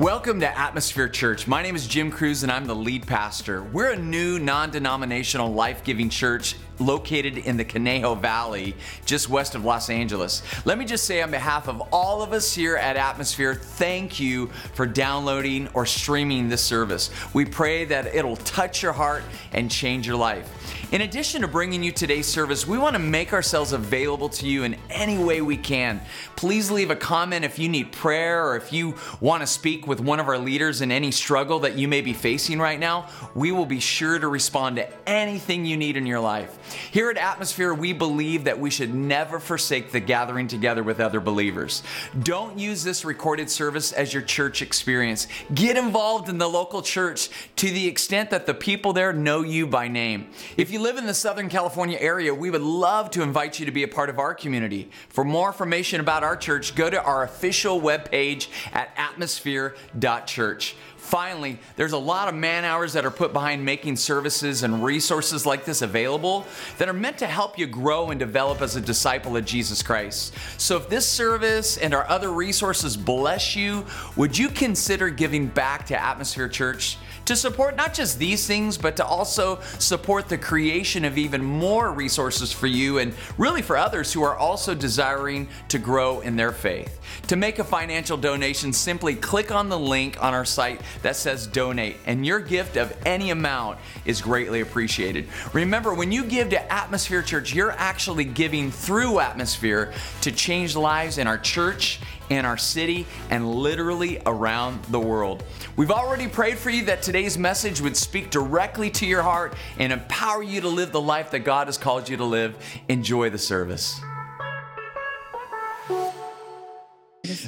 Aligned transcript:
Welcome 0.00 0.40
to 0.40 0.58
Atmosphere 0.58 1.10
Church. 1.10 1.46
My 1.46 1.62
name 1.62 1.76
is 1.76 1.86
Jim 1.86 2.10
Cruz 2.10 2.42
and 2.42 2.50
I'm 2.50 2.64
the 2.64 2.74
lead 2.74 3.06
pastor. 3.06 3.62
We're 3.62 3.90
a 3.90 3.98
new 3.98 4.38
non 4.38 4.70
denominational 4.70 5.52
life 5.52 5.84
giving 5.84 6.08
church 6.08 6.56
located 6.78 7.36
in 7.36 7.58
the 7.58 7.66
Conejo 7.66 8.14
Valley, 8.14 8.74
just 9.04 9.28
west 9.28 9.54
of 9.54 9.66
Los 9.66 9.90
Angeles. 9.90 10.42
Let 10.64 10.78
me 10.78 10.86
just 10.86 11.04
say, 11.04 11.20
on 11.20 11.30
behalf 11.30 11.68
of 11.68 11.82
all 11.92 12.22
of 12.22 12.32
us 12.32 12.54
here 12.54 12.76
at 12.76 12.96
Atmosphere, 12.96 13.54
thank 13.54 14.18
you 14.18 14.46
for 14.72 14.86
downloading 14.86 15.68
or 15.74 15.84
streaming 15.84 16.48
this 16.48 16.64
service. 16.64 17.10
We 17.34 17.44
pray 17.44 17.84
that 17.84 18.06
it'll 18.14 18.36
touch 18.36 18.82
your 18.82 18.94
heart 18.94 19.22
and 19.52 19.70
change 19.70 20.06
your 20.06 20.16
life. 20.16 20.79
In 20.92 21.02
addition 21.02 21.42
to 21.42 21.46
bringing 21.46 21.84
you 21.84 21.92
today's 21.92 22.26
service, 22.26 22.66
we 22.66 22.76
want 22.76 22.94
to 22.96 22.98
make 22.98 23.32
ourselves 23.32 23.72
available 23.72 24.28
to 24.30 24.46
you 24.48 24.64
in 24.64 24.76
any 24.90 25.18
way 25.18 25.40
we 25.40 25.56
can. 25.56 26.00
Please 26.34 26.68
leave 26.68 26.90
a 26.90 26.96
comment 26.96 27.44
if 27.44 27.60
you 27.60 27.68
need 27.68 27.92
prayer 27.92 28.44
or 28.44 28.56
if 28.56 28.72
you 28.72 28.96
want 29.20 29.40
to 29.40 29.46
speak 29.46 29.86
with 29.86 30.00
one 30.00 30.18
of 30.18 30.26
our 30.26 30.36
leaders 30.36 30.80
in 30.80 30.90
any 30.90 31.12
struggle 31.12 31.60
that 31.60 31.78
you 31.78 31.86
may 31.86 32.00
be 32.00 32.12
facing 32.12 32.58
right 32.58 32.80
now. 32.80 33.08
We 33.36 33.52
will 33.52 33.66
be 33.66 33.78
sure 33.78 34.18
to 34.18 34.26
respond 34.26 34.76
to 34.76 35.08
anything 35.08 35.64
you 35.64 35.76
need 35.76 35.96
in 35.96 36.06
your 36.06 36.18
life. 36.18 36.58
Here 36.90 37.08
at 37.08 37.18
Atmosphere, 37.18 37.72
we 37.72 37.92
believe 37.92 38.42
that 38.42 38.58
we 38.58 38.70
should 38.70 38.92
never 38.92 39.38
forsake 39.38 39.92
the 39.92 40.00
gathering 40.00 40.48
together 40.48 40.82
with 40.82 40.98
other 40.98 41.20
believers. 41.20 41.84
Don't 42.24 42.58
use 42.58 42.82
this 42.82 43.04
recorded 43.04 43.48
service 43.48 43.92
as 43.92 44.12
your 44.12 44.24
church 44.24 44.60
experience. 44.60 45.28
Get 45.54 45.76
involved 45.76 46.28
in 46.28 46.38
the 46.38 46.48
local 46.48 46.82
church 46.82 47.28
to 47.56 47.70
the 47.70 47.86
extent 47.86 48.30
that 48.30 48.46
the 48.46 48.54
people 48.54 48.92
there 48.92 49.12
know 49.12 49.42
you 49.42 49.68
by 49.68 49.86
name. 49.86 50.30
If 50.56 50.72
you 50.72 50.79
live 50.80 50.96
in 50.96 51.06
the 51.06 51.14
Southern 51.14 51.48
California 51.48 51.98
area, 52.00 52.34
we 52.34 52.50
would 52.50 52.62
love 52.62 53.10
to 53.10 53.22
invite 53.22 53.60
you 53.60 53.66
to 53.66 53.72
be 53.72 53.82
a 53.82 53.88
part 53.88 54.08
of 54.08 54.18
our 54.18 54.34
community. 54.34 54.90
For 55.10 55.24
more 55.24 55.48
information 55.48 56.00
about 56.00 56.24
our 56.24 56.36
church, 56.36 56.74
go 56.74 56.88
to 56.88 57.02
our 57.02 57.22
official 57.22 57.80
webpage 57.80 58.48
at 58.72 58.90
atmosphere.church. 58.96 60.76
Finally, 61.00 61.58
there's 61.76 61.92
a 61.92 61.98
lot 61.98 62.28
of 62.28 62.34
man 62.34 62.62
hours 62.62 62.92
that 62.92 63.06
are 63.06 63.10
put 63.10 63.32
behind 63.32 63.64
making 63.64 63.96
services 63.96 64.62
and 64.62 64.84
resources 64.84 65.46
like 65.46 65.64
this 65.64 65.80
available 65.80 66.46
that 66.76 66.88
are 66.88 66.92
meant 66.92 67.16
to 67.18 67.26
help 67.26 67.58
you 67.58 67.66
grow 67.66 68.10
and 68.10 68.20
develop 68.20 68.60
as 68.60 68.76
a 68.76 68.80
disciple 68.80 69.34
of 69.36 69.44
Jesus 69.44 69.82
Christ. 69.82 70.34
So 70.58 70.76
if 70.76 70.90
this 70.90 71.08
service 71.08 71.78
and 71.78 71.94
our 71.94 72.08
other 72.08 72.30
resources 72.30 72.98
bless 72.98 73.56
you, 73.56 73.86
would 74.14 74.36
you 74.36 74.50
consider 74.50 75.08
giving 75.08 75.46
back 75.46 75.86
to 75.86 76.00
Atmosphere 76.00 76.48
Church? 76.48 76.98
to 77.30 77.36
support 77.36 77.76
not 77.76 77.94
just 77.94 78.18
these 78.18 78.44
things, 78.44 78.76
but 78.76 78.96
to 78.96 79.04
also 79.04 79.60
support 79.78 80.28
the 80.28 80.36
creation 80.36 81.04
of 81.04 81.16
even 81.16 81.40
more 81.44 81.92
resources 81.92 82.52
for 82.52 82.66
you 82.66 82.98
and 82.98 83.14
really 83.38 83.62
for 83.62 83.76
others 83.76 84.12
who 84.12 84.20
are 84.24 84.36
also 84.36 84.74
desiring 84.74 85.46
to 85.68 85.78
grow 85.78 86.20
in 86.22 86.34
their 86.34 86.50
faith. 86.50 87.00
To 87.28 87.36
make 87.36 87.60
a 87.60 87.64
financial 87.64 88.16
donation, 88.16 88.72
simply 88.72 89.14
click 89.14 89.52
on 89.52 89.68
the 89.68 89.78
link 89.78 90.20
on 90.20 90.34
our 90.34 90.44
site 90.44 90.80
that 91.02 91.16
says 91.16 91.46
donate, 91.46 91.96
and 92.06 92.24
your 92.24 92.40
gift 92.40 92.76
of 92.76 92.96
any 93.04 93.30
amount 93.30 93.78
is 94.04 94.20
greatly 94.20 94.60
appreciated. 94.60 95.28
Remember, 95.52 95.94
when 95.94 96.12
you 96.12 96.24
give 96.24 96.50
to 96.50 96.72
Atmosphere 96.72 97.22
Church, 97.22 97.54
you're 97.54 97.72
actually 97.72 98.24
giving 98.24 98.70
through 98.70 99.20
Atmosphere 99.20 99.92
to 100.22 100.32
change 100.32 100.76
lives 100.76 101.18
in 101.18 101.26
our 101.26 101.38
church 101.38 102.00
in 102.30 102.44
our 102.44 102.56
city, 102.56 103.06
and 103.28 103.52
literally 103.52 104.22
around 104.24 104.82
the 104.84 105.00
world. 105.00 105.44
We've 105.76 105.90
already 105.90 106.28
prayed 106.28 106.58
for 106.58 106.70
you 106.70 106.84
that 106.86 107.02
today's 107.02 107.36
message 107.36 107.80
would 107.80 107.96
speak 107.96 108.30
directly 108.30 108.88
to 108.90 109.06
your 109.06 109.22
heart 109.22 109.54
and 109.78 109.92
empower 109.92 110.42
you 110.42 110.60
to 110.62 110.68
live 110.68 110.92
the 110.92 111.00
life 111.00 111.32
that 111.32 111.40
God 111.40 111.66
has 111.66 111.76
called 111.76 112.08
you 112.08 112.16
to 112.16 112.24
live. 112.24 112.56
Enjoy 112.88 113.30
the 113.30 113.38
service. 113.38 114.00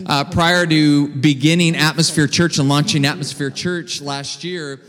Uh, 0.07 0.25
prior 0.25 0.67
to 0.67 1.09
beginning 1.09 1.75
Atmosphere 1.77 2.27
Church 2.27 2.59
and 2.59 2.69
launching 2.69 3.07
Atmosphere 3.07 3.51
Church 3.51 4.03
last 4.03 4.45
year, 4.45 4.81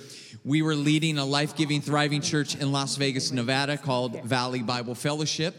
we 0.43 0.61
were 0.61 0.75
leading 0.75 1.17
a 1.17 1.25
life 1.25 1.55
giving, 1.55 1.79
thriving 1.79 2.19
church 2.19 2.55
in 2.55 2.71
Las 2.73 2.97
Vegas, 2.97 3.31
Nevada 3.31 3.77
called 3.77 4.21
Valley 4.23 4.61
Bible 4.61 4.93
Fellowship. 4.93 5.55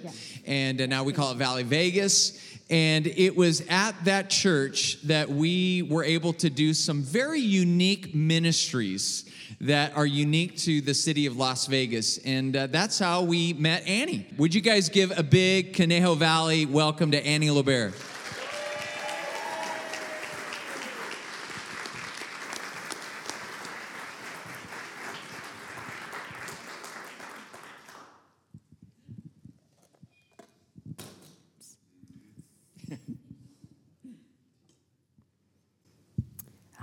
And 0.47 0.79
uh, 0.81 0.87
now 0.87 1.05
we 1.05 1.15
call 1.15 1.33
it 1.33 1.37
Valley 1.37 1.63
Vegas. 1.63 2.39
And 2.69 3.07
it 3.07 3.35
was 3.35 3.63
at 3.71 3.93
that 4.05 4.29
church 4.29 5.01
that 5.03 5.31
we 5.31 5.83
were 5.83 6.05
able 6.05 6.35
to 6.35 6.51
do 6.51 6.75
some 6.75 7.03
very 7.03 7.41
unique 7.41 8.15
ministries 8.15 9.25
that 9.63 9.97
are 9.97 10.07
unique 10.07 10.59
to 10.59 10.83
the 10.83 10.93
city 10.93 11.25
of 11.25 11.37
Las 11.37 11.67
Vegas. 11.67 12.19
And 12.19 12.55
uh, 12.55 12.67
that's 12.67 12.99
how 12.99 13.23
we 13.23 13.55
met 13.55 13.87
Annie. 13.87 14.27
Would 14.37 14.55
you 14.55 14.61
guys 14.61 14.91
give 14.91 15.17
a 15.17 15.23
big 15.23 15.75
Conejo 15.75 16.15
Valley 16.15 16.67
welcome 16.67 17.11
to 17.13 17.27
Annie 17.27 17.51
Lobert? 17.51 17.95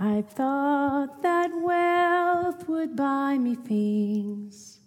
I 0.04 0.22
thought 0.22 1.22
that 1.22 1.52
wealth 1.54 2.68
would 2.68 2.96
buy 2.96 3.38
me 3.38 3.54
things, 3.54 4.80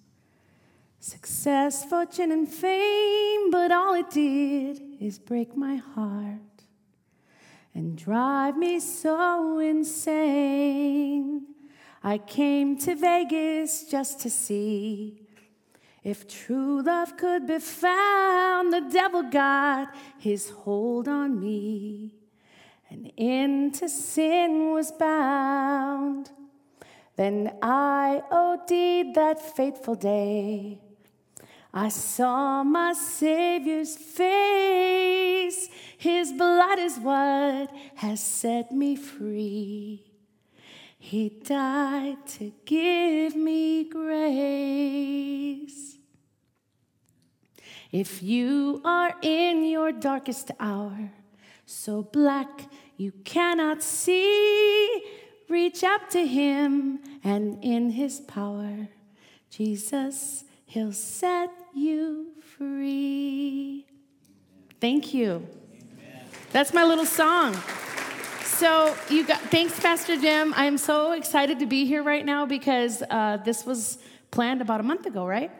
success, 0.99 1.85
fortune, 1.85 2.33
and 2.33 2.49
fame, 2.49 3.49
but 3.49 3.71
all 3.71 3.93
it 3.93 4.09
did 4.09 4.81
is 4.99 5.17
break 5.17 5.55
my 5.55 5.77
heart 5.77 6.65
and 7.73 7.97
drive 7.97 8.57
me 8.57 8.81
so 8.81 9.59
insane. 9.59 11.45
I 12.03 12.17
came 12.17 12.77
to 12.79 12.93
Vegas 12.95 13.85
just 13.89 14.19
to 14.19 14.29
see 14.29 15.21
if 16.03 16.27
true 16.27 16.81
love 16.81 17.15
could 17.15 17.47
be 17.47 17.59
found. 17.59 18.73
The 18.73 18.89
devil 18.91 19.23
got 19.23 19.95
his 20.17 20.49
hold 20.49 21.07
on 21.07 21.39
me 21.39 22.14
and 22.95 23.11
into 23.17 23.89
sin 23.89 24.71
was 24.71 24.91
bound. 24.91 26.29
Then 27.17 27.57
I 27.61 28.21
OD'd 28.31 29.15
that 29.15 29.55
fateful 29.55 29.95
day. 29.95 30.79
I 31.73 31.89
saw 31.89 32.63
my 32.63 32.93
Savior's 32.93 33.97
face. 33.97 35.69
His 35.97 36.31
blood 36.31 36.79
is 36.79 36.97
what 36.99 37.69
has 37.95 38.21
set 38.21 38.71
me 38.71 38.95
free. 38.95 40.05
He 40.97 41.29
died 41.29 42.25
to 42.27 42.53
give 42.65 43.35
me 43.35 43.89
grace. 43.89 45.97
If 47.91 48.23
you 48.23 48.81
are 48.83 49.15
in 49.21 49.65
your 49.65 49.91
darkest 49.91 50.51
hour, 50.59 51.11
so 51.65 52.03
black 52.03 52.67
you 52.97 53.11
cannot 53.23 53.83
see. 53.83 55.03
Reach 55.47 55.83
up 55.83 56.09
to 56.09 56.25
him, 56.25 56.99
and 57.23 57.63
in 57.63 57.91
his 57.91 58.19
power, 58.21 58.87
Jesus, 59.51 60.43
he'll 60.65 60.91
set 60.91 61.51
you 61.73 62.31
free. 62.57 63.85
Thank 64.81 65.13
you. 65.13 65.47
That's 66.51 66.73
my 66.73 66.83
little 66.83 67.05
song. 67.05 67.55
So 68.43 68.95
you 69.09 69.25
got 69.25 69.41
thanks, 69.51 69.79
Pastor 69.79 70.15
Jim. 70.15 70.53
I'm 70.55 70.77
so 70.77 71.11
excited 71.11 71.59
to 71.59 71.65
be 71.65 71.85
here 71.85 72.01
right 72.01 72.25
now 72.25 72.45
because 72.45 73.03
uh, 73.09 73.37
this 73.43 73.65
was 73.65 73.99
planned 74.31 74.61
about 74.61 74.79
a 74.79 74.83
month 74.83 75.05
ago, 75.05 75.25
right? 75.25 75.51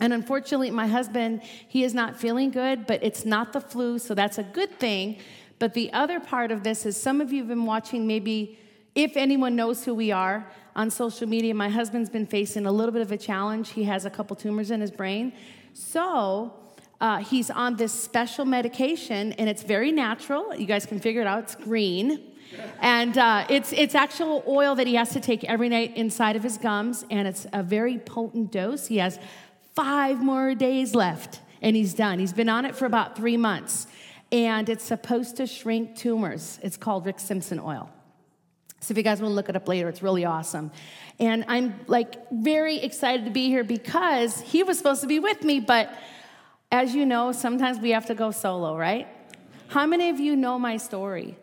And 0.00 0.12
unfortunately, 0.12 0.72
my 0.72 0.88
husband, 0.88 1.42
he 1.42 1.84
is 1.84 1.94
not 1.94 2.18
feeling 2.18 2.50
good, 2.50 2.88
but 2.88 3.04
it's 3.04 3.24
not 3.24 3.52
the 3.52 3.60
flu, 3.60 4.00
so 4.00 4.14
that's 4.14 4.36
a 4.38 4.42
good 4.42 4.80
thing. 4.80 5.18
But 5.62 5.74
the 5.74 5.92
other 5.92 6.18
part 6.18 6.50
of 6.50 6.64
this 6.64 6.84
is 6.84 7.00
some 7.00 7.20
of 7.20 7.32
you 7.32 7.38
have 7.38 7.46
been 7.46 7.66
watching, 7.66 8.04
maybe 8.04 8.58
if 8.96 9.16
anyone 9.16 9.54
knows 9.54 9.84
who 9.84 9.94
we 9.94 10.10
are 10.10 10.50
on 10.74 10.90
social 10.90 11.28
media, 11.28 11.54
my 11.54 11.68
husband's 11.68 12.10
been 12.10 12.26
facing 12.26 12.66
a 12.66 12.72
little 12.72 12.90
bit 12.90 13.00
of 13.00 13.12
a 13.12 13.16
challenge. 13.16 13.70
He 13.70 13.84
has 13.84 14.04
a 14.04 14.10
couple 14.10 14.34
tumors 14.34 14.72
in 14.72 14.80
his 14.80 14.90
brain. 14.90 15.32
So, 15.72 16.52
uh, 17.00 17.18
he's 17.18 17.48
on 17.48 17.76
this 17.76 17.92
special 17.92 18.44
medication, 18.44 19.34
and 19.34 19.48
it's 19.48 19.62
very 19.62 19.92
natural. 19.92 20.52
You 20.52 20.66
guys 20.66 20.84
can 20.84 20.98
figure 20.98 21.20
it 21.20 21.28
out. 21.28 21.44
It's 21.44 21.54
green. 21.54 22.32
And 22.80 23.16
uh, 23.16 23.46
it's, 23.48 23.72
it's 23.72 23.94
actual 23.94 24.42
oil 24.48 24.74
that 24.74 24.88
he 24.88 24.96
has 24.96 25.10
to 25.10 25.20
take 25.20 25.44
every 25.44 25.68
night 25.68 25.96
inside 25.96 26.34
of 26.34 26.42
his 26.42 26.58
gums, 26.58 27.06
and 27.08 27.28
it's 27.28 27.46
a 27.52 27.62
very 27.62 27.98
potent 27.98 28.50
dose. 28.50 28.88
He 28.88 28.96
has 28.96 29.20
five 29.76 30.20
more 30.24 30.56
days 30.56 30.96
left, 30.96 31.38
and 31.60 31.76
he's 31.76 31.94
done. 31.94 32.18
He's 32.18 32.32
been 32.32 32.48
on 32.48 32.64
it 32.64 32.74
for 32.74 32.86
about 32.86 33.14
three 33.14 33.36
months 33.36 33.86
and 34.32 34.68
it's 34.70 34.84
supposed 34.84 35.36
to 35.36 35.46
shrink 35.46 35.94
tumors. 35.94 36.58
It's 36.62 36.78
called 36.78 37.06
Rick 37.06 37.20
Simpson 37.20 37.60
oil. 37.60 37.90
So 38.80 38.92
if 38.92 38.98
you 38.98 39.04
guys 39.04 39.20
want 39.20 39.30
to 39.30 39.34
look 39.36 39.48
it 39.48 39.54
up 39.54 39.68
later, 39.68 39.88
it's 39.88 40.02
really 40.02 40.24
awesome. 40.24 40.72
And 41.20 41.44
I'm 41.46 41.78
like 41.86 42.16
very 42.32 42.78
excited 42.78 43.26
to 43.26 43.30
be 43.30 43.46
here 43.46 43.62
because 43.62 44.40
he 44.40 44.64
was 44.64 44.78
supposed 44.78 45.02
to 45.02 45.06
be 45.06 45.20
with 45.20 45.44
me, 45.44 45.60
but 45.60 45.94
as 46.72 46.94
you 46.94 47.06
know, 47.06 47.30
sometimes 47.30 47.78
we 47.78 47.90
have 47.90 48.06
to 48.06 48.14
go 48.14 48.30
solo, 48.30 48.76
right? 48.76 49.06
How 49.68 49.86
many 49.86 50.08
of 50.08 50.18
you 50.18 50.34
know 50.34 50.58
my 50.58 50.78
story? 50.78 51.36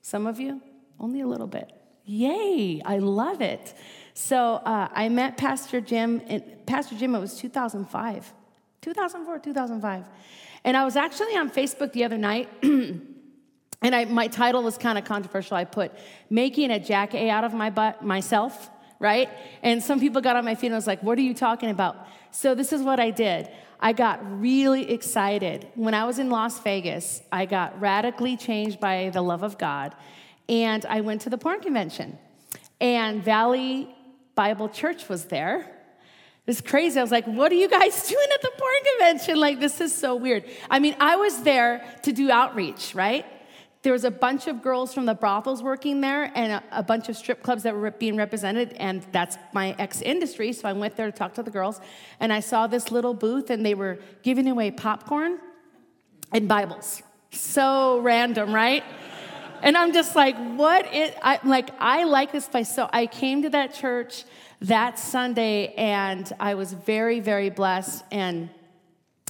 Some 0.00 0.26
of 0.26 0.40
you? 0.40 0.62
Only 0.98 1.20
a 1.20 1.26
little 1.26 1.48
bit. 1.48 1.70
Yay, 2.04 2.80
I 2.84 2.98
love 2.98 3.42
it. 3.42 3.74
So 4.14 4.54
uh, 4.54 4.88
I 4.92 5.08
met 5.08 5.36
Pastor 5.36 5.80
Jim, 5.80 6.22
and 6.28 6.42
Pastor 6.64 6.94
Jim, 6.94 7.14
it 7.14 7.18
was 7.18 7.36
2005, 7.36 8.32
2004, 8.86 9.40
2005. 9.40 10.04
And 10.62 10.76
I 10.76 10.84
was 10.84 10.94
actually 10.94 11.36
on 11.36 11.50
Facebook 11.50 11.92
the 11.92 12.04
other 12.04 12.16
night, 12.16 12.48
and 12.62 13.04
I, 13.82 14.04
my 14.04 14.28
title 14.28 14.62
was 14.62 14.78
kind 14.78 14.96
of 14.96 15.04
controversial. 15.04 15.56
I 15.56 15.64
put, 15.64 15.90
Making 16.30 16.70
a 16.70 16.78
Jack 16.78 17.12
A 17.12 17.28
out 17.28 17.42
of 17.42 17.52
my 17.52 17.68
butt 17.68 18.04
myself, 18.04 18.70
right? 19.00 19.28
And 19.64 19.82
some 19.82 19.98
people 19.98 20.20
got 20.20 20.36
on 20.36 20.44
my 20.44 20.54
feet 20.54 20.68
and 20.68 20.76
I 20.76 20.78
was 20.78 20.86
like, 20.86 21.02
What 21.02 21.18
are 21.18 21.22
you 21.22 21.34
talking 21.34 21.70
about? 21.70 21.96
So 22.30 22.54
this 22.54 22.72
is 22.72 22.80
what 22.80 23.00
I 23.00 23.10
did. 23.10 23.50
I 23.80 23.92
got 23.92 24.20
really 24.40 24.92
excited. 24.92 25.66
When 25.74 25.92
I 25.92 26.04
was 26.04 26.20
in 26.20 26.30
Las 26.30 26.60
Vegas, 26.60 27.22
I 27.32 27.44
got 27.44 27.80
radically 27.80 28.36
changed 28.36 28.78
by 28.78 29.10
the 29.12 29.20
love 29.20 29.42
of 29.42 29.58
God. 29.58 29.96
And 30.48 30.86
I 30.86 31.00
went 31.00 31.22
to 31.22 31.30
the 31.30 31.38
porn 31.38 31.58
convention. 31.58 32.18
And 32.80 33.24
Valley 33.24 33.92
Bible 34.36 34.68
Church 34.68 35.08
was 35.08 35.24
there. 35.24 35.75
It 36.46 36.50
was 36.50 36.60
crazy. 36.60 37.00
I 37.00 37.02
was 37.02 37.10
like, 37.10 37.26
what 37.26 37.50
are 37.50 37.56
you 37.56 37.68
guys 37.68 38.02
doing 38.08 38.28
at 38.32 38.40
the 38.40 38.52
porn 38.56 38.74
convention? 38.92 39.40
Like, 39.40 39.58
this 39.58 39.80
is 39.80 39.92
so 39.92 40.14
weird. 40.14 40.44
I 40.70 40.78
mean, 40.78 40.94
I 41.00 41.16
was 41.16 41.42
there 41.42 41.84
to 42.04 42.12
do 42.12 42.30
outreach, 42.30 42.94
right? 42.94 43.26
There 43.82 43.92
was 43.92 44.04
a 44.04 44.12
bunch 44.12 44.46
of 44.46 44.62
girls 44.62 44.94
from 44.94 45.06
the 45.06 45.14
brothels 45.14 45.60
working 45.62 46.00
there 46.00 46.30
and 46.34 46.52
a, 46.52 46.62
a 46.70 46.82
bunch 46.84 47.08
of 47.08 47.16
strip 47.16 47.42
clubs 47.42 47.64
that 47.64 47.74
were 47.74 47.90
being 47.90 48.16
represented, 48.16 48.74
and 48.74 49.04
that's 49.10 49.38
my 49.52 49.74
ex 49.78 50.02
industry. 50.02 50.52
So 50.52 50.68
I 50.68 50.72
went 50.72 50.96
there 50.96 51.06
to 51.06 51.16
talk 51.16 51.34
to 51.34 51.42
the 51.42 51.50
girls, 51.50 51.80
and 52.20 52.32
I 52.32 52.40
saw 52.40 52.68
this 52.68 52.92
little 52.92 53.14
booth, 53.14 53.50
and 53.50 53.66
they 53.66 53.74
were 53.74 53.98
giving 54.22 54.48
away 54.48 54.70
popcorn 54.70 55.38
and 56.32 56.48
Bibles. 56.48 57.02
So 57.32 57.98
random, 58.00 58.52
right? 58.52 58.84
And 59.62 59.76
I'm 59.76 59.92
just 59.92 60.14
like, 60.14 60.36
what 60.56 60.86
it, 60.92 61.16
I, 61.22 61.40
like, 61.44 61.70
I 61.80 62.04
like 62.04 62.30
this 62.30 62.48
place. 62.48 62.72
So 62.72 62.88
I 62.92 63.06
came 63.06 63.42
to 63.42 63.50
that 63.50 63.74
church 63.74 64.24
that 64.62 64.98
Sunday 64.98 65.74
and 65.74 66.30
I 66.40 66.54
was 66.54 66.72
very, 66.72 67.20
very 67.20 67.50
blessed. 67.50 68.04
And 68.10 68.48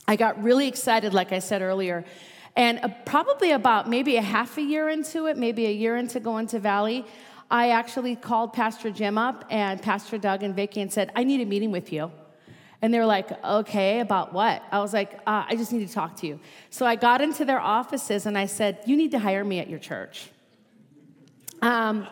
I 0.07 0.17
got 0.17 0.43
really 0.43 0.69
excited, 0.69 1.15
like 1.15 1.33
I 1.33 1.41
said 1.41 1.63
earlier. 1.63 2.05
And 2.55 2.81
uh, 2.83 2.89
probably 3.05 3.51
about 3.53 3.89
maybe 3.89 4.17
a 4.17 4.23
half 4.23 4.57
a 4.57 4.63
year 4.63 4.89
into 4.89 5.27
it, 5.27 5.37
maybe 5.37 5.67
a 5.67 5.73
year 5.73 5.97
into 5.97 6.21
going 6.21 6.47
to 6.49 6.59
Valley, 6.59 7.05
I 7.51 7.71
actually 7.71 8.17
called 8.17 8.53
Pastor 8.53 8.91
Jim 8.91 9.19
up 9.19 9.45
and 9.51 9.81
Pastor 9.81 10.19
Doug 10.19 10.43
and 10.43 10.55
Vicki 10.55 10.81
and 10.81 10.93
said, 10.93 11.13
I 11.15 11.25
need 11.25 11.41
a 11.41 11.45
meeting 11.45 11.71
with 11.71 11.93
you. 11.93 12.11
And 12.83 12.93
they 12.93 12.99
were 12.99 13.07
like, 13.07 13.33
okay, 13.45 14.01
about 14.01 14.33
what? 14.33 14.63
I 14.71 14.81
was 14.81 14.93
like, 14.93 15.15
uh, 15.27 15.45
I 15.49 15.57
just 15.57 15.73
need 15.73 15.87
to 15.87 15.93
talk 15.93 16.17
to 16.17 16.27
you. 16.27 16.41
So 16.71 16.87
I 16.87 16.97
got 16.97 17.21
into 17.21 17.45
their 17.45 17.61
offices 17.61 18.27
and 18.27 18.37
I 18.37 18.47
said, 18.47 18.81
You 18.87 18.97
need 18.97 19.13
to 19.13 19.19
hire 19.19 19.45
me 19.45 19.61
at 19.61 19.71
your 19.71 19.79
church. 19.79 20.29
Um, 21.63 22.07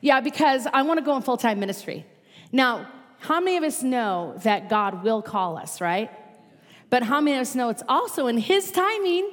yeah, 0.00 0.20
because 0.20 0.66
I 0.66 0.82
want 0.82 0.98
to 0.98 1.04
go 1.04 1.16
in 1.16 1.22
full 1.22 1.36
time 1.36 1.60
ministry. 1.60 2.04
Now, 2.52 2.88
how 3.20 3.40
many 3.40 3.56
of 3.56 3.64
us 3.64 3.82
know 3.82 4.34
that 4.44 4.68
God 4.68 5.02
will 5.02 5.22
call 5.22 5.58
us, 5.58 5.80
right? 5.80 6.10
But 6.90 7.02
how 7.02 7.20
many 7.20 7.36
of 7.36 7.42
us 7.42 7.54
know 7.54 7.68
it's 7.68 7.82
also 7.88 8.26
in 8.28 8.38
His 8.38 8.70
timing, 8.70 9.30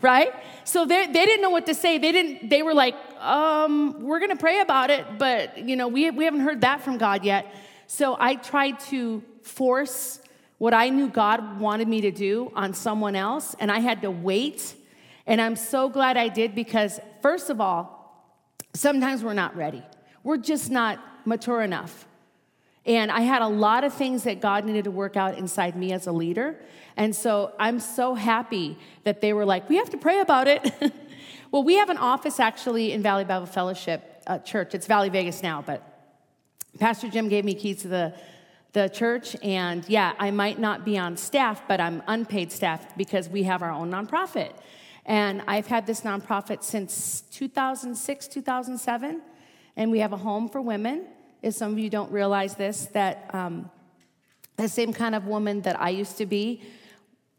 right? 0.00 0.32
So 0.64 0.86
they, 0.86 1.06
they 1.06 1.24
didn't 1.24 1.42
know 1.42 1.50
what 1.50 1.66
to 1.66 1.74
say. 1.74 1.98
They 1.98 2.12
didn't. 2.12 2.48
They 2.48 2.62
were 2.62 2.74
like, 2.74 2.94
um, 3.20 4.02
"We're 4.02 4.20
going 4.20 4.30
to 4.30 4.36
pray 4.36 4.60
about 4.60 4.90
it, 4.90 5.18
but 5.18 5.58
you 5.58 5.76
know, 5.76 5.88
we 5.88 6.10
we 6.10 6.24
haven't 6.24 6.40
heard 6.40 6.62
that 6.62 6.82
from 6.82 6.98
God 6.98 7.24
yet." 7.24 7.52
So 7.86 8.16
I 8.18 8.36
tried 8.36 8.80
to 8.90 9.22
force 9.42 10.20
what 10.58 10.72
I 10.72 10.88
knew 10.88 11.08
God 11.08 11.60
wanted 11.60 11.88
me 11.88 12.00
to 12.02 12.10
do 12.10 12.52
on 12.54 12.72
someone 12.72 13.16
else, 13.16 13.54
and 13.58 13.70
I 13.70 13.80
had 13.80 14.02
to 14.02 14.10
wait. 14.10 14.74
And 15.26 15.40
I'm 15.40 15.56
so 15.56 15.88
glad 15.88 16.16
I 16.16 16.28
did 16.28 16.54
because, 16.54 16.98
first 17.20 17.50
of 17.50 17.60
all, 17.60 18.32
sometimes 18.74 19.22
we're 19.22 19.34
not 19.34 19.56
ready. 19.56 19.82
We're 20.24 20.38
just 20.38 20.70
not 20.70 20.98
mature 21.26 21.62
enough. 21.62 22.06
And 22.84 23.12
I 23.12 23.20
had 23.20 23.42
a 23.42 23.48
lot 23.48 23.84
of 23.84 23.92
things 23.92 24.24
that 24.24 24.40
God 24.40 24.64
needed 24.64 24.84
to 24.84 24.90
work 24.90 25.16
out 25.16 25.38
inside 25.38 25.76
me 25.76 25.92
as 25.92 26.06
a 26.06 26.12
leader. 26.12 26.56
And 26.96 27.14
so 27.14 27.52
I'm 27.58 27.78
so 27.78 28.14
happy 28.14 28.76
that 29.04 29.20
they 29.20 29.32
were 29.32 29.44
like, 29.44 29.68
we 29.68 29.76
have 29.76 29.90
to 29.90 29.98
pray 29.98 30.20
about 30.20 30.48
it. 30.48 30.72
well, 31.50 31.62
we 31.62 31.76
have 31.76 31.90
an 31.90 31.98
office 31.98 32.40
actually 32.40 32.92
in 32.92 33.02
Valley 33.02 33.24
Bible 33.24 33.46
Fellowship 33.46 34.22
uh, 34.26 34.38
Church. 34.38 34.74
It's 34.74 34.86
Valley 34.86 35.08
Vegas 35.08 35.42
now, 35.42 35.62
but 35.62 35.82
Pastor 36.78 37.08
Jim 37.08 37.28
gave 37.28 37.44
me 37.44 37.54
keys 37.54 37.82
to 37.82 37.88
the 37.88 38.14
the 38.72 38.88
church. 38.88 39.36
And 39.42 39.86
yeah, 39.88 40.14
I 40.18 40.30
might 40.30 40.58
not 40.58 40.84
be 40.84 40.98
on 40.98 41.16
staff, 41.16 41.62
but 41.68 41.80
I'm 41.80 42.02
unpaid 42.06 42.50
staff 42.50 42.96
because 42.96 43.28
we 43.28 43.44
have 43.44 43.62
our 43.62 43.70
own 43.70 43.90
nonprofit. 43.90 44.52
And 45.04 45.42
I've 45.46 45.66
had 45.66 45.86
this 45.86 46.02
nonprofit 46.02 46.62
since 46.62 47.22
2006, 47.32 48.28
2007. 48.28 49.20
And 49.76 49.90
we 49.90 49.98
have 49.98 50.12
a 50.12 50.16
home 50.16 50.48
for 50.48 50.60
women. 50.60 51.06
If 51.42 51.54
some 51.54 51.72
of 51.72 51.78
you 51.78 51.90
don't 51.90 52.10
realize 52.12 52.54
this, 52.54 52.86
that 52.92 53.30
um, 53.34 53.70
the 54.56 54.68
same 54.68 54.92
kind 54.92 55.14
of 55.14 55.26
woman 55.26 55.62
that 55.62 55.80
I 55.80 55.90
used 55.90 56.18
to 56.18 56.26
be, 56.26 56.62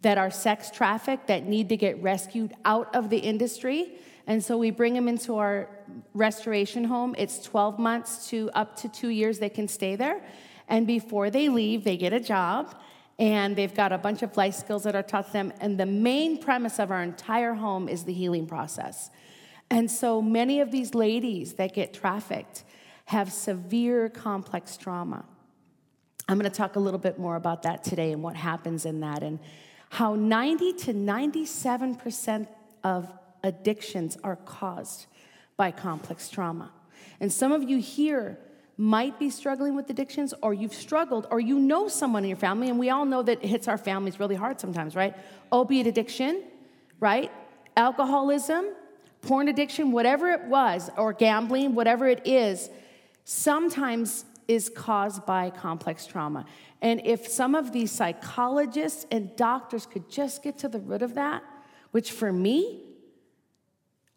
that 0.01 0.17
are 0.17 0.29
sex 0.29 0.69
trafficked, 0.69 1.27
that 1.27 1.45
need 1.45 1.69
to 1.69 1.77
get 1.77 2.01
rescued 2.03 2.53
out 2.65 2.93
of 2.93 3.09
the 3.09 3.17
industry. 3.17 3.93
And 4.27 4.43
so 4.43 4.57
we 4.57 4.71
bring 4.71 4.93
them 4.93 5.07
into 5.07 5.37
our 5.37 5.69
restoration 6.13 6.83
home. 6.83 7.15
It's 7.17 7.41
12 7.41 7.79
months 7.79 8.29
to 8.29 8.49
up 8.53 8.75
to 8.77 8.89
two 8.89 9.09
years 9.09 9.39
they 9.39 9.49
can 9.49 9.67
stay 9.67 9.95
there. 9.95 10.21
And 10.67 10.85
before 10.85 11.29
they 11.29 11.49
leave, 11.49 11.83
they 11.83 11.97
get 11.97 12.13
a 12.13 12.19
job 12.19 12.75
and 13.19 13.55
they've 13.55 13.73
got 13.73 13.91
a 13.91 13.97
bunch 13.97 14.23
of 14.23 14.35
life 14.35 14.55
skills 14.55 14.83
that 14.83 14.95
are 14.95 15.03
taught 15.03 15.31
them. 15.33 15.53
And 15.59 15.79
the 15.79 15.85
main 15.85 16.41
premise 16.41 16.79
of 16.79 16.91
our 16.91 17.03
entire 17.03 17.53
home 17.53 17.87
is 17.87 18.03
the 18.03 18.13
healing 18.13 18.47
process. 18.47 19.09
And 19.69 19.89
so 19.89 20.21
many 20.21 20.59
of 20.61 20.71
these 20.71 20.93
ladies 20.93 21.53
that 21.53 21.73
get 21.73 21.93
trafficked 21.93 22.63
have 23.13 23.31
severe 23.31 24.09
complex 24.09 24.75
trauma. 24.75 25.23
I'm 26.27 26.39
going 26.39 26.49
to 26.49 26.57
talk 26.57 26.75
a 26.77 26.79
little 26.79 26.99
bit 26.99 27.19
more 27.19 27.35
about 27.35 27.61
that 27.61 27.83
today 27.83 28.11
and 28.11 28.23
what 28.23 28.35
happens 28.35 28.85
in 28.85 29.01
that 29.01 29.21
and 29.21 29.39
how 29.89 30.15
90 30.15 30.73
to 30.73 30.93
97% 30.93 32.47
of 32.83 33.11
addictions 33.43 34.17
are 34.23 34.37
caused 34.37 35.05
by 35.57 35.69
complex 35.69 36.27
trauma. 36.27 36.71
And 37.19 37.31
some 37.31 37.51
of 37.51 37.61
you 37.61 37.77
here 37.77 38.39
might 38.77 39.19
be 39.19 39.29
struggling 39.29 39.75
with 39.75 39.87
addictions 39.91 40.33
or 40.41 40.51
you've 40.55 40.73
struggled 40.73 41.27
or 41.29 41.39
you 41.39 41.59
know 41.59 41.87
someone 41.87 42.23
in 42.23 42.29
your 42.29 42.37
family 42.37 42.69
and 42.69 42.79
we 42.79 42.89
all 42.89 43.05
know 43.05 43.21
that 43.21 43.43
it 43.43 43.47
hits 43.47 43.67
our 43.67 43.77
families 43.77 44.19
really 44.19 44.33
hard 44.33 44.59
sometimes 44.59 44.95
right 44.95 45.15
opiate 45.51 45.85
addiction 45.85 46.43
right 46.99 47.31
alcoholism 47.77 48.65
porn 49.21 49.47
addiction 49.47 49.91
whatever 49.91 50.31
it 50.31 50.43
was 50.45 50.89
or 50.97 51.13
gambling 51.13 51.75
whatever 51.75 52.07
it 52.07 52.25
is 52.25 52.71
sometimes 53.23 54.25
is 54.47 54.69
caused 54.69 55.25
by 55.25 55.49
complex 55.49 56.05
trauma 56.05 56.45
and 56.81 57.01
if 57.05 57.27
some 57.27 57.55
of 57.55 57.71
these 57.71 57.91
psychologists 57.91 59.05
and 59.09 59.35
doctors 59.35 59.85
could 59.85 60.09
just 60.09 60.43
get 60.43 60.57
to 60.57 60.67
the 60.67 60.79
root 60.79 61.01
of 61.01 61.15
that 61.15 61.41
which 61.91 62.11
for 62.11 62.33
me 62.33 62.83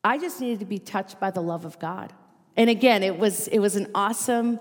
i 0.02 0.18
just 0.18 0.40
needed 0.40 0.58
to 0.58 0.66
be 0.66 0.78
touched 0.78 1.20
by 1.20 1.30
the 1.30 1.40
love 1.40 1.64
of 1.64 1.78
god 1.78 2.12
and 2.56 2.70
again, 2.70 3.02
it 3.02 3.18
was, 3.18 3.48
it 3.48 3.58
was 3.58 3.76
an 3.76 3.90
awesome 3.94 4.58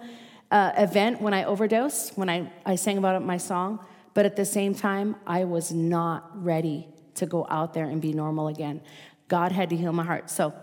uh, 0.52 0.74
event 0.78 1.22
when 1.22 1.34
I 1.34 1.46
overdosed, 1.46 2.18
when 2.18 2.30
I, 2.30 2.52
I 2.66 2.76
sang 2.76 2.98
about 2.98 3.16
it 3.16 3.18
in 3.20 3.26
my 3.26 3.38
song. 3.38 3.86
But 4.14 4.26
at 4.26 4.36
the 4.36 4.46
same 4.46 4.76
time, 4.76 5.16
I 5.26 5.46
was 5.46 5.72
not 5.72 6.44
ready 6.44 6.88
to 7.16 7.26
go 7.26 7.48
out 7.50 7.74
there 7.74 7.86
and 7.86 8.02
be 8.02 8.14
normal 8.14 8.48
again. 8.48 8.82
God 9.28 9.52
had 9.52 9.70
to 9.70 9.76
heal 9.76 9.94
my 9.94 10.04
heart. 10.04 10.30
So 10.30 10.54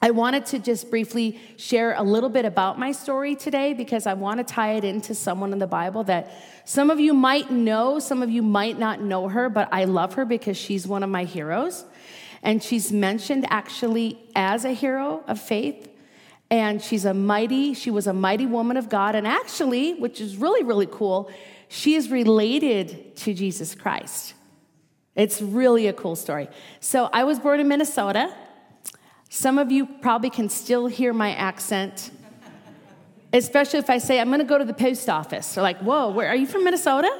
I 0.00 0.12
wanted 0.12 0.46
to 0.46 0.60
just 0.60 0.90
briefly 0.90 1.40
share 1.56 1.94
a 1.94 2.02
little 2.02 2.28
bit 2.28 2.44
about 2.44 2.78
my 2.78 2.92
story 2.92 3.34
today 3.34 3.72
because 3.72 4.06
I 4.06 4.14
want 4.14 4.38
to 4.38 4.44
tie 4.44 4.74
it 4.74 4.84
into 4.84 5.12
someone 5.12 5.52
in 5.52 5.58
the 5.58 5.66
Bible 5.66 6.04
that 6.04 6.32
some 6.64 6.88
of 6.88 7.00
you 7.00 7.12
might 7.12 7.50
know, 7.50 7.98
some 7.98 8.22
of 8.22 8.30
you 8.30 8.42
might 8.42 8.78
not 8.78 9.00
know 9.00 9.28
her, 9.28 9.48
but 9.48 9.68
I 9.72 9.86
love 9.86 10.14
her 10.14 10.24
because 10.24 10.56
she's 10.56 10.86
one 10.86 11.02
of 11.02 11.10
my 11.10 11.24
heroes. 11.24 11.84
And 12.44 12.62
she's 12.62 12.92
mentioned 12.92 13.46
actually 13.50 14.20
as 14.36 14.64
a 14.64 14.72
hero 14.72 15.24
of 15.26 15.40
faith 15.40 15.88
and 16.48 16.80
she's 16.80 17.04
a 17.04 17.12
mighty, 17.12 17.74
she 17.74 17.90
was 17.90 18.06
a 18.06 18.12
mighty 18.12 18.46
woman 18.46 18.76
of 18.76 18.88
God. 18.88 19.16
And 19.16 19.26
actually, 19.26 19.94
which 19.94 20.20
is 20.20 20.36
really, 20.36 20.62
really 20.62 20.86
cool, 20.86 21.28
she 21.68 21.94
is 21.94 22.08
related 22.08 23.16
to 23.16 23.34
Jesus 23.34 23.74
Christ. 23.74 24.34
It's 25.16 25.42
really 25.42 25.88
a 25.88 25.92
cool 25.92 26.14
story. 26.14 26.48
So 26.78 27.10
I 27.12 27.24
was 27.24 27.40
born 27.40 27.58
in 27.58 27.66
Minnesota. 27.66 28.32
Some 29.28 29.58
of 29.58 29.70
you 29.70 29.86
probably 29.86 30.30
can 30.30 30.48
still 30.48 30.86
hear 30.86 31.12
my 31.12 31.34
accent, 31.34 32.10
especially 33.32 33.78
if 33.78 33.90
I 33.90 33.98
say, 33.98 34.20
I'm 34.20 34.30
gonna 34.30 34.44
go 34.44 34.58
to 34.58 34.64
the 34.64 34.74
post 34.74 35.08
office. 35.08 35.54
They're 35.54 35.62
like, 35.62 35.78
whoa, 35.80 36.10
where 36.10 36.28
are 36.28 36.36
you 36.36 36.46
from 36.46 36.64
Minnesota? 36.64 37.10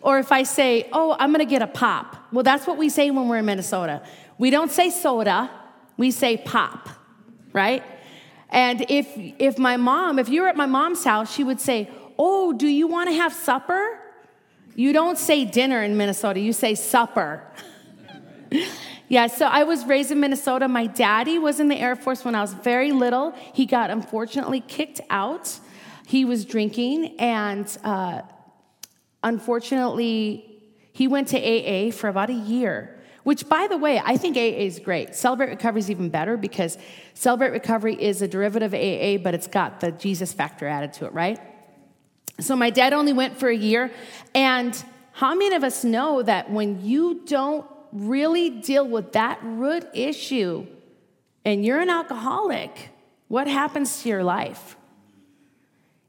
Or 0.00 0.18
if 0.18 0.30
I 0.30 0.44
say, 0.44 0.88
oh, 0.92 1.16
I'm 1.18 1.32
gonna 1.32 1.44
get 1.44 1.60
a 1.60 1.66
pop. 1.66 2.16
Well, 2.32 2.44
that's 2.44 2.66
what 2.66 2.78
we 2.78 2.88
say 2.88 3.10
when 3.10 3.28
we're 3.28 3.38
in 3.38 3.46
Minnesota. 3.46 4.02
We 4.38 4.50
don't 4.50 4.70
say 4.70 4.90
soda, 4.90 5.50
we 5.96 6.12
say 6.12 6.36
pop, 6.36 6.88
right? 7.52 7.82
And 8.50 8.86
if, 8.88 9.08
if 9.16 9.58
my 9.58 9.76
mom, 9.76 10.18
if 10.18 10.28
you 10.28 10.42
were 10.42 10.48
at 10.48 10.56
my 10.56 10.66
mom's 10.66 11.02
house, 11.04 11.32
she 11.32 11.42
would 11.42 11.60
say, 11.60 11.90
Oh, 12.18 12.52
do 12.52 12.66
you 12.66 12.86
want 12.88 13.08
to 13.10 13.14
have 13.14 13.32
supper? 13.32 14.00
You 14.74 14.92
don't 14.92 15.18
say 15.18 15.44
dinner 15.44 15.82
in 15.82 15.96
Minnesota, 15.96 16.40
you 16.40 16.52
say 16.52 16.74
supper. 16.74 17.42
Yeah, 19.10 19.26
so 19.28 19.46
I 19.46 19.64
was 19.64 19.86
raised 19.86 20.10
in 20.10 20.20
Minnesota. 20.20 20.68
My 20.68 20.86
daddy 20.86 21.38
was 21.38 21.60
in 21.60 21.68
the 21.68 21.76
Air 21.76 21.96
Force 21.96 22.26
when 22.26 22.34
I 22.34 22.42
was 22.42 22.52
very 22.52 22.92
little. 22.92 23.32
He 23.54 23.64
got 23.64 23.90
unfortunately 23.90 24.60
kicked 24.60 25.00
out. 25.08 25.58
He 26.06 26.26
was 26.26 26.44
drinking, 26.44 27.16
and 27.18 27.66
uh, 27.84 28.20
unfortunately, 29.22 30.44
he 30.92 31.08
went 31.08 31.28
to 31.28 31.38
AA 31.38 31.90
for 31.90 32.08
about 32.08 32.28
a 32.28 32.34
year. 32.34 32.94
Which, 33.22 33.48
by 33.48 33.66
the 33.66 33.78
way, 33.78 34.00
I 34.02 34.18
think 34.18 34.36
AA 34.36 34.40
is 34.40 34.78
great. 34.78 35.14
Celebrate 35.14 35.48
Recovery 35.50 35.80
is 35.80 35.90
even 35.90 36.10
better 36.10 36.36
because 36.36 36.76
Celebrate 37.14 37.50
Recovery 37.50 37.94
is 37.94 38.20
a 38.20 38.28
derivative 38.28 38.74
of 38.74 38.80
AA, 38.80 39.22
but 39.22 39.34
it's 39.34 39.46
got 39.46 39.80
the 39.80 39.90
Jesus 39.92 40.34
factor 40.34 40.66
added 40.66 40.92
to 40.94 41.06
it, 41.06 41.14
right? 41.14 41.38
So 42.40 42.56
my 42.56 42.70
dad 42.70 42.92
only 42.92 43.12
went 43.14 43.38
for 43.38 43.48
a 43.48 43.56
year. 43.56 43.90
And 44.34 44.82
how 45.12 45.34
many 45.34 45.54
of 45.56 45.64
us 45.64 45.82
know 45.82 46.22
that 46.22 46.50
when 46.50 46.84
you 46.84 47.22
don't 47.26 47.66
really 47.92 48.50
deal 48.50 48.86
with 48.86 49.12
that 49.12 49.38
root 49.42 49.86
issue 49.94 50.66
and 51.44 51.64
you're 51.64 51.80
an 51.80 51.88
alcoholic, 51.88 52.90
what 53.28 53.46
happens 53.46 54.02
to 54.02 54.08
your 54.08 54.22
life? 54.22 54.76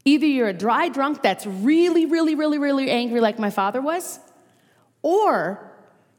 Either 0.05 0.25
you're 0.25 0.49
a 0.49 0.53
dry 0.53 0.89
drunk 0.89 1.21
that's 1.21 1.45
really, 1.45 2.05
really, 2.05 2.35
really, 2.35 2.57
really 2.57 2.89
angry, 2.89 3.21
like 3.21 3.37
my 3.37 3.49
father 3.49 3.81
was, 3.81 4.19
or 5.01 5.71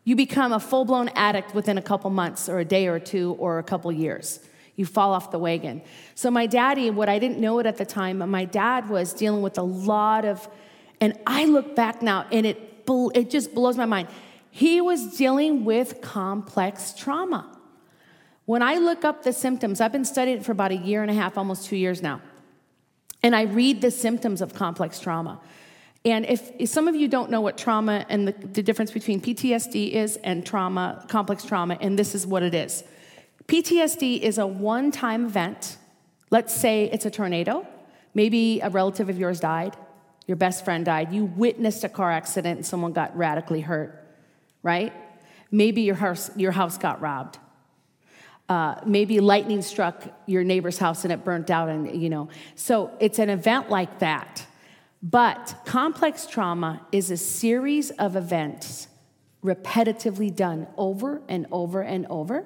you 0.04 0.16
become 0.16 0.52
a 0.52 0.60
full 0.60 0.84
blown 0.84 1.08
addict 1.10 1.54
within 1.54 1.76
a 1.76 1.82
couple 1.82 2.10
months, 2.10 2.48
or 2.48 2.60
a 2.60 2.64
day 2.64 2.86
or 2.86 2.98
two, 2.98 3.36
or 3.38 3.58
a 3.58 3.62
couple 3.62 3.92
years. 3.92 4.40
You 4.76 4.86
fall 4.86 5.12
off 5.12 5.30
the 5.30 5.38
wagon. 5.38 5.82
So, 6.14 6.30
my 6.30 6.46
daddy, 6.46 6.88
what 6.90 7.08
I 7.08 7.18
didn't 7.18 7.38
know 7.38 7.58
it 7.58 7.66
at 7.66 7.76
the 7.76 7.84
time, 7.84 8.18
my 8.30 8.44
dad 8.44 8.88
was 8.88 9.12
dealing 9.12 9.42
with 9.42 9.58
a 9.58 9.62
lot 9.62 10.24
of, 10.24 10.48
and 11.00 11.18
I 11.26 11.44
look 11.44 11.76
back 11.76 12.00
now 12.00 12.26
and 12.32 12.46
it, 12.46 12.84
it 13.14 13.28
just 13.28 13.54
blows 13.54 13.76
my 13.76 13.84
mind. 13.86 14.08
He 14.50 14.80
was 14.80 15.16
dealing 15.16 15.64
with 15.64 16.00
complex 16.00 16.92
trauma. 16.92 17.56
When 18.46 18.62
I 18.62 18.76
look 18.76 19.04
up 19.04 19.22
the 19.22 19.32
symptoms, 19.32 19.80
I've 19.80 19.92
been 19.92 20.04
studying 20.04 20.38
it 20.38 20.44
for 20.44 20.52
about 20.52 20.72
a 20.72 20.76
year 20.76 21.02
and 21.02 21.10
a 21.10 21.14
half, 21.14 21.38
almost 21.38 21.66
two 21.66 21.76
years 21.76 22.02
now. 22.02 22.20
And 23.22 23.36
I 23.36 23.42
read 23.42 23.80
the 23.80 23.90
symptoms 23.90 24.40
of 24.42 24.54
complex 24.54 24.98
trauma. 24.98 25.40
And 26.04 26.24
if, 26.24 26.50
if 26.58 26.68
some 26.70 26.88
of 26.88 26.96
you 26.96 27.08
don't 27.08 27.30
know 27.30 27.42
what 27.42 27.58
trauma 27.58 28.06
and 28.08 28.26
the, 28.26 28.32
the 28.32 28.62
difference 28.62 28.90
between 28.90 29.20
PTSD 29.20 29.92
is 29.92 30.16
and 30.16 30.44
trauma, 30.44 31.04
complex 31.08 31.44
trauma, 31.44 31.76
and 31.80 31.98
this 31.98 32.14
is 32.14 32.26
what 32.26 32.42
it 32.42 32.54
is 32.54 32.84
PTSD 33.50 34.20
is 34.20 34.38
a 34.38 34.46
one 34.46 34.92
time 34.92 35.26
event. 35.26 35.76
Let's 36.30 36.54
say 36.54 36.84
it's 36.84 37.04
a 37.04 37.10
tornado. 37.10 37.66
Maybe 38.14 38.60
a 38.60 38.70
relative 38.70 39.08
of 39.08 39.18
yours 39.18 39.40
died, 39.40 39.76
your 40.28 40.36
best 40.36 40.64
friend 40.64 40.84
died, 40.84 41.12
you 41.12 41.24
witnessed 41.24 41.82
a 41.82 41.88
car 41.88 42.12
accident 42.12 42.58
and 42.58 42.66
someone 42.66 42.92
got 42.92 43.16
radically 43.16 43.60
hurt, 43.60 44.09
right? 44.62 44.92
Maybe 45.50 45.82
your 45.82 45.94
house, 45.96 46.30
your 46.36 46.52
house 46.52 46.78
got 46.78 47.00
robbed. 47.00 47.38
Uh, 48.48 48.80
maybe 48.84 49.20
lightning 49.20 49.62
struck 49.62 50.02
your 50.26 50.42
neighbor's 50.42 50.78
house 50.78 51.04
and 51.04 51.12
it 51.12 51.24
burnt 51.24 51.50
out, 51.50 51.68
and 51.68 52.00
you 52.02 52.10
know. 52.10 52.28
So 52.56 52.90
it's 52.98 53.18
an 53.18 53.30
event 53.30 53.70
like 53.70 54.00
that. 54.00 54.46
But 55.02 55.54
complex 55.64 56.26
trauma 56.26 56.84
is 56.92 57.10
a 57.10 57.16
series 57.16 57.90
of 57.92 58.16
events 58.16 58.88
repetitively 59.42 60.34
done 60.34 60.66
over 60.76 61.22
and 61.28 61.46
over 61.50 61.80
and 61.80 62.06
over 62.08 62.44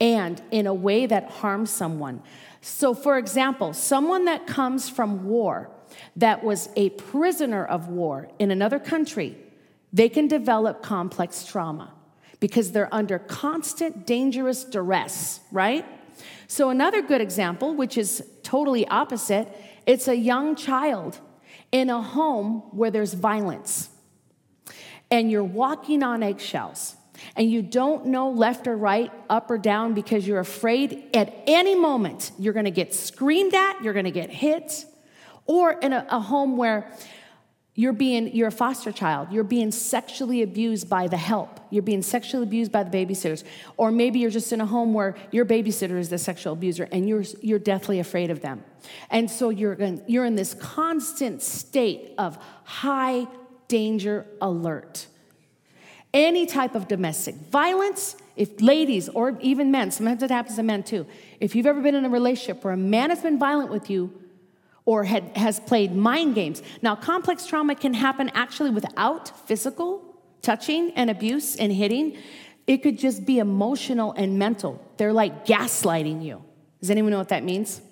and 0.00 0.40
in 0.50 0.66
a 0.66 0.74
way 0.74 1.06
that 1.06 1.30
harms 1.30 1.70
someone. 1.70 2.22
So, 2.60 2.94
for 2.94 3.18
example, 3.18 3.72
someone 3.72 4.26
that 4.26 4.46
comes 4.46 4.88
from 4.88 5.24
war, 5.24 5.70
that 6.16 6.44
was 6.44 6.68
a 6.76 6.90
prisoner 6.90 7.64
of 7.64 7.88
war 7.88 8.28
in 8.38 8.50
another 8.50 8.78
country, 8.78 9.36
they 9.92 10.08
can 10.08 10.28
develop 10.28 10.82
complex 10.82 11.44
trauma 11.44 11.92
because 12.40 12.72
they're 12.72 12.92
under 12.94 13.18
constant 13.18 14.06
dangerous 14.06 14.64
duress, 14.64 15.40
right? 15.50 15.84
So, 16.46 16.70
another 16.70 17.02
good 17.02 17.20
example, 17.20 17.74
which 17.74 17.98
is 17.98 18.24
totally 18.42 18.86
opposite, 18.88 19.48
it's 19.86 20.08
a 20.08 20.16
young 20.16 20.56
child 20.56 21.18
in 21.72 21.90
a 21.90 22.00
home 22.00 22.62
where 22.70 22.90
there's 22.90 23.14
violence 23.14 23.90
and 25.10 25.30
you're 25.30 25.44
walking 25.44 26.02
on 26.02 26.22
eggshells 26.22 26.96
and 27.36 27.50
you 27.50 27.62
don't 27.62 28.06
know 28.06 28.30
left 28.30 28.66
or 28.66 28.76
right, 28.76 29.10
up 29.28 29.50
or 29.50 29.58
down 29.58 29.94
because 29.94 30.26
you're 30.26 30.38
afraid 30.38 31.04
at 31.14 31.34
any 31.46 31.74
moment 31.74 32.30
you're 32.38 32.52
gonna 32.52 32.70
get 32.70 32.94
screamed 32.94 33.54
at, 33.54 33.82
you're 33.82 33.94
gonna 33.94 34.10
get 34.10 34.30
hit, 34.30 34.84
or 35.46 35.72
in 35.72 35.92
a, 35.92 36.06
a 36.10 36.20
home 36.20 36.56
where 36.56 36.92
you're 37.78 37.92
being 37.92 38.34
you're 38.34 38.48
a 38.48 38.50
foster 38.50 38.90
child. 38.90 39.28
You're 39.30 39.44
being 39.44 39.70
sexually 39.70 40.42
abused 40.42 40.90
by 40.90 41.06
the 41.06 41.16
help. 41.16 41.60
You're 41.70 41.84
being 41.84 42.02
sexually 42.02 42.42
abused 42.42 42.72
by 42.72 42.82
the 42.82 42.90
babysitters. 42.90 43.44
Or 43.76 43.92
maybe 43.92 44.18
you're 44.18 44.32
just 44.32 44.52
in 44.52 44.60
a 44.60 44.66
home 44.66 44.94
where 44.94 45.14
your 45.30 45.44
babysitter 45.44 45.96
is 45.96 46.08
the 46.08 46.18
sexual 46.18 46.54
abuser 46.54 46.88
and 46.90 47.08
you're 47.08 47.22
you're 47.40 47.60
deathly 47.60 48.00
afraid 48.00 48.32
of 48.32 48.40
them. 48.40 48.64
And 49.10 49.30
so 49.30 49.50
you're 49.50 49.74
in, 49.74 50.02
you're 50.08 50.24
in 50.24 50.34
this 50.34 50.54
constant 50.54 51.40
state 51.40 52.14
of 52.18 52.36
high 52.64 53.28
danger 53.68 54.26
alert. 54.40 55.06
Any 56.12 56.46
type 56.46 56.74
of 56.74 56.88
domestic 56.88 57.36
violence 57.36 58.16
if 58.34 58.60
ladies 58.60 59.08
or 59.08 59.38
even 59.40 59.70
men 59.70 59.92
sometimes 59.92 60.24
it 60.24 60.32
happens 60.32 60.56
to 60.56 60.64
men 60.64 60.82
too 60.82 61.06
if 61.38 61.54
you've 61.54 61.66
ever 61.66 61.80
been 61.80 61.94
in 61.94 62.04
a 62.04 62.08
relationship 62.08 62.64
where 62.64 62.72
a 62.72 62.76
man 62.76 63.10
has 63.10 63.20
been 63.20 63.38
violent 63.38 63.70
with 63.70 63.90
you 63.90 64.12
or 64.88 65.04
had, 65.04 65.36
has 65.36 65.60
played 65.60 65.94
mind 65.94 66.34
games. 66.34 66.62
Now, 66.80 66.96
complex 66.96 67.44
trauma 67.44 67.74
can 67.74 67.92
happen 67.92 68.30
actually 68.32 68.70
without 68.70 69.46
physical 69.46 70.18
touching 70.40 70.92
and 70.92 71.10
abuse 71.10 71.56
and 71.56 71.70
hitting. 71.70 72.16
It 72.66 72.78
could 72.78 72.98
just 72.98 73.26
be 73.26 73.38
emotional 73.38 74.12
and 74.12 74.38
mental. 74.38 74.82
They're 74.96 75.12
like 75.12 75.44
gaslighting 75.44 76.24
you. 76.24 76.42
Does 76.80 76.90
anyone 76.90 77.10
know 77.10 77.18
what 77.18 77.28
that 77.28 77.44
means? 77.44 77.82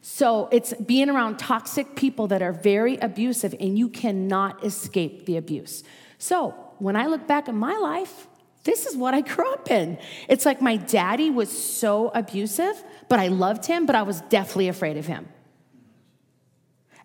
So 0.00 0.48
it's 0.52 0.72
being 0.72 1.10
around 1.10 1.38
toxic 1.38 1.96
people 1.96 2.28
that 2.28 2.40
are 2.40 2.52
very 2.52 2.96
abusive 2.96 3.54
and 3.60 3.76
you 3.78 3.90
cannot 3.90 4.64
escape 4.64 5.26
the 5.26 5.36
abuse. 5.36 5.84
So 6.16 6.54
when 6.78 6.96
I 6.96 7.08
look 7.08 7.26
back 7.26 7.46
at 7.50 7.54
my 7.54 7.76
life, 7.76 8.26
this 8.66 8.84
is 8.84 8.96
what 8.96 9.14
I 9.14 9.22
grew 9.22 9.50
up 9.54 9.70
in. 9.70 9.98
It's 10.28 10.44
like 10.44 10.60
my 10.60 10.76
daddy 10.76 11.30
was 11.30 11.50
so 11.50 12.10
abusive 12.14 12.84
but 13.08 13.20
I 13.20 13.28
loved 13.28 13.66
him, 13.66 13.86
but 13.86 13.94
I 13.94 14.02
was 14.02 14.20
deathly 14.22 14.68
afraid 14.68 14.96
of 14.96 15.06
him. 15.06 15.28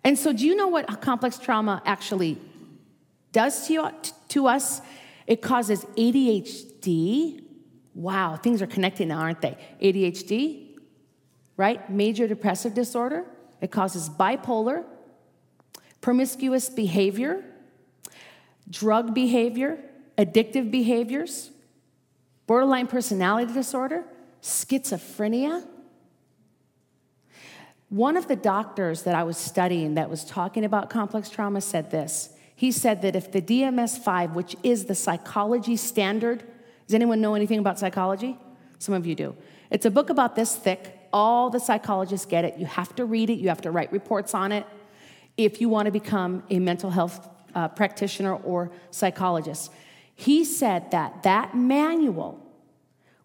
And 0.04 0.18
so, 0.18 0.32
do 0.32 0.46
you 0.46 0.56
know 0.56 0.68
what 0.68 1.00
complex 1.00 1.38
trauma 1.38 1.80
actually 1.84 2.38
does 3.30 3.66
to, 3.68 3.72
you, 3.72 3.90
to 4.28 4.46
us? 4.48 4.80
It 5.26 5.42
causes 5.42 5.84
ADHD. 5.96 7.44
Wow, 7.94 8.36
things 8.36 8.60
are 8.62 8.66
connecting 8.66 9.08
now, 9.08 9.18
aren't 9.18 9.42
they? 9.42 9.56
ADHD, 9.80 10.76
right? 11.56 11.88
Major 11.88 12.26
depressive 12.26 12.74
disorder. 12.74 13.24
It 13.60 13.70
causes 13.70 14.08
bipolar, 14.08 14.84
promiscuous 16.00 16.68
behavior, 16.68 17.44
drug 18.68 19.14
behavior, 19.14 19.78
addictive 20.18 20.72
behaviors, 20.72 21.51
borderline 22.46 22.86
personality 22.86 23.52
disorder, 23.52 24.04
schizophrenia, 24.42 25.66
one 27.92 28.16
of 28.16 28.26
the 28.26 28.36
doctors 28.36 29.02
that 29.02 29.14
I 29.14 29.22
was 29.22 29.36
studying 29.36 29.96
that 29.96 30.08
was 30.08 30.24
talking 30.24 30.64
about 30.64 30.88
complex 30.88 31.28
trauma 31.28 31.60
said 31.60 31.90
this. 31.90 32.30
He 32.56 32.72
said 32.72 33.02
that 33.02 33.14
if 33.14 33.30
the 33.30 33.42
DMS 33.42 33.98
5, 33.98 34.34
which 34.34 34.56
is 34.62 34.86
the 34.86 34.94
psychology 34.94 35.76
standard, 35.76 36.42
does 36.86 36.94
anyone 36.94 37.20
know 37.20 37.34
anything 37.34 37.58
about 37.58 37.78
psychology? 37.78 38.38
Some 38.78 38.94
of 38.94 39.06
you 39.06 39.14
do. 39.14 39.36
It's 39.70 39.84
a 39.84 39.90
book 39.90 40.08
about 40.08 40.36
this 40.36 40.56
thick. 40.56 41.00
All 41.12 41.50
the 41.50 41.60
psychologists 41.60 42.24
get 42.24 42.46
it. 42.46 42.56
You 42.56 42.64
have 42.64 42.96
to 42.96 43.04
read 43.04 43.28
it, 43.28 43.34
you 43.34 43.48
have 43.48 43.60
to 43.60 43.70
write 43.70 43.92
reports 43.92 44.34
on 44.34 44.52
it 44.52 44.66
if 45.36 45.60
you 45.60 45.68
want 45.68 45.86
to 45.86 45.92
become 45.92 46.42
a 46.50 46.58
mental 46.58 46.90
health 46.90 47.28
uh, 47.54 47.68
practitioner 47.68 48.34
or 48.36 48.70
psychologist. 48.90 49.70
He 50.14 50.44
said 50.44 50.90
that 50.90 51.22
that 51.22 51.56
manual 51.56 52.38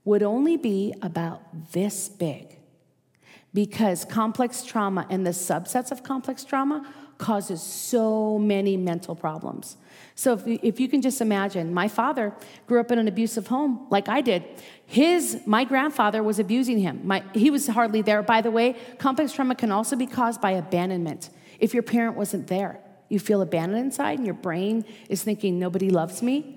would 0.05 0.23
only 0.23 0.57
be 0.57 0.93
about 1.01 1.71
this 1.73 2.07
big 2.09 2.57
because 3.53 4.05
complex 4.05 4.63
trauma 4.63 5.05
and 5.09 5.25
the 5.25 5.31
subsets 5.31 5.91
of 5.91 6.03
complex 6.03 6.43
trauma 6.43 6.87
causes 7.17 7.61
so 7.61 8.37
many 8.37 8.77
mental 8.77 9.15
problems. 9.15 9.77
So 10.15 10.33
if 10.33 10.47
you, 10.47 10.59
if 10.61 10.79
you 10.79 10.87
can 10.87 11.01
just 11.01 11.21
imagine, 11.21 11.73
my 11.73 11.87
father 11.87 12.33
grew 12.67 12.79
up 12.79 12.91
in 12.91 12.99
an 12.99 13.07
abusive 13.07 13.47
home 13.47 13.87
like 13.89 14.07
I 14.07 14.21
did. 14.21 14.43
His 14.85 15.41
my 15.45 15.63
grandfather 15.63 16.23
was 16.23 16.39
abusing 16.39 16.79
him. 16.79 17.01
My, 17.03 17.23
he 17.33 17.49
was 17.49 17.67
hardly 17.67 18.01
there. 18.01 18.21
By 18.23 18.41
the 18.41 18.51
way, 18.51 18.75
complex 18.99 19.33
trauma 19.33 19.55
can 19.55 19.71
also 19.71 19.95
be 19.95 20.07
caused 20.07 20.39
by 20.41 20.51
abandonment. 20.51 21.29
If 21.59 21.73
your 21.73 21.83
parent 21.83 22.15
wasn't 22.15 22.47
there, 22.47 22.79
you 23.09 23.19
feel 23.19 23.41
abandoned 23.41 23.79
inside 23.79 24.19
and 24.19 24.25
your 24.25 24.35
brain 24.35 24.85
is 25.09 25.23
thinking 25.23 25.59
nobody 25.59 25.89
loves 25.89 26.21
me. 26.21 26.56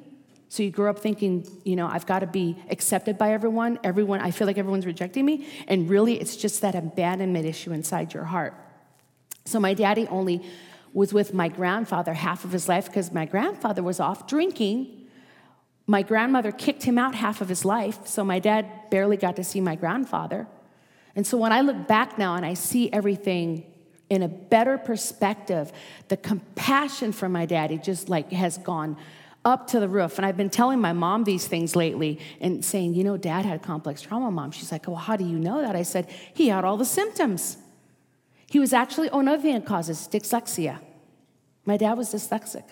So 0.50 0.64
you 0.64 0.72
grow 0.72 0.90
up 0.90 0.98
thinking, 0.98 1.46
you 1.64 1.76
know, 1.76 1.86
I've 1.86 2.06
got 2.06 2.18
to 2.18 2.26
be 2.26 2.56
accepted 2.70 3.16
by 3.16 3.32
everyone. 3.32 3.78
Everyone, 3.84 4.18
I 4.20 4.32
feel 4.32 4.48
like 4.48 4.58
everyone's 4.58 4.84
rejecting 4.84 5.24
me. 5.24 5.46
And 5.68 5.88
really, 5.88 6.20
it's 6.20 6.36
just 6.36 6.60
that 6.62 6.74
abandonment 6.74 7.46
issue 7.46 7.72
inside 7.72 8.12
your 8.12 8.24
heart. 8.24 8.52
So 9.44 9.60
my 9.60 9.74
daddy 9.74 10.08
only 10.08 10.42
was 10.92 11.12
with 11.12 11.32
my 11.32 11.46
grandfather 11.46 12.14
half 12.14 12.44
of 12.44 12.50
his 12.50 12.68
life 12.68 12.86
because 12.86 13.12
my 13.12 13.26
grandfather 13.26 13.80
was 13.80 14.00
off 14.00 14.26
drinking. 14.26 15.06
my 15.90 16.02
grandmother 16.02 16.52
kicked 16.52 16.84
him 16.84 16.98
out 16.98 17.16
half 17.16 17.40
of 17.40 17.48
his 17.48 17.64
life, 17.64 18.06
so 18.06 18.24
my 18.24 18.38
dad 18.38 18.64
barely 18.90 19.16
got 19.16 19.34
to 19.34 19.42
see 19.42 19.60
my 19.60 19.74
grandfather. 19.74 20.46
And 21.16 21.26
so 21.26 21.36
when 21.36 21.52
I 21.52 21.62
look 21.62 21.88
back 21.88 22.16
now 22.16 22.36
and 22.36 22.46
I 22.46 22.54
see 22.54 22.92
everything 22.92 23.66
in 24.08 24.22
a 24.22 24.28
better 24.28 24.78
perspective, 24.78 25.72
the 26.06 26.16
compassion 26.16 27.10
for 27.10 27.28
my 27.28 27.44
daddy 27.44 27.76
just 27.76 28.08
like 28.08 28.30
has 28.30 28.56
gone 28.58 28.96
up 29.44 29.66
to 29.68 29.80
the 29.80 29.88
roof. 29.88 30.18
And 30.18 30.26
I've 30.26 30.36
been 30.36 30.50
telling 30.50 30.80
my 30.80 30.92
mom 30.92 31.24
these 31.24 31.46
things 31.46 31.74
lately 31.74 32.20
and 32.40 32.64
saying, 32.64 32.94
you 32.94 33.04
know, 33.04 33.16
dad 33.16 33.44
had 33.44 33.62
complex 33.62 34.02
trauma, 34.02 34.30
mom. 34.30 34.50
She's 34.50 34.70
like, 34.70 34.86
well, 34.86 34.96
how 34.96 35.16
do 35.16 35.24
you 35.24 35.38
know 35.38 35.62
that? 35.62 35.74
I 35.74 35.82
said, 35.82 36.08
he 36.34 36.48
had 36.48 36.64
all 36.64 36.76
the 36.76 36.84
symptoms. 36.84 37.56
He 38.46 38.58
was 38.58 38.72
actually, 38.72 39.08
oh, 39.10 39.20
another 39.20 39.42
thing 39.42 39.54
that 39.54 39.64
causes 39.64 40.08
dyslexia. 40.10 40.80
My 41.64 41.76
dad 41.76 41.94
was 41.94 42.12
dyslexic. 42.12 42.64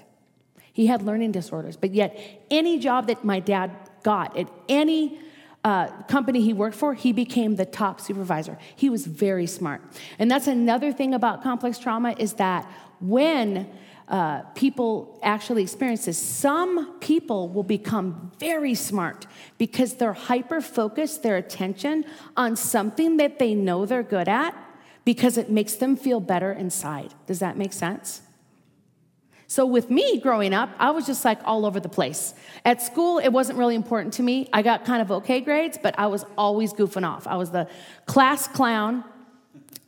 He 0.73 0.87
had 0.87 1.03
learning 1.03 1.33
disorders, 1.33 1.77
but 1.77 1.93
yet 1.93 2.19
any 2.51 2.79
job 2.79 3.09
that 3.09 3.25
my 3.25 3.41
dad 3.41 3.71
got 4.03 4.37
at 4.37 4.49
any 4.69 5.19
uh, 5.65 5.89
company 6.03 6.41
he 6.41 6.53
worked 6.53 6.77
for, 6.77 6.95
he 6.95 7.13
became 7.13 7.57
the 7.57 7.67
top 7.67 8.01
supervisor. 8.01 8.59
He 8.77 8.89
was 8.89 9.07
very 9.07 9.47
smart. 9.47 9.83
And 10.19 10.31
that's 10.31 10.47
another 10.47 10.93
thing 10.93 11.15
about 11.15 11.43
complex 11.43 11.79
trauma 11.79 12.15
is 12.19 12.35
that 12.35 12.71
when 13.01 13.69
uh, 14.09 14.41
people 14.55 15.19
actually 15.23 15.63
experience 15.63 16.07
this, 16.07 16.19
some 16.19 16.99
people 16.99 17.49
will 17.49 17.63
become 17.63 18.33
very 18.39 18.75
smart 18.75 19.27
because 19.59 19.95
they're 19.95 20.15
hyper 20.15 20.61
focused, 20.61 21.23
their 21.23 21.37
attention 21.37 22.05
on 22.37 22.57
something 22.57 23.19
that 23.19 23.39
they 23.39 23.55
know 23.55 23.85
they're 23.85 24.03
good 24.03 24.29
at 24.29 24.55
because 25.05 25.37
it 25.37 25.51
makes 25.51 25.75
them 25.75 25.97
feel 25.97 26.21
better 26.21 26.53
inside. 26.53 27.13
Does 27.27 27.39
that 27.41 27.59
make 27.59 27.73
sense? 27.73 28.23
So, 29.51 29.65
with 29.65 29.91
me 29.91 30.21
growing 30.21 30.53
up, 30.53 30.71
I 30.79 30.91
was 30.91 31.07
just 31.07 31.25
like 31.25 31.41
all 31.45 31.65
over 31.65 31.81
the 31.81 31.89
place. 31.89 32.35
At 32.67 32.83
school, 32.83 33.19
it 33.19 33.31
wasn't 33.31 33.59
really 33.59 33.75
important 33.75 34.13
to 34.15 34.23
me. 34.23 34.47
I 34.53 34.61
got 34.61 34.85
kind 34.85 35.01
of 35.01 35.11
okay 35.11 35.41
grades, 35.41 35.79
but 35.83 35.99
I 35.99 36.07
was 36.09 36.27
always 36.37 36.75
goofing 36.75 37.07
off. 37.07 37.27
I 37.27 37.37
was 37.37 37.51
the 37.51 37.67
class 38.05 38.47
clown. 38.47 39.05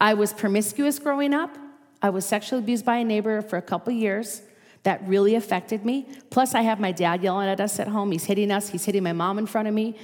I 0.01 0.15
was 0.15 0.33
promiscuous 0.33 0.99
growing 0.99 1.35
up. 1.35 1.59
I 2.03 2.11
was 2.11 2.25
sexually 2.25 2.63
abused 2.63 2.85
by 2.85 2.97
a 2.97 3.05
neighbor 3.05 3.43
for 3.43 3.57
a 3.57 3.63
couple 3.63 3.93
years. 3.93 4.43
That 4.83 5.07
really 5.07 5.35
affected 5.35 5.85
me. 5.85 6.07
Plus, 6.31 6.55
I 6.55 6.63
have 6.63 6.81
my 6.81 6.91
dad 6.91 7.23
yelling 7.23 7.49
at 7.49 7.61
us 7.61 7.79
at 7.79 7.89
home. 7.89 8.13
He's 8.13 8.25
hitting 8.25 8.51
us, 8.51 8.71
he's 8.71 8.85
hitting 8.85 9.03
my 9.03 9.13
mom 9.13 9.39
in 9.39 9.47
front 9.47 9.69
of 9.69 9.75
me. 9.75 9.99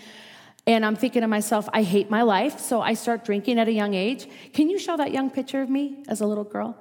And 0.66 0.84
I'm 0.84 0.96
thinking 0.96 1.22
to 1.22 1.28
myself, 1.28 1.68
I 1.72 1.82
hate 1.82 2.10
my 2.10 2.22
life. 2.22 2.58
So 2.58 2.82
I 2.82 2.94
start 2.94 3.24
drinking 3.24 3.58
at 3.58 3.68
a 3.68 3.72
young 3.72 3.94
age. 3.94 4.28
Can 4.52 4.68
you 4.68 4.78
show 4.78 4.96
that 4.96 5.12
young 5.12 5.30
picture 5.30 5.62
of 5.62 5.70
me 5.70 6.02
as 6.08 6.20
a 6.20 6.26
little 6.26 6.44
girl? 6.44 6.76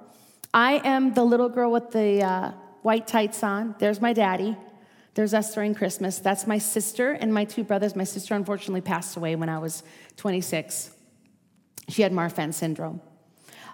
I 0.53 0.81
am 0.83 1.13
the 1.13 1.23
little 1.23 1.49
girl 1.49 1.71
with 1.71 1.91
the 1.91 2.23
uh, 2.23 2.51
white 2.81 3.07
tights 3.07 3.43
on. 3.43 3.75
There's 3.77 4.01
my 4.01 4.11
daddy. 4.11 4.57
There's 5.13 5.33
us 5.33 5.53
during 5.53 5.75
Christmas. 5.75 6.19
That's 6.19 6.47
my 6.47 6.57
sister 6.57 7.11
and 7.11 7.33
my 7.33 7.45
two 7.45 7.63
brothers. 7.63 7.95
My 7.95 8.03
sister 8.03 8.35
unfortunately 8.35 8.81
passed 8.81 9.15
away 9.15 9.35
when 9.35 9.49
I 9.49 9.59
was 9.59 9.83
26. 10.17 10.91
She 11.89 12.01
had 12.01 12.11
Marfan 12.11 12.53
syndrome. 12.53 13.01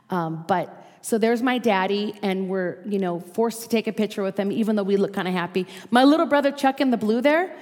Um, 0.10 0.44
but 0.48 0.86
so 1.02 1.18
there's 1.18 1.42
my 1.42 1.58
daddy, 1.58 2.14
and 2.22 2.48
we're, 2.48 2.78
you 2.86 3.00
know, 3.00 3.20
forced 3.20 3.64
to 3.64 3.70
take 3.70 3.88
a 3.88 3.94
picture 3.94 4.24
with 4.24 4.38
him, 4.38 4.52
even 4.52 4.76
though 4.76 4.84
we 4.84 4.98
look 4.98 5.14
kind 5.14 5.28
of 5.28 5.34
happy. 5.34 5.66
My 5.90 6.04
little 6.04 6.28
brother 6.28 6.52
Chuck 6.52 6.80
in 6.80 6.92
the 6.92 6.98
blue 6.98 7.22
there, 7.22 7.56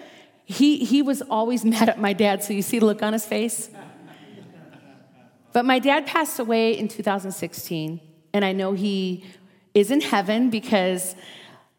he, 0.45 0.83
he 0.83 1.01
was 1.01 1.21
always 1.21 1.63
mad 1.73 1.89
at 1.89 1.99
my 1.99 2.13
dad, 2.13 2.43
so 2.43 2.53
you 2.53 2.61
see 2.61 2.79
the 2.79 2.85
look 2.85 3.01
on 3.01 3.13
his 3.13 3.25
face. 3.25 3.69
But 5.51 5.65
my 5.65 5.79
dad 5.79 6.05
passed 6.05 6.39
away 6.39 6.77
in 6.77 6.87
2016, 6.87 7.99
and 8.33 8.45
I 8.45 8.51
know 8.51 8.73
he 8.73 9.25
is 9.73 9.89
in 9.89 10.01
heaven 10.01 10.49
because 10.49 11.15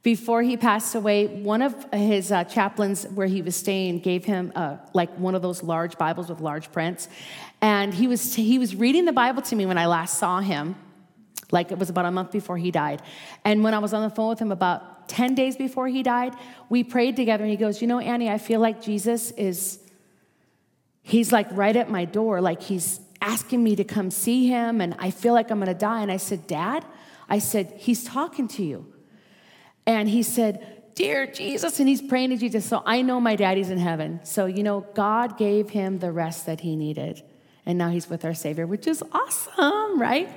before 0.02 0.42
he 0.42 0.56
passed 0.56 0.94
away, 0.94 1.26
one 1.26 1.60
of 1.60 1.92
his 1.92 2.32
uh, 2.32 2.44
chaplains 2.44 3.04
where 3.04 3.26
he 3.26 3.42
was 3.42 3.54
staying 3.54 4.00
gave 4.00 4.24
him 4.24 4.50
uh, 4.56 4.78
like 4.94 5.10
one 5.18 5.34
of 5.34 5.42
those 5.42 5.62
large 5.62 5.98
Bibles 5.98 6.30
with 6.30 6.40
large 6.40 6.72
prints. 6.72 7.08
And 7.60 7.92
he 7.92 8.06
was, 8.06 8.34
he 8.34 8.58
was 8.58 8.74
reading 8.74 9.04
the 9.04 9.12
Bible 9.12 9.42
to 9.42 9.54
me 9.56 9.66
when 9.66 9.76
I 9.76 9.86
last 9.86 10.16
saw 10.16 10.40
him, 10.40 10.74
like 11.52 11.72
it 11.72 11.78
was 11.78 11.90
about 11.90 12.06
a 12.06 12.10
month 12.10 12.32
before 12.32 12.58
he 12.58 12.70
died. 12.70 13.02
And 13.44 13.62
when 13.64 13.74
I 13.74 13.78
was 13.78 13.92
on 13.92 14.02
the 14.02 14.14
phone 14.14 14.28
with 14.28 14.38
him 14.38 14.52
about 14.52 15.08
10 15.08 15.34
days 15.34 15.56
before 15.56 15.88
he 15.88 16.02
died, 16.02 16.34
we 16.68 16.84
prayed 16.84 17.16
together 17.16 17.44
and 17.44 17.50
he 17.50 17.56
goes, 17.56 17.80
You 17.80 17.88
know, 17.88 17.98
Annie, 17.98 18.30
I 18.30 18.38
feel 18.38 18.60
like 18.60 18.82
Jesus 18.82 19.30
is, 19.32 19.80
he's 21.02 21.32
like 21.32 21.48
right 21.52 21.74
at 21.74 21.90
my 21.90 22.04
door, 22.04 22.40
like 22.40 22.62
he's 22.62 23.00
asking 23.20 23.62
me 23.62 23.76
to 23.76 23.84
come 23.84 24.10
see 24.10 24.46
him, 24.46 24.80
and 24.80 24.94
I 24.98 25.10
feel 25.10 25.34
like 25.34 25.50
I'm 25.50 25.58
gonna 25.58 25.74
die. 25.74 26.02
And 26.02 26.10
I 26.10 26.16
said, 26.16 26.46
Dad, 26.46 26.84
I 27.28 27.38
said, 27.38 27.72
He's 27.76 28.04
talking 28.04 28.48
to 28.48 28.64
you. 28.64 28.92
And 29.86 30.08
he 30.08 30.22
said, 30.22 30.82
Dear 30.94 31.26
Jesus, 31.26 31.78
and 31.78 31.88
he's 31.88 32.02
praying 32.02 32.30
to 32.30 32.36
Jesus. 32.36 32.66
So 32.66 32.82
I 32.84 33.02
know 33.02 33.20
my 33.20 33.36
daddy's 33.36 33.70
in 33.70 33.78
heaven. 33.78 34.20
So, 34.24 34.46
you 34.46 34.62
know, 34.62 34.86
God 34.94 35.38
gave 35.38 35.70
him 35.70 36.00
the 36.00 36.12
rest 36.12 36.46
that 36.46 36.60
he 36.60 36.76
needed. 36.76 37.22
And 37.64 37.78
now 37.78 37.90
he's 37.90 38.10
with 38.10 38.24
our 38.24 38.34
Savior, 38.34 38.66
which 38.66 38.86
is 38.86 39.02
awesome, 39.12 40.00
right? 40.00 40.28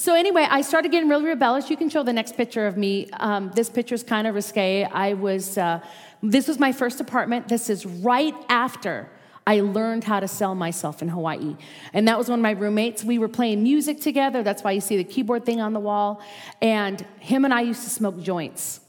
So, 0.00 0.14
anyway, 0.14 0.46
I 0.48 0.62
started 0.62 0.92
getting 0.92 1.10
really 1.10 1.26
rebellious. 1.26 1.68
You 1.68 1.76
can 1.76 1.90
show 1.90 2.02
the 2.02 2.14
next 2.14 2.34
picture 2.34 2.66
of 2.66 2.78
me. 2.78 3.10
Um, 3.20 3.50
this 3.54 3.68
picture 3.68 3.94
is 3.94 4.02
kind 4.02 4.26
of 4.26 4.34
risque. 4.34 4.82
I 4.84 5.12
was, 5.12 5.58
uh, 5.58 5.80
this 6.22 6.48
was 6.48 6.58
my 6.58 6.72
first 6.72 7.02
apartment. 7.02 7.48
This 7.48 7.68
is 7.68 7.84
right 7.84 8.34
after 8.48 9.10
I 9.46 9.60
learned 9.60 10.04
how 10.04 10.20
to 10.20 10.26
sell 10.26 10.54
myself 10.54 11.02
in 11.02 11.08
Hawaii. 11.08 11.54
And 11.92 12.08
that 12.08 12.16
was 12.16 12.30
one 12.30 12.38
of 12.38 12.42
my 12.42 12.52
roommates. 12.52 13.04
We 13.04 13.18
were 13.18 13.28
playing 13.28 13.62
music 13.62 14.00
together. 14.00 14.42
That's 14.42 14.64
why 14.64 14.70
you 14.70 14.80
see 14.80 14.96
the 14.96 15.04
keyboard 15.04 15.44
thing 15.44 15.60
on 15.60 15.74
the 15.74 15.80
wall. 15.80 16.22
And 16.62 16.98
him 17.18 17.44
and 17.44 17.52
I 17.52 17.60
used 17.60 17.82
to 17.84 17.90
smoke 17.90 18.22
joints 18.22 18.80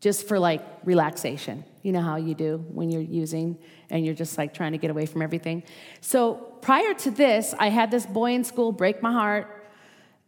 just 0.00 0.26
for 0.26 0.40
like 0.40 0.62
relaxation. 0.82 1.64
You 1.82 1.92
know 1.92 2.02
how 2.02 2.16
you 2.16 2.34
do 2.34 2.64
when 2.72 2.90
you're 2.90 3.02
using 3.02 3.56
and 3.88 4.04
you're 4.04 4.16
just 4.16 4.36
like 4.36 4.52
trying 4.52 4.72
to 4.72 4.78
get 4.78 4.90
away 4.90 5.06
from 5.06 5.22
everything. 5.22 5.62
So 6.00 6.34
prior 6.60 6.92
to 6.92 7.12
this, 7.12 7.54
I 7.56 7.68
had 7.68 7.92
this 7.92 8.04
boy 8.04 8.32
in 8.32 8.42
school 8.42 8.72
break 8.72 9.00
my 9.00 9.12
heart 9.12 9.53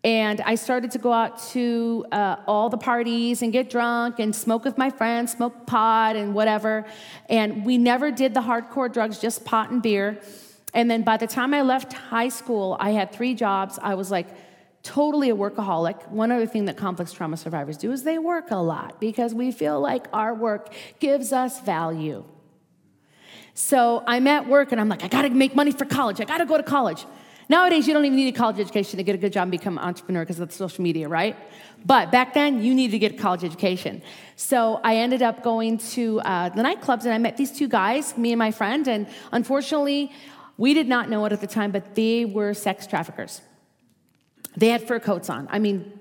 and 0.05 0.41
I 0.43 0.55
started 0.55 0.93
to 0.93 0.99
go 0.99 1.13
out 1.13 1.43
to 1.51 2.07
uh, 2.13 2.37
all 2.47 2.69
the 2.69 2.79
parties 2.79 3.43
and 3.43 3.53
get 3.53 3.69
drunk 3.71 4.19
and 4.19 4.35
smoke 4.35 4.65
with 4.65 4.79
my 4.79 4.91
friends, 4.91 5.33
smoke 5.33 5.67
pot 5.67 6.15
and 6.15 6.35
whatever. 6.35 6.87
And 7.29 7.65
we 7.65 7.77
never 7.77 8.11
did 8.11 8.33
the 8.33 8.41
hardcore 8.41 8.93
drugs, 8.93 9.19
just 9.19 9.45
pot 9.45 9.71
and 9.71 9.83
beer. 9.83 10.21
And 10.73 10.91
then 10.91 11.03
by 11.03 11.17
the 11.17 11.27
time 11.27 11.55
I 11.55 11.63
left 11.63 11.93
high 11.93 12.29
school, 12.29 12.77
I 12.79 12.91
had 12.91 13.11
three 13.11 13.35
jobs. 13.35 13.79
I 13.83 13.95
was 13.95 14.11
like 14.11 14.29
totally 14.83 15.31
a 15.31 15.35
workaholic. 15.35 16.09
One 16.11 16.31
other 16.31 16.47
thing 16.47 16.67
that 16.67 16.77
complex 16.77 17.13
trauma 17.13 17.37
survivors 17.37 17.77
do 17.77 17.91
is 17.91 18.05
they 18.05 18.19
work 18.19 18.53
a 18.53 18.57
lot 18.57 19.01
because 19.01 19.35
we 19.35 19.51
feel 19.51 19.81
like 19.81 20.07
our 20.13 20.33
work 20.33 20.73
gives 21.01 21.33
us 21.33 21.61
value. 21.61 22.25
So 23.55 24.05
I'm 24.07 24.29
at 24.29 24.47
work 24.47 24.71
and 24.71 24.81
I'm 24.81 24.89
like, 24.89 25.03
I 25.03 25.09
gotta 25.09 25.31
make 25.31 25.57
money 25.57 25.73
for 25.73 25.87
college. 25.87 26.21
I 26.21 26.25
gotta 26.25 26.47
go 26.47 26.57
to 26.57 26.63
college. 26.63 27.05
Nowadays, 27.49 27.87
you 27.87 27.95
don't 27.95 28.05
even 28.05 28.17
need 28.17 28.35
a 28.35 28.37
college 28.37 28.59
education 28.59 28.97
to 28.97 29.05
get 29.05 29.15
a 29.15 29.19
good 29.19 29.33
job 29.33 29.43
and 29.43 29.53
become 29.53 29.79
an 29.79 29.85
entrepreneur 29.85 30.23
because 30.23 30.41
of 30.41 30.53
social 30.53 30.83
media, 30.83 31.09
right? 31.09 31.37
But 31.85 32.11
back 32.11 32.35
then, 32.35 32.61
you 32.61 32.75
needed 32.75 32.93
to 32.93 32.99
get 32.99 33.13
a 33.13 33.17
college 33.17 33.45
education. 33.45 34.03
So 34.35 34.81
I 34.83 34.97
ended 34.97 35.23
up 35.23 35.45
going 35.45 35.79
to 35.79 36.21
uh, 36.21 36.49
the 36.49 36.63
nightclubs 36.63 37.05
and 37.05 37.13
I 37.13 37.19
met 37.19 37.37
these 37.37 37.53
two 37.53 37.69
guys, 37.69 38.19
me 38.19 38.33
and 38.33 38.39
my 38.39 38.51
friend, 38.51 38.89
and 38.89 39.07
unfortunately, 39.31 40.11
we 40.57 40.75
did 40.75 40.89
not 40.89 41.09
know 41.09 41.25
it 41.27 41.33
at 41.33 41.41
the 41.41 41.47
time, 41.47 41.71
but 41.71 41.95
they 41.95 42.25
were 42.25 42.53
sex 42.53 42.87
traffickers. 42.87 43.41
They 44.57 44.69
had 44.69 44.87
fur 44.89 44.99
coats 44.99 45.31
on. 45.31 45.47
I 45.51 45.59
mean, 45.59 45.96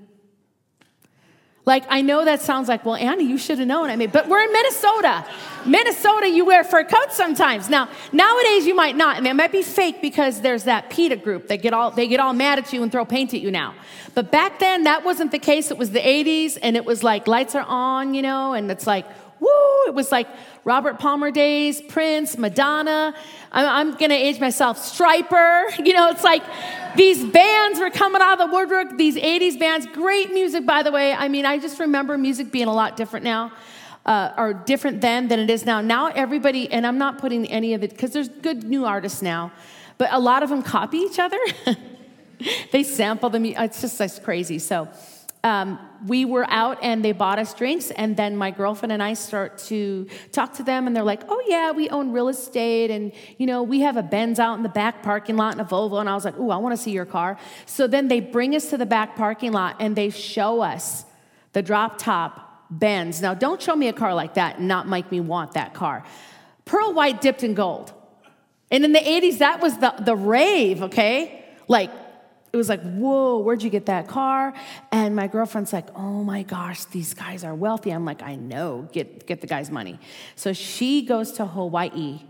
like, 1.66 1.84
I 1.90 2.02
know 2.02 2.26
that 2.26 2.42
sounds 2.42 2.68
like, 2.68 2.86
well, 2.86 2.96
Annie, 2.96 3.26
you 3.26 3.40
should 3.40 3.58
have 3.58 3.68
known. 3.68 3.90
I 3.90 3.96
mean, 3.96 4.12
but 4.12 4.28
we're 4.28 4.42
in 4.42 4.54
Minnesota. 4.54 5.26
Minnesota, 5.66 6.30
you 6.30 6.46
wear 6.46 6.64
fur 6.64 6.84
coats 6.84 7.16
sometimes. 7.16 7.70
Now, 7.70 7.90
nowadays 8.12 8.68
you 8.68 8.76
might 8.76 8.96
not, 8.96 9.18
and 9.18 9.26
it 9.26 9.34
might 9.34 9.52
be 9.52 9.64
fake 9.64 10.00
because 10.00 10.42
there's 10.42 10.66
that 10.66 10.92
PETA 10.92 11.18
group 11.18 11.48
that 11.48 11.58
get 11.58 11.74
all 11.74 11.90
they 11.90 12.08
get 12.08 12.20
all 12.20 12.34
mad 12.34 12.60
at 12.60 12.72
you 12.72 12.84
and 12.84 12.92
throw 12.92 13.04
paint 13.04 13.34
at 13.34 13.42
you 13.42 13.50
now. 13.50 13.74
But 14.14 14.32
back 14.32 14.60
then, 14.60 14.84
that 14.84 15.04
wasn't 15.04 15.32
the 15.32 15.40
case. 15.40 15.72
It 15.72 15.78
was 15.78 15.90
the 15.90 16.00
80s, 16.00 16.58
and 16.62 16.78
it 16.78 16.86
was 16.86 17.04
like 17.04 17.28
lights 17.28 17.56
are 17.56 17.66
on, 17.68 18.14
you 18.14 18.22
know, 18.22 18.54
and 18.54 18.70
it's 18.70 18.86
like, 18.86 19.06
woo! 19.40 19.88
It 19.88 19.94
was 19.94 20.12
like 20.12 20.28
Robert 20.64 21.00
Palmer 21.00 21.32
days, 21.32 21.82
Prince, 21.82 22.38
Madonna. 22.38 23.14
I'm, 23.52 23.90
I'm 23.90 23.98
gonna 23.98 24.16
age 24.16 24.40
myself, 24.40 24.78
Stryper. 24.78 25.66
You 25.86 25.94
know, 25.94 26.10
it's 26.10 26.24
like 26.24 26.44
these 26.96 27.24
bands 27.24 27.80
were 27.80 27.92
coming 27.92 28.22
out 28.22 28.40
of 28.40 28.50
the 28.50 28.56
woodwork, 28.56 28.98
these 28.98 29.18
80s 29.18 29.60
bands. 29.60 29.86
Great 29.88 30.34
music, 30.34 30.66
by 30.66 30.82
the 30.82 30.92
way. 30.92 31.14
I 31.14 31.28
mean, 31.28 31.46
I 31.46 31.60
just 31.60 31.80
remember 31.80 32.18
music 32.18 32.52
being 32.52 32.68
a 32.68 32.74
lot 32.74 32.98
different 32.98 33.24
now. 33.24 33.52
Uh, 34.06 34.32
or 34.38 34.54
different 34.54 35.02
then 35.02 35.28
than 35.30 35.40
it 35.40 35.50
is 35.50 35.66
now. 35.66 35.82
Now 35.82 36.08
everybody, 36.10 36.72
and 36.72 36.86
I'm 36.86 37.00
not 37.00 37.18
putting 37.18 37.48
any 37.48 37.74
of 37.74 37.82
it 37.82 37.90
because 37.90 38.12
there's 38.12 38.30
good 38.30 38.64
new 38.64 38.86
artists 38.86 39.24
now, 39.24 39.52
but 39.98 40.10
a 40.12 40.20
lot 40.20 40.44
of 40.44 40.50
them 40.50 40.62
copy 40.62 40.98
each 40.98 41.18
other. 41.18 41.40
they 42.72 42.84
sample 42.84 43.32
them. 43.32 43.46
It's 43.46 43.82
just 43.82 44.00
it's 44.00 44.20
crazy. 44.20 44.60
So 44.60 44.90
um, 45.46 45.80
we 46.08 46.26
were 46.26 46.46
out 46.50 46.80
and 46.82 47.06
they 47.06 47.12
bought 47.12 47.40
us 47.40 47.54
drinks 47.54 47.92
and 47.92 48.18
then 48.18 48.36
my 48.36 48.50
girlfriend 48.52 48.92
and 48.92 49.02
i 49.02 49.14
start 49.14 49.58
to 49.60 50.08
talk 50.32 50.54
to 50.54 50.64
them 50.64 50.88
and 50.88 50.96
they're 50.96 51.04
like 51.04 51.22
oh 51.30 51.42
yeah 51.48 51.72
we 51.72 51.88
own 51.90 52.12
real 52.12 52.28
estate 52.30 52.90
and 52.90 53.12
you 53.38 53.46
know 53.46 53.62
we 53.62 53.80
have 53.82 53.96
a 53.96 54.04
benz 54.04 54.40
out 54.40 54.56
in 54.56 54.64
the 54.64 54.70
back 54.70 55.04
parking 55.04 55.38
lot 55.38 55.52
and 55.52 55.62
a 55.62 55.64
volvo 55.64 56.00
and 56.00 56.10
i 56.10 56.16
was 56.16 56.26
like 56.26 56.36
oh 56.38 56.50
i 56.50 56.58
want 56.58 56.76
to 56.76 56.82
see 56.82 56.92
your 56.92 57.06
car 57.06 57.38
so 57.66 57.86
then 57.86 58.08
they 58.08 58.20
bring 58.20 58.56
us 58.56 58.72
to 58.72 58.78
the 58.78 58.86
back 58.86 59.16
parking 59.16 59.52
lot 59.52 59.76
and 59.80 59.96
they 59.96 60.10
show 60.10 60.62
us 60.62 61.06
the 61.54 61.62
drop 61.62 61.98
top 61.98 62.46
Benz. 62.70 63.22
Now, 63.22 63.34
don't 63.34 63.62
show 63.62 63.76
me 63.76 63.88
a 63.88 63.94
car 63.94 64.14
like 64.14 64.36
that 64.36 64.58
and 64.58 64.68
not 64.68 64.88
make 64.88 65.12
me 65.12 65.20
want 65.20 65.54
that 65.54 65.74
car. 65.74 66.04
Pearl 66.66 66.94
white 66.94 67.22
dipped 67.22 67.44
in 67.44 67.54
gold. 67.54 67.94
And 68.72 68.84
in 68.84 68.92
the 68.92 69.00
80s, 69.00 69.38
that 69.38 69.62
was 69.62 69.78
the, 69.78 69.94
the 70.00 70.16
rave, 70.16 70.82
okay? 70.84 71.46
Like, 71.68 71.92
it 72.56 72.58
was 72.58 72.70
like, 72.70 72.82
whoa, 72.84 73.40
where'd 73.40 73.62
you 73.62 73.70
get 73.70 73.88
that 73.88 74.08
car? 74.08 74.54
And 74.90 75.14
my 75.14 75.28
girlfriend's 75.28 75.74
like, 75.74 75.88
oh 75.94 76.24
my 76.24 76.44
gosh, 76.44 76.86
these 76.86 77.14
guys 77.14 77.44
are 77.44 77.54
wealthy. 77.54 77.92
I'm 77.92 78.06
like, 78.06 78.22
I 78.22 78.36
know, 78.36 78.88
get, 78.94 79.28
get 79.28 79.42
the 79.42 79.48
guy's 79.48 79.70
money. 79.70 80.00
So 80.38 80.54
she 80.54 81.02
goes 81.02 81.34
to 81.34 81.46
Hawaii 81.46 82.22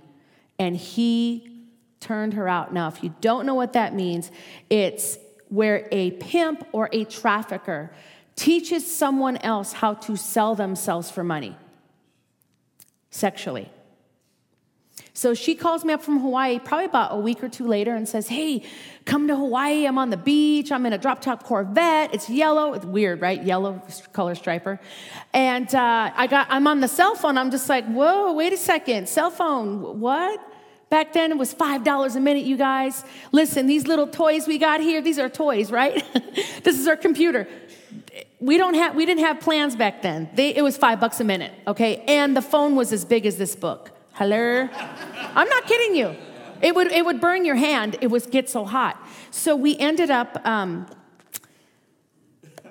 and 0.58 0.76
he 0.76 1.68
turned 2.00 2.34
her 2.34 2.50
out. 2.50 2.74
Now, 2.74 2.88
if 2.88 3.04
you 3.04 3.14
don't 3.22 3.46
know 3.46 3.54
what 3.54 3.74
that 3.74 3.94
means, 3.94 4.32
it's 4.68 5.20
where 5.50 5.88
a 5.92 6.10
pimp 6.12 6.68
or 6.72 6.90
a 6.92 7.06
trafficker 7.06 7.92
teaches 8.36 8.84
someone 8.92 9.38
else 9.38 9.74
how 9.74 9.94
to 9.94 10.16
sell 10.16 10.56
themselves 10.56 11.12
for 11.12 11.24
money 11.24 11.56
sexually. 13.12 13.70
So 15.16 15.34
she 15.34 15.56
calls 15.56 15.86
me 15.86 15.94
up 15.94 16.04
from 16.04 16.20
Hawaii 16.20 16.60
probably 16.60 16.86
about 16.86 17.14
a 17.14 17.18
week 17.18 17.42
or 17.42 17.48
two 17.48 17.66
later 17.66 17.96
and 17.96 18.08
says, 18.08 18.28
Hey, 18.28 18.64
come 19.06 19.30
to 19.30 19.36
Hawaii. 19.36 19.88
I'm 19.88 19.98
on 19.98 20.10
the 20.10 20.18
beach. 20.18 20.74
I'm 20.74 20.86
in 20.86 20.92
a 20.92 20.98
drop 20.98 21.22
top 21.22 21.44
Corvette. 21.44 22.14
It's 22.14 22.30
yellow. 22.30 22.74
It's 22.74 22.86
weird, 22.86 23.22
right? 23.22 23.42
Yellow 23.42 23.82
color 24.12 24.36
striper. 24.36 24.78
And 25.34 25.74
uh, 25.74 26.12
I 26.14 26.28
got, 26.28 26.48
I'm 26.50 26.68
on 26.68 26.82
the 26.82 26.90
cell 26.90 27.16
phone. 27.16 27.38
I'm 27.38 27.50
just 27.50 27.70
like, 27.70 27.86
Whoa, 27.86 28.34
wait 28.34 28.52
a 28.52 28.58
second. 28.58 29.08
Cell 29.08 29.32
phone, 29.32 30.02
what? 30.02 30.42
Back 30.90 31.14
then 31.14 31.32
it 31.32 31.38
was 31.38 31.56
$5 31.56 32.16
a 32.16 32.20
minute, 32.20 32.44
you 32.44 32.58
guys. 32.58 33.06
Listen, 33.32 33.68
these 33.68 33.88
little 33.88 34.08
toys 34.08 34.48
we 34.48 34.58
got 34.58 34.82
here, 34.82 35.02
these 35.02 35.18
are 35.18 35.30
toys, 35.30 35.72
right? 35.72 36.04
this 36.64 36.78
is 36.78 36.88
our 36.88 36.98
computer. 36.98 37.48
We 38.42 38.58
don't 38.58 38.74
have 38.74 38.96
we 38.96 39.06
didn't 39.06 39.24
have 39.24 39.40
plans 39.40 39.78
back 39.78 40.02
then. 40.02 40.30
They, 40.34 40.54
it 40.54 40.62
was 40.62 40.76
five 40.76 41.00
bucks 41.00 41.22
a 41.22 41.24
minute, 41.24 41.54
okay? 41.68 42.04
And 42.06 42.36
the 42.36 42.42
phone 42.42 42.76
was 42.76 42.92
as 42.92 43.06
big 43.06 43.26
as 43.26 43.38
this 43.38 43.56
book. 43.56 43.95
Hello? 44.18 44.70
I'm 45.36 45.50
not 45.50 45.66
kidding 45.66 45.94
you. 45.94 46.16
It 46.62 46.74
would, 46.74 46.90
it 46.90 47.04
would 47.04 47.20
burn 47.20 47.44
your 47.44 47.56
hand. 47.56 47.98
It 48.00 48.08
would 48.08 48.32
get 48.32 48.50
so 48.50 48.64
hot. 48.64 48.98
So 49.30 49.58
we 49.58 49.78
ended 49.78 50.10
up, 50.10 50.40
um, 50.48 50.88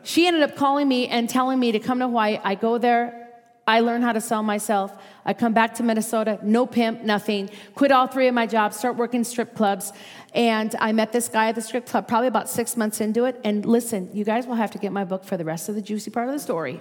she 0.04 0.26
ended 0.26 0.42
up 0.42 0.56
calling 0.56 0.88
me 0.88 1.06
and 1.06 1.28
telling 1.28 1.60
me 1.60 1.70
to 1.72 1.78
come 1.78 1.98
to 1.98 2.06
Hawaii. 2.06 2.40
I 2.42 2.54
go 2.54 2.78
there. 2.78 3.28
I 3.66 3.80
learn 3.80 4.00
how 4.00 4.12
to 4.12 4.22
sell 4.22 4.42
myself. 4.42 4.96
I 5.26 5.34
come 5.34 5.52
back 5.52 5.74
to 5.74 5.82
Minnesota, 5.82 6.38
no 6.42 6.64
pimp, 6.64 7.02
nothing. 7.02 7.50
Quit 7.74 7.92
all 7.92 8.06
three 8.06 8.26
of 8.26 8.34
my 8.34 8.46
jobs, 8.46 8.78
start 8.78 8.96
working 8.96 9.22
strip 9.22 9.54
clubs. 9.54 9.92
And 10.34 10.74
I 10.80 10.92
met 10.92 11.12
this 11.12 11.28
guy 11.28 11.48
at 11.48 11.56
the 11.56 11.62
strip 11.62 11.84
club 11.84 12.08
probably 12.08 12.28
about 12.28 12.48
six 12.48 12.74
months 12.74 13.02
into 13.02 13.26
it. 13.26 13.38
And 13.44 13.66
listen, 13.66 14.08
you 14.14 14.24
guys 14.24 14.46
will 14.46 14.54
have 14.54 14.70
to 14.70 14.78
get 14.78 14.92
my 14.92 15.04
book 15.04 15.24
for 15.24 15.36
the 15.36 15.44
rest 15.44 15.68
of 15.68 15.74
the 15.74 15.82
juicy 15.82 16.10
part 16.10 16.26
of 16.26 16.32
the 16.32 16.40
story. 16.40 16.80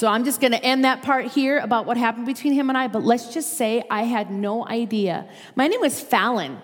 So 0.00 0.08
I'm 0.08 0.24
just 0.24 0.40
going 0.40 0.52
to 0.52 0.64
end 0.64 0.86
that 0.86 1.02
part 1.02 1.26
here 1.26 1.58
about 1.58 1.84
what 1.84 1.98
happened 1.98 2.24
between 2.24 2.54
him 2.54 2.70
and 2.70 2.78
I, 2.78 2.88
but 2.88 3.04
let's 3.04 3.34
just 3.34 3.58
say 3.58 3.84
I 3.90 4.04
had 4.04 4.30
no 4.30 4.66
idea. 4.66 5.28
My 5.56 5.68
name 5.68 5.82
was 5.82 6.00
Fallon. 6.00 6.56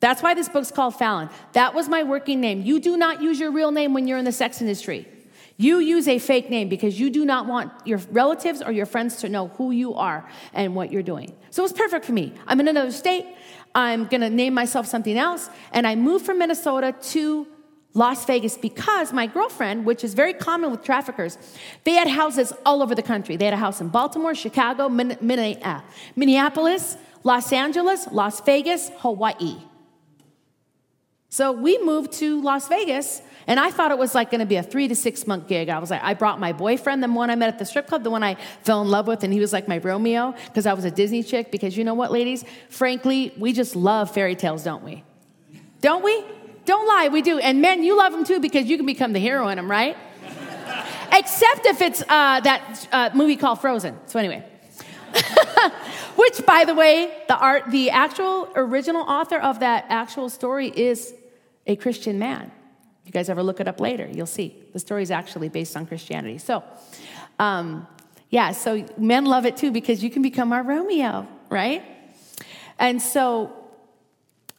That's 0.00 0.22
why 0.22 0.34
this 0.34 0.50
book's 0.50 0.70
called 0.70 0.94
Fallon. 0.94 1.30
That 1.54 1.72
was 1.72 1.88
my 1.88 2.02
working 2.02 2.42
name. 2.42 2.60
You 2.60 2.80
do 2.80 2.98
not 2.98 3.22
use 3.22 3.40
your 3.40 3.50
real 3.50 3.70
name 3.70 3.94
when 3.94 4.06
you're 4.06 4.18
in 4.18 4.26
the 4.26 4.30
sex 4.30 4.60
industry. 4.60 5.08
You 5.56 5.78
use 5.78 6.06
a 6.06 6.18
fake 6.18 6.50
name 6.50 6.68
because 6.68 7.00
you 7.00 7.08
do 7.08 7.24
not 7.24 7.46
want 7.46 7.72
your 7.86 8.00
relatives 8.10 8.60
or 8.60 8.70
your 8.70 8.84
friends 8.84 9.16
to 9.22 9.30
know 9.30 9.48
who 9.48 9.70
you 9.70 9.94
are 9.94 10.28
and 10.52 10.74
what 10.74 10.92
you're 10.92 11.02
doing. 11.02 11.34
So 11.48 11.62
it 11.62 11.64
was 11.64 11.72
perfect 11.72 12.04
for 12.04 12.12
me. 12.12 12.34
I'm 12.46 12.60
in 12.60 12.68
another 12.68 12.92
state. 12.92 13.24
I'm 13.74 14.04
going 14.04 14.20
to 14.20 14.28
name 14.28 14.52
myself 14.52 14.86
something 14.86 15.16
else. 15.16 15.48
And 15.72 15.86
I 15.86 15.94
moved 15.94 16.26
from 16.26 16.38
Minnesota 16.38 16.94
to 17.12 17.46
Las 17.92 18.24
Vegas 18.24 18.56
because 18.56 19.12
my 19.12 19.26
girlfriend, 19.26 19.84
which 19.84 20.04
is 20.04 20.14
very 20.14 20.32
common 20.32 20.70
with 20.70 20.84
traffickers, 20.84 21.36
they 21.84 21.94
had 21.94 22.06
houses 22.06 22.52
all 22.64 22.82
over 22.82 22.94
the 22.94 23.02
country. 23.02 23.36
They 23.36 23.46
had 23.46 23.54
a 23.54 23.58
house 23.58 23.80
in 23.80 23.88
Baltimore, 23.88 24.34
Chicago, 24.34 24.84
uh, 24.86 25.80
Minneapolis, 26.16 26.96
Los 27.24 27.52
Angeles, 27.52 28.06
Las 28.12 28.40
Vegas, 28.42 28.90
Hawaii. 28.98 29.56
So 31.32 31.52
we 31.52 31.78
moved 31.78 32.12
to 32.14 32.40
Las 32.42 32.68
Vegas, 32.68 33.22
and 33.46 33.60
I 33.60 33.70
thought 33.70 33.92
it 33.92 33.98
was 33.98 34.14
like 34.16 34.30
going 34.30 34.40
to 34.40 34.46
be 34.46 34.56
a 34.56 34.64
three 34.64 34.88
to 34.88 34.96
six 34.96 35.26
month 35.26 35.46
gig. 35.46 35.68
I 35.68 35.78
was 35.78 35.90
like, 35.90 36.02
I 36.02 36.14
brought 36.14 36.40
my 36.40 36.52
boyfriend, 36.52 37.02
the 37.02 37.08
one 37.08 37.30
I 37.30 37.36
met 37.36 37.48
at 37.48 37.58
the 37.58 37.64
strip 37.64 37.86
club, 37.86 38.02
the 38.02 38.10
one 38.10 38.24
I 38.24 38.36
fell 38.62 38.82
in 38.82 38.88
love 38.88 39.06
with, 39.06 39.22
and 39.22 39.32
he 39.32 39.38
was 39.38 39.52
like 39.52 39.68
my 39.68 39.78
Romeo 39.78 40.34
because 40.46 40.66
I 40.66 40.72
was 40.72 40.84
a 40.84 40.90
Disney 40.90 41.22
chick. 41.22 41.52
Because 41.52 41.76
you 41.76 41.84
know 41.84 41.94
what, 41.94 42.10
ladies? 42.10 42.44
Frankly, 42.68 43.32
we 43.38 43.52
just 43.52 43.76
love 43.76 44.12
fairy 44.12 44.34
tales, 44.34 44.64
don't 44.64 44.82
we? 44.84 45.04
Don't 45.80 46.04
we? 46.04 46.24
Don't 46.64 46.86
lie, 46.86 47.08
we 47.08 47.22
do. 47.22 47.38
And 47.38 47.60
men, 47.60 47.82
you 47.82 47.96
love 47.96 48.12
them 48.12 48.24
too 48.24 48.40
because 48.40 48.66
you 48.66 48.76
can 48.76 48.86
become 48.86 49.12
the 49.12 49.18
hero 49.18 49.48
in 49.48 49.56
them, 49.56 49.70
right? 49.70 49.96
Except 51.12 51.66
if 51.66 51.80
it's 51.80 52.02
uh, 52.02 52.40
that 52.40 52.88
uh, 52.92 53.10
movie 53.14 53.36
called 53.36 53.60
Frozen. 53.60 53.98
So 54.06 54.18
anyway. 54.18 54.44
Which, 56.16 56.44
by 56.46 56.64
the 56.64 56.74
way, 56.74 57.12
the 57.28 57.36
art, 57.36 57.70
the 57.70 57.90
actual 57.90 58.48
original 58.54 59.02
author 59.02 59.38
of 59.38 59.60
that 59.60 59.86
actual 59.88 60.28
story 60.28 60.68
is 60.68 61.14
a 61.66 61.76
Christian 61.76 62.18
man. 62.18 62.52
You 63.06 63.12
guys 63.12 63.28
ever 63.28 63.42
look 63.42 63.58
it 63.60 63.66
up 63.66 63.80
later, 63.80 64.06
you'll 64.06 64.26
see. 64.26 64.56
The 64.72 64.78
story 64.78 65.02
is 65.02 65.10
actually 65.10 65.48
based 65.48 65.76
on 65.76 65.86
Christianity. 65.86 66.38
So, 66.38 66.62
um, 67.38 67.86
yeah, 68.28 68.52
so 68.52 68.86
men 68.96 69.24
love 69.24 69.46
it 69.46 69.56
too 69.56 69.72
because 69.72 70.04
you 70.04 70.10
can 70.10 70.22
become 70.22 70.52
our 70.52 70.62
Romeo, 70.62 71.26
right? 71.48 71.82
And 72.78 73.02
so 73.02 73.52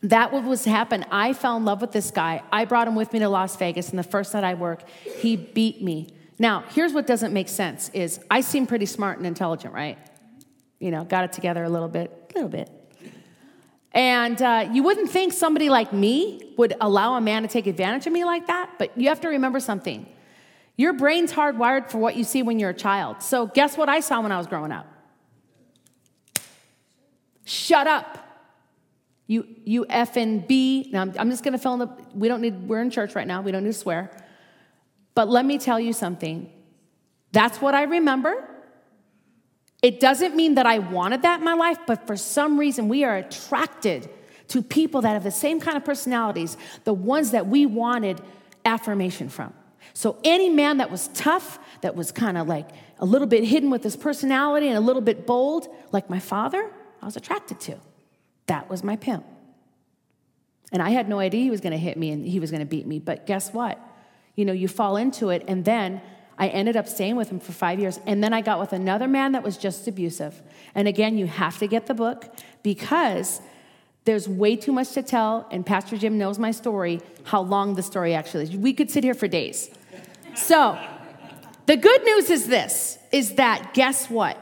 that 0.04 0.32
what 0.32 0.44
was 0.44 0.66
happen. 0.66 1.06
I 1.12 1.34
fell 1.34 1.58
in 1.58 1.66
love 1.66 1.82
with 1.82 1.92
this 1.92 2.12
guy. 2.12 2.42
I 2.52 2.66
brought 2.66 2.88
him 2.88 2.96
with 2.96 3.14
me 3.14 3.20
to 3.20 3.30
Las 3.30 3.56
Vegas, 3.58 3.90
and 3.90 4.00
the 4.00 4.04
first 4.04 4.34
night 4.34 4.44
I 4.44 4.56
worked, 4.56 4.86
he 5.20 5.36
beat 5.36 5.82
me. 5.82 6.08
Now, 6.40 6.64
here's 6.70 6.92
what 6.92 7.06
doesn't 7.06 7.34
make 7.34 7.50
sense: 7.50 7.90
is 7.90 8.20
I 8.30 8.42
seem 8.42 8.66
pretty 8.66 8.88
smart 8.88 9.18
and 9.18 9.28
intelligent, 9.28 9.74
right? 9.74 9.98
You 10.80 10.92
know, 10.92 11.04
got 11.04 11.24
it 11.24 11.34
together 11.34 11.64
a 11.64 11.70
little 11.70 11.88
bit, 11.88 12.12
a 12.32 12.34
little 12.34 12.50
bit. 12.50 12.70
And 13.94 14.42
uh, 14.42 14.70
you 14.72 14.84
wouldn't 14.84 15.10
think 15.10 15.34
somebody 15.34 15.70
like 15.70 15.92
me 15.92 16.54
would 16.58 16.76
allow 16.80 17.16
a 17.16 17.22
man 17.22 17.42
to 17.42 17.48
take 17.48 17.68
advantage 17.68 18.08
of 18.08 18.14
me 18.14 18.24
like 18.24 18.48
that, 18.48 18.72
but 18.80 18.98
you 18.98 19.10
have 19.10 19.20
to 19.22 19.28
remember 19.28 19.60
something. 19.60 20.08
Your 20.78 20.94
brain's 20.94 21.34
hardwired 21.34 21.90
for 21.92 21.98
what 21.98 22.16
you 22.16 22.24
see 22.24 22.42
when 22.42 22.58
you're 22.58 22.70
a 22.70 22.74
child. 22.74 23.22
So, 23.22 23.48
guess 23.48 23.78
what 23.78 23.90
I 23.90 24.00
saw 24.00 24.22
when 24.22 24.32
I 24.32 24.38
was 24.38 24.48
growing 24.48 24.72
up? 24.72 24.88
Shut 27.44 27.86
up. 27.86 28.31
You, 29.32 29.48
you 29.64 29.86
F 29.88 30.18
and 30.18 30.46
B. 30.46 30.90
Now, 30.92 31.04
I'm, 31.04 31.14
I'm 31.18 31.30
just 31.30 31.42
going 31.42 31.54
to 31.54 31.58
fill 31.58 31.72
in 31.76 31.80
the, 31.80 31.90
we 32.14 32.28
don't 32.28 32.42
need, 32.42 32.68
we're 32.68 32.82
in 32.82 32.90
church 32.90 33.16
right 33.16 33.26
now. 33.26 33.42
We 33.42 33.54
don't 33.54 33.64
need 33.64 33.72
to 33.72 33.80
swear. 33.80 34.12
But 35.16 35.30
let 35.30 35.46
me 35.46 35.58
tell 35.58 35.80
you 35.80 35.94
something. 35.94 36.52
That's 37.32 37.62
what 37.62 37.74
I 37.74 37.84
remember. 37.84 38.46
It 39.82 40.02
doesn't 40.02 40.36
mean 40.36 40.56
that 40.56 40.66
I 40.66 40.80
wanted 40.80 41.22
that 41.22 41.40
in 41.40 41.46
my 41.46 41.54
life, 41.54 41.78
but 41.88 42.06
for 42.08 42.18
some 42.18 42.60
reason, 42.60 42.90
we 42.90 43.06
are 43.06 43.16
attracted 43.16 44.10
to 44.50 44.62
people 44.62 45.00
that 45.04 45.14
have 45.14 45.24
the 45.24 45.32
same 45.32 45.62
kind 45.62 45.78
of 45.78 45.86
personalities, 45.86 46.58
the 46.84 46.94
ones 46.94 47.32
that 47.32 47.48
we 47.48 47.66
wanted 47.66 48.20
affirmation 48.66 49.30
from. 49.30 49.54
So, 49.94 50.18
any 50.26 50.50
man 50.50 50.80
that 50.80 50.92
was 50.92 51.08
tough, 51.14 51.58
that 51.84 51.96
was 51.96 52.12
kind 52.12 52.38
of 52.38 52.50
like 52.50 52.68
a 53.00 53.06
little 53.06 53.28
bit 53.28 53.46
hidden 53.46 53.70
with 53.70 53.82
his 53.82 53.96
personality 53.96 54.68
and 54.68 54.78
a 54.78 54.82
little 54.82 55.02
bit 55.02 55.26
bold, 55.26 55.70
like 55.94 56.10
my 56.10 56.20
father, 56.20 56.70
I 57.02 57.06
was 57.06 57.16
attracted 57.16 57.62
to. 57.62 57.80
That 58.52 58.70
was 58.70 58.84
my 58.84 58.98
pimp. 58.98 59.24
And 60.74 60.82
I 60.82 60.90
had 60.90 61.08
no 61.08 61.20
idea 61.20 61.42
he 61.42 61.50
was 61.50 61.62
going 61.62 61.72
to 61.72 61.78
hit 61.78 61.96
me 61.96 62.12
and 62.12 62.28
he 62.28 62.38
was 62.42 62.52
going 62.52 62.60
to 62.60 62.66
beat 62.66 62.86
me. 62.86 63.00
But 63.00 63.26
guess 63.26 63.54
what? 63.54 63.80
You 64.36 64.44
know, 64.44 64.52
you 64.52 64.68
fall 64.68 64.98
into 64.98 65.30
it. 65.30 65.46
And 65.48 65.64
then 65.64 66.02
I 66.38 66.50
ended 66.50 66.76
up 66.76 66.86
staying 66.86 67.16
with 67.16 67.30
him 67.30 67.40
for 67.40 67.54
five 67.54 67.80
years. 67.80 68.02
And 68.06 68.22
then 68.22 68.34
I 68.34 68.42
got 68.42 68.60
with 68.60 68.74
another 68.74 69.08
man 69.08 69.32
that 69.32 69.42
was 69.42 69.56
just 69.56 69.88
abusive. 69.88 70.42
And 70.76 70.86
again, 70.90 71.18
you 71.18 71.28
have 71.28 71.60
to 71.60 71.68
get 71.68 71.86
the 71.86 71.94
book 71.94 72.26
because 72.62 73.40
there's 74.04 74.28
way 74.28 74.58
too 74.58 74.74
much 74.74 74.92
to 74.96 75.02
tell. 75.02 75.48
And 75.50 75.66
Pastor 75.66 75.96
Jim 75.96 76.18
knows 76.18 76.38
my 76.38 76.52
story, 76.52 77.00
how 77.24 77.40
long 77.40 77.76
the 77.76 77.84
story 77.84 78.14
actually 78.14 78.44
is. 78.44 78.52
We 78.58 78.74
could 78.74 78.92
sit 78.92 79.06
here 79.06 79.14
for 79.14 79.30
days. 79.30 79.70
So, 80.36 80.78
the 81.68 81.78
good 81.78 82.04
news 82.04 82.30
is 82.30 82.48
this 82.48 83.00
is 83.14 83.36
that 83.36 83.74
guess 83.74 84.10
what? 84.10 84.38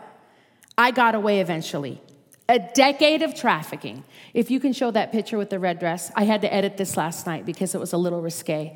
I 0.80 0.90
got 0.90 1.14
away 1.14 1.42
eventually 1.42 2.02
a 2.50 2.58
decade 2.58 3.22
of 3.22 3.36
trafficking. 3.36 4.04
If 4.34 4.50
you 4.50 4.60
can 4.60 4.74
show 4.74 4.90
that 4.92 5.12
picture 5.12 5.38
with 5.38 5.52
the 5.52 5.60
red 5.60 5.80
dress, 5.80 6.12
I 6.16 6.24
had 6.24 6.42
to 6.42 6.54
edit 6.54 6.78
this 6.78 6.98
last 6.98 7.28
night 7.28 7.46
because 7.46 7.76
it 7.76 7.80
was 7.80 7.94
a 7.94 7.98
little 7.98 8.22
risque. 8.22 8.76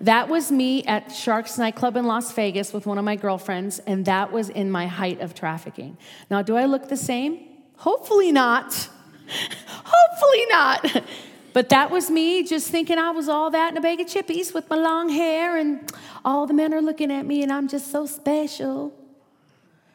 That 0.00 0.30
was 0.30 0.50
me 0.50 0.82
at 0.84 1.12
Sharks 1.12 1.58
nightclub 1.58 1.96
in 1.96 2.06
Las 2.06 2.32
Vegas 2.32 2.72
with 2.72 2.86
one 2.86 2.96
of 2.96 3.04
my 3.04 3.16
girlfriends, 3.16 3.78
and 3.80 4.06
that 4.06 4.32
was 4.32 4.48
in 4.48 4.70
my 4.70 4.86
height 4.86 5.20
of 5.20 5.34
trafficking. 5.34 5.98
Now, 6.30 6.40
do 6.40 6.56
I 6.56 6.64
look 6.64 6.88
the 6.88 6.96
same? 6.96 7.46
Hopefully 7.76 8.32
not. 8.32 8.88
Hopefully 9.68 10.46
not. 10.48 11.04
But 11.52 11.68
that 11.68 11.90
was 11.90 12.10
me 12.10 12.42
just 12.44 12.70
thinking 12.70 12.96
I 12.96 13.10
was 13.10 13.28
all 13.28 13.50
that 13.50 13.72
in 13.72 13.76
a 13.76 13.80
bag 13.82 14.00
of 14.00 14.06
chippies 14.06 14.54
with 14.54 14.70
my 14.70 14.76
long 14.76 15.10
hair, 15.10 15.58
and 15.58 15.92
all 16.24 16.46
the 16.46 16.54
men 16.54 16.72
are 16.72 16.80
looking 16.80 17.12
at 17.12 17.26
me, 17.26 17.42
and 17.42 17.52
I'm 17.52 17.68
just 17.68 17.90
so 17.90 18.06
special. 18.06 18.94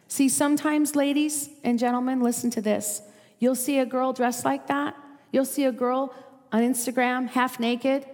See, 0.08 0.30
sometimes, 0.30 0.96
ladies 0.96 1.50
and 1.64 1.80
gentlemen, 1.80 2.22
listen 2.22 2.52
to 2.52 2.62
this. 2.62 3.02
You'll 3.40 3.56
see 3.56 3.80
a 3.80 3.86
girl 3.86 4.14
dressed 4.14 4.46
like 4.46 4.68
that. 4.68 4.96
You'll 5.32 5.46
see 5.46 5.66
a 5.66 5.72
girl 5.72 6.14
on 6.52 6.62
Instagram 6.62 7.28
half 7.28 7.60
naked, 7.60 8.06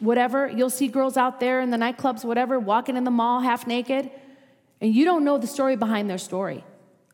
whatever. 0.00 0.48
You'll 0.48 0.70
see 0.70 0.88
girls 0.88 1.16
out 1.16 1.40
there 1.40 1.60
in 1.60 1.70
the 1.70 1.76
nightclubs, 1.76 2.24
whatever, 2.24 2.58
walking 2.58 2.96
in 2.96 3.04
the 3.04 3.10
mall 3.10 3.40
half 3.40 3.66
naked, 3.66 4.10
and 4.80 4.94
you 4.94 5.04
don't 5.04 5.24
know 5.24 5.38
the 5.38 5.46
story 5.46 5.76
behind 5.76 6.08
their 6.08 6.18
story. 6.18 6.64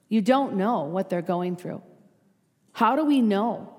You 0.08 0.20
don't 0.20 0.56
know 0.56 0.84
what 0.84 1.10
they're 1.10 1.22
going 1.22 1.56
through. 1.56 1.82
How 2.72 2.96
do 2.96 3.04
we 3.04 3.20
know 3.20 3.74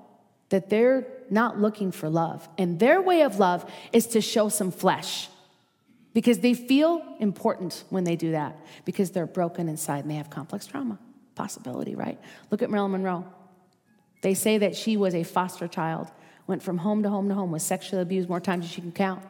that 0.48 0.70
they're 0.70 1.06
not 1.30 1.58
looking 1.60 1.92
for 1.92 2.08
love? 2.08 2.48
And 2.58 2.78
their 2.78 3.00
way 3.00 3.22
of 3.22 3.38
love 3.38 3.70
is 3.92 4.06
to 4.08 4.20
show 4.20 4.48
some 4.48 4.70
flesh 4.70 5.28
because 6.14 6.38
they 6.38 6.54
feel 6.54 7.02
important 7.20 7.84
when 7.90 8.04
they 8.04 8.16
do 8.16 8.32
that 8.32 8.56
because 8.84 9.10
they're 9.10 9.26
broken 9.26 9.68
inside 9.68 10.00
and 10.00 10.10
they 10.10 10.14
have 10.14 10.30
complex 10.30 10.66
trauma. 10.66 10.98
Possibility, 11.34 11.94
right? 11.94 12.18
Look 12.50 12.62
at 12.62 12.70
Marilyn 12.70 12.92
Monroe. 12.92 13.26
They 14.26 14.34
say 14.34 14.58
that 14.58 14.74
she 14.74 14.96
was 14.96 15.14
a 15.14 15.22
foster 15.22 15.68
child, 15.68 16.10
went 16.48 16.60
from 16.60 16.78
home 16.78 17.04
to 17.04 17.08
home 17.08 17.28
to 17.28 17.34
home, 17.36 17.52
was 17.52 17.62
sexually 17.62 18.02
abused 18.02 18.28
more 18.28 18.40
times 18.40 18.64
than 18.64 18.70
she 18.72 18.80
can 18.80 18.90
count. 18.90 19.22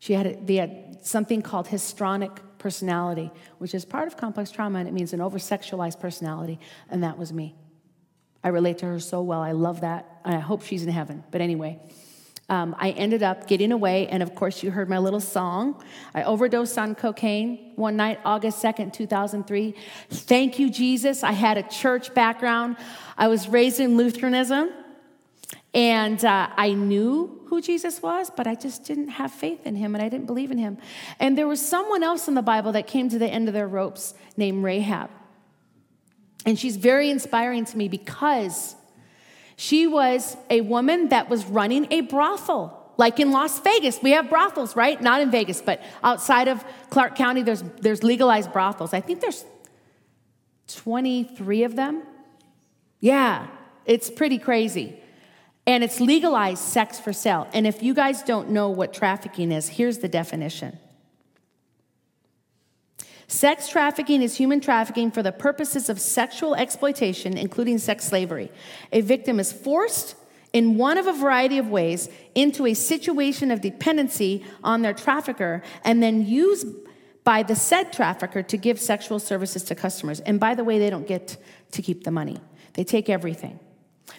She 0.00 0.14
had, 0.14 0.26
a, 0.26 0.34
they 0.34 0.56
had 0.56 0.98
something 1.06 1.42
called 1.42 1.68
histrionic 1.68 2.32
personality, 2.58 3.30
which 3.58 3.72
is 3.72 3.84
part 3.84 4.08
of 4.08 4.16
complex 4.16 4.50
trauma, 4.50 4.80
and 4.80 4.88
it 4.88 4.90
means 4.90 5.12
an 5.12 5.20
over 5.20 5.38
sexualized 5.38 6.00
personality, 6.00 6.58
and 6.90 7.04
that 7.04 7.16
was 7.16 7.32
me. 7.32 7.54
I 8.42 8.48
relate 8.48 8.78
to 8.78 8.86
her 8.86 8.98
so 8.98 9.22
well. 9.22 9.42
I 9.42 9.52
love 9.52 9.82
that. 9.82 10.18
I 10.24 10.40
hope 10.40 10.62
she's 10.62 10.82
in 10.82 10.88
heaven. 10.88 11.22
But 11.30 11.40
anyway, 11.40 11.78
um, 12.48 12.76
I 12.78 12.90
ended 12.90 13.24
up 13.24 13.48
getting 13.48 13.72
away, 13.72 14.06
and 14.06 14.22
of 14.22 14.34
course, 14.36 14.62
you 14.62 14.70
heard 14.70 14.88
my 14.88 14.98
little 14.98 15.20
song. 15.20 15.82
I 16.14 16.22
overdosed 16.22 16.78
on 16.78 16.94
cocaine 16.94 17.72
one 17.74 17.96
night, 17.96 18.20
August 18.24 18.62
2nd, 18.62 18.92
2003. 18.92 19.74
Thank 20.10 20.58
you, 20.60 20.70
Jesus. 20.70 21.24
I 21.24 21.32
had 21.32 21.58
a 21.58 21.64
church 21.64 22.14
background. 22.14 22.76
I 23.18 23.26
was 23.26 23.48
raised 23.48 23.80
in 23.80 23.96
Lutheranism, 23.96 24.70
and 25.74 26.24
uh, 26.24 26.48
I 26.56 26.72
knew 26.72 27.40
who 27.46 27.60
Jesus 27.60 28.00
was, 28.00 28.30
but 28.30 28.46
I 28.46 28.54
just 28.54 28.84
didn't 28.84 29.08
have 29.08 29.32
faith 29.32 29.66
in 29.66 29.74
him, 29.74 29.96
and 29.96 30.02
I 30.02 30.08
didn't 30.08 30.26
believe 30.26 30.52
in 30.52 30.58
him. 30.58 30.78
And 31.18 31.36
there 31.36 31.48
was 31.48 31.60
someone 31.60 32.04
else 32.04 32.28
in 32.28 32.34
the 32.34 32.42
Bible 32.42 32.70
that 32.72 32.86
came 32.86 33.08
to 33.08 33.18
the 33.18 33.28
end 33.28 33.48
of 33.48 33.54
their 33.54 33.68
ropes 33.68 34.14
named 34.36 34.62
Rahab. 34.62 35.10
And 36.44 36.56
she's 36.56 36.76
very 36.76 37.10
inspiring 37.10 37.64
to 37.64 37.76
me 37.76 37.88
because 37.88 38.76
she 39.56 39.86
was 39.86 40.36
a 40.50 40.60
woman 40.60 41.08
that 41.08 41.28
was 41.30 41.46
running 41.46 41.90
a 41.90 42.02
brothel. 42.02 42.92
Like 42.98 43.20
in 43.20 43.30
Las 43.30 43.58
Vegas, 43.60 44.02
we 44.02 44.12
have 44.12 44.30
brothels, 44.30 44.76
right? 44.76 45.00
Not 45.00 45.20
in 45.20 45.30
Vegas, 45.30 45.60
but 45.60 45.82
outside 46.02 46.48
of 46.48 46.64
Clark 46.90 47.14
County, 47.16 47.42
there's, 47.42 47.62
there's 47.80 48.02
legalized 48.02 48.52
brothels. 48.52 48.94
I 48.94 49.00
think 49.00 49.20
there's 49.20 49.44
23 50.68 51.64
of 51.64 51.76
them. 51.76 52.02
Yeah, 53.00 53.48
it's 53.84 54.10
pretty 54.10 54.38
crazy. 54.38 55.00
And 55.66 55.82
it's 55.82 56.00
legalized 56.00 56.62
sex 56.62 56.98
for 56.98 57.12
sale. 57.12 57.48
And 57.52 57.66
if 57.66 57.82
you 57.82 57.92
guys 57.92 58.22
don't 58.22 58.50
know 58.50 58.70
what 58.70 58.94
trafficking 58.94 59.52
is, 59.52 59.68
here's 59.68 59.98
the 59.98 60.08
definition 60.08 60.78
Sex 63.28 63.68
trafficking 63.68 64.22
is 64.22 64.36
human 64.36 64.60
trafficking 64.60 65.10
for 65.10 65.22
the 65.22 65.32
purposes 65.32 65.88
of 65.88 66.00
sexual 66.00 66.54
exploitation, 66.54 67.36
including 67.36 67.78
sex 67.78 68.04
slavery. 68.04 68.50
A 68.92 69.00
victim 69.00 69.40
is 69.40 69.52
forced 69.52 70.14
in 70.52 70.78
one 70.78 70.96
of 70.96 71.06
a 71.06 71.12
variety 71.12 71.58
of 71.58 71.68
ways 71.68 72.08
into 72.34 72.66
a 72.66 72.74
situation 72.74 73.50
of 73.50 73.60
dependency 73.60 74.44
on 74.62 74.82
their 74.82 74.94
trafficker 74.94 75.62
and 75.84 76.02
then 76.02 76.24
used 76.24 76.68
by 77.24 77.42
the 77.42 77.56
said 77.56 77.92
trafficker 77.92 78.42
to 78.44 78.56
give 78.56 78.80
sexual 78.80 79.18
services 79.18 79.64
to 79.64 79.74
customers. 79.74 80.20
And 80.20 80.38
by 80.38 80.54
the 80.54 80.62
way, 80.62 80.78
they 80.78 80.88
don't 80.88 81.08
get 81.08 81.36
to 81.72 81.82
keep 81.82 82.04
the 82.04 82.12
money, 82.12 82.38
they 82.74 82.84
take 82.84 83.10
everything. 83.10 83.58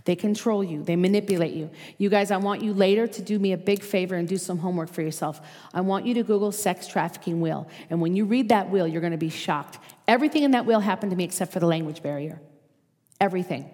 They 0.05 0.15
control 0.15 0.63
you, 0.63 0.83
they 0.83 0.95
manipulate 0.95 1.53
you. 1.53 1.69
You 1.97 2.09
guys, 2.09 2.31
I 2.31 2.37
want 2.37 2.61
you 2.61 2.73
later 2.73 3.07
to 3.07 3.21
do 3.21 3.39
me 3.39 3.53
a 3.53 3.57
big 3.57 3.81
favor 3.81 4.15
and 4.15 4.27
do 4.27 4.37
some 4.37 4.57
homework 4.57 4.89
for 4.89 5.01
yourself. 5.01 5.41
I 5.73 5.81
want 5.81 6.05
you 6.05 6.13
to 6.15 6.23
Google 6.23 6.51
sex 6.51 6.87
trafficking 6.87 7.41
wheel. 7.41 7.67
And 7.89 8.01
when 8.01 8.15
you 8.15 8.25
read 8.25 8.49
that 8.49 8.69
wheel, 8.69 8.87
you're 8.87 9.01
going 9.01 9.11
to 9.11 9.17
be 9.17 9.29
shocked. 9.29 9.79
Everything 10.07 10.43
in 10.43 10.51
that 10.51 10.65
wheel 10.65 10.79
happened 10.79 11.11
to 11.11 11.15
me 11.15 11.23
except 11.23 11.53
for 11.53 11.59
the 11.59 11.67
language 11.67 12.03
barrier. 12.03 12.41
Everything. 13.19 13.69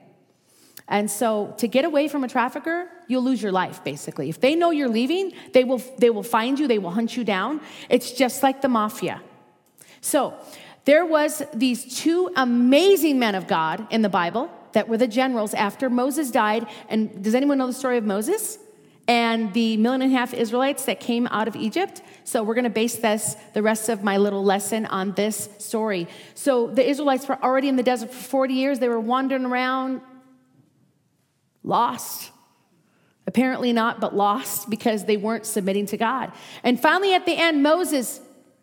And 0.88 1.10
so 1.10 1.54
to 1.58 1.67
get 1.67 1.86
away 1.86 2.08
from 2.08 2.23
a 2.23 2.28
trafficker, 2.28 2.88
you'll 3.08 3.23
lose 3.23 3.41
your 3.41 3.52
life 3.52 3.84
basically. 3.84 4.30
If 4.30 4.41
they 4.41 4.56
know 4.56 4.71
you're 4.71 4.89
leaving, 4.89 5.34
they 5.54 5.63
will 5.63 5.82
they 5.97 6.10
will 6.10 6.23
find 6.23 6.60
you, 6.60 6.67
they 6.67 6.80
will 6.80 6.91
hunt 6.91 7.15
you 7.15 7.23
down. 7.23 7.62
It's 7.89 8.12
just 8.12 8.43
like 8.43 8.62
the 8.62 8.69
mafia. 8.69 9.21
So, 10.02 10.34
there 10.86 11.06
was 11.06 11.41
these 11.54 11.97
two 11.97 12.30
amazing 12.36 13.17
men 13.17 13.36
of 13.36 13.47
God 13.47 13.88
in 13.89 14.02
the 14.02 14.10
Bible 14.10 14.52
that 14.74 14.90
were 14.90 14.98
the 14.98 15.08
generals 15.08 15.54
after 15.54 15.90
Moses 15.90 16.30
died. 16.30 16.68
And 16.90 17.24
does 17.24 17.34
anyone 17.34 17.58
know 17.58 17.68
the 17.68 17.74
story 17.74 17.98
of 17.98 18.04
Moses? 18.04 18.60
And 19.08 19.54
the 19.54 19.76
million 19.78 20.02
and 20.02 20.14
a 20.14 20.18
half 20.18 20.34
Israelites 20.34 20.86
that 20.86 21.00
came 21.00 21.28
out 21.28 21.48
of 21.48 21.56
Egypt. 21.56 22.02
So 22.24 22.42
we're 22.44 22.54
going 22.54 22.64
to 22.64 22.70
base 22.70 22.96
this, 22.96 23.36
the 23.54 23.62
rest 23.62 23.90
of 23.90 24.04
my 24.04 24.18
little 24.18 24.44
lesson 24.44 24.86
on 24.86 25.12
this 25.14 25.50
story. 25.60 26.08
So 26.36 26.68
the 26.68 26.88
Israelites 26.88 27.28
were 27.28 27.42
already 27.44 27.68
in 27.68 27.76
the 27.76 27.84
desert 27.84 28.12
for 28.14 28.24
40 28.24 28.54
years. 28.54 28.80
They 28.80 28.88
were 28.88 29.00
wandering 29.00 29.46
around, 29.46 30.02
lost. 31.64 32.32
Apparently 33.28 33.74
not, 33.74 34.00
but 34.00 34.16
lost 34.16 34.70
because 34.70 35.06
they 35.06 35.18
weren't 35.18 35.46
submitting 35.46 35.86
to 35.88 35.98
God. 35.98 36.32
And 36.64 36.80
finally, 36.80 37.14
at 37.14 37.26
the 37.26 37.34
end, 37.34 37.64
Moses, 37.64 38.22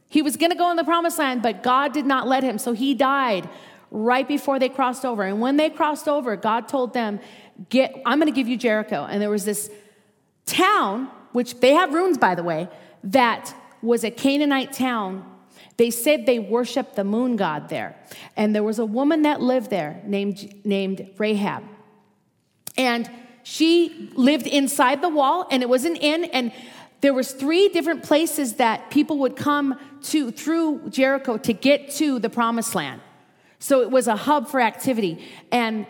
he 0.09 0.23
was 0.23 0.37
going 0.37 0.53
to 0.53 0.57
go 0.59 0.71
in 0.71 0.77
the 0.77 0.85
promised 0.85 1.19
land, 1.19 1.43
but 1.43 1.63
God 1.63 1.93
did 1.93 2.07
not 2.07 2.27
let 2.27 2.43
him. 2.43 2.59
So 2.59 2.73
he 2.73 2.95
died 2.95 3.49
right 3.91 4.27
before 4.27 4.59
they 4.59 4.69
crossed 4.69 5.05
over. 5.05 5.23
And 5.23 5.41
when 5.41 5.57
they 5.57 5.71
crossed 5.71 6.09
over, 6.09 6.37
God 6.37 6.69
told 6.69 6.95
them, 6.95 7.21
Get, 7.69 7.95
I'm 8.07 8.19
going 8.19 8.33
to 8.33 8.35
give 8.35 8.49
you 8.49 8.57
Jericho. 8.57 9.07
And 9.09 9.21
there 9.21 9.31
was 9.31 9.45
this 9.45 9.71
town, 10.47 11.11
which 11.33 11.61
they 11.61 11.75
have 11.75 11.93
ruins, 11.93 12.17
by 12.17 12.35
the 12.35 12.43
way, 12.43 12.69
that 13.05 13.55
was 13.83 14.03
a 14.03 14.11
Canaanite 14.11 14.73
town. 14.73 15.27
They 15.77 15.91
said 15.91 16.27
they 16.27 16.39
worshiped 16.39 16.97
the 16.97 17.05
moon 17.05 17.37
god 17.37 17.69
there. 17.69 17.97
And 18.37 18.55
there 18.55 18.63
was 18.63 18.79
a 18.79 18.87
woman 18.87 19.23
that 19.23 19.41
lived 19.41 19.71
there 19.71 20.01
named, 20.05 20.65
named 20.65 21.11
Rahab. 21.19 21.65
And 22.77 23.11
she 23.43 24.11
lived 24.15 24.47
inside 24.47 25.03
the 25.03 25.09
wall, 25.09 25.47
and 25.51 25.63
it 25.63 25.69
was 25.69 25.85
an 25.85 25.97
inn, 25.97 26.25
and 26.25 26.53
there 27.01 27.15
was 27.15 27.33
three 27.33 27.69
different 27.69 28.03
places 28.03 28.55
that 28.55 28.91
people 28.91 29.19
would 29.19 29.37
come 29.37 29.79
to 30.05 30.31
through 30.31 30.91
Jericho 30.91 31.37
to 31.39 31.53
get 31.53 31.91
to 31.93 32.19
the 32.19 32.31
promised 32.31 32.75
land. 32.75 33.01
So 33.61 33.83
it 33.83 33.91
was 33.91 34.09
a 34.09 34.17
hub 34.17 34.49
for 34.49 34.61
activity. 34.61 35.25
And 35.53 35.87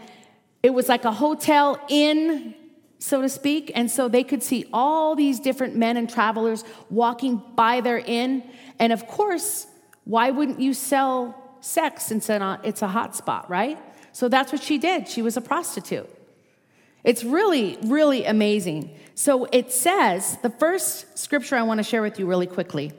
it 0.63 0.71
was 0.71 0.89
like 0.89 1.05
a 1.07 1.13
hotel 1.13 1.81
inn, 1.89 2.55
so 2.99 3.23
to 3.23 3.29
speak. 3.29 3.73
And 3.75 3.91
so 3.91 4.09
they 4.09 4.25
could 4.25 4.43
see 4.43 4.67
all 4.73 5.15
these 5.15 5.41
different 5.41 5.77
men 5.77 5.97
and 5.97 6.11
travelers 6.11 6.65
walking 6.91 7.43
by 7.55 7.81
their 7.81 7.99
inn. 7.99 8.43
And 8.79 8.93
of 8.93 9.07
course, 9.07 9.67
why 10.05 10.31
wouldn't 10.31 10.61
you 10.61 10.75
sell 10.75 11.57
sex 11.61 12.05
since 12.05 12.29
it's 12.29 12.83
a 12.83 12.89
hot 12.89 13.17
spot, 13.17 13.49
right? 13.49 13.79
So 14.13 14.29
that's 14.29 14.53
what 14.53 14.63
she 14.63 14.77
did. 14.77 15.09
She 15.09 15.23
was 15.23 15.37
a 15.37 15.41
prostitute. 15.41 16.11
It's 17.05 17.25
really, 17.25 17.79
really 17.85 18.25
amazing. 18.25 18.91
So 19.15 19.47
it 19.47 19.71
says, 19.73 20.37
the 20.43 20.51
first 20.51 21.19
scripture 21.19 21.57
I 21.57 21.63
want 21.63 21.79
to 21.79 21.85
share 21.85 22.03
with 22.03 22.19
you 22.19 22.27
really 22.27 22.47
quickly 22.47 22.93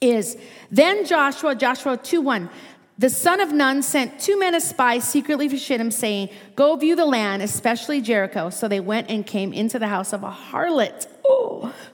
is 0.00 0.36
then 0.70 1.06
Joshua, 1.06 1.54
Joshua 1.54 1.96
2 1.96 2.20
1 2.20 2.50
the 2.98 3.08
son 3.08 3.40
of 3.40 3.52
Nun 3.52 3.82
sent 3.82 4.20
two 4.20 4.38
men 4.38 4.54
as 4.54 4.68
spies 4.68 5.08
secretly 5.08 5.48
to 5.48 5.56
Shittim, 5.56 5.90
saying, 5.90 6.28
Go 6.54 6.76
view 6.76 6.94
the 6.94 7.06
land, 7.06 7.42
especially 7.42 8.00
Jericho. 8.00 8.50
So 8.50 8.68
they 8.68 8.80
went 8.80 9.10
and 9.10 9.26
came 9.26 9.52
into 9.52 9.78
the 9.78 9.88
house 9.88 10.12
of 10.12 10.22
a 10.22 10.30
harlot, 10.30 11.06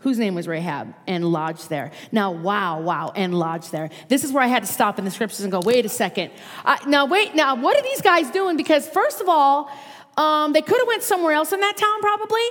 whose 0.01 0.19
name 0.19 0.35
was 0.35 0.49
Rahab, 0.49 0.93
and 1.07 1.25
lodged 1.25 1.69
there. 1.71 1.93
Now, 2.11 2.33
wow, 2.33 2.81
wow, 2.81 3.13
and 3.15 3.39
lodged 3.39 3.71
there. 3.71 3.91
This 4.09 4.25
is 4.25 4.33
where 4.33 4.43
I 4.43 4.49
had 4.49 4.65
to 4.65 4.69
stop 4.69 4.99
in 4.99 5.05
the 5.05 5.11
scriptures 5.11 5.41
and 5.41 5.53
go, 5.53 5.61
wait 5.61 5.87
a 5.87 5.89
second. 5.89 6.33
Uh, 6.65 6.77
now, 6.87 7.07
wait, 7.07 7.35
now, 7.35 7.55
what 7.55 7.77
are 7.77 7.83
these 7.83 8.03
guys 8.03 8.31
doing? 8.31 8.57
Because, 8.57 8.89
first 8.89 9.21
of 9.21 9.29
all, 9.29 9.71
um, 10.17 10.53
they 10.53 10.63
could 10.63 10.79
have 10.79 10.89
went 10.89 11.05
somewhere 11.05 11.33
else 11.33 11.53
in 11.53 11.61
that 11.61 11.77
town, 11.77 12.01
probably. 12.01 12.43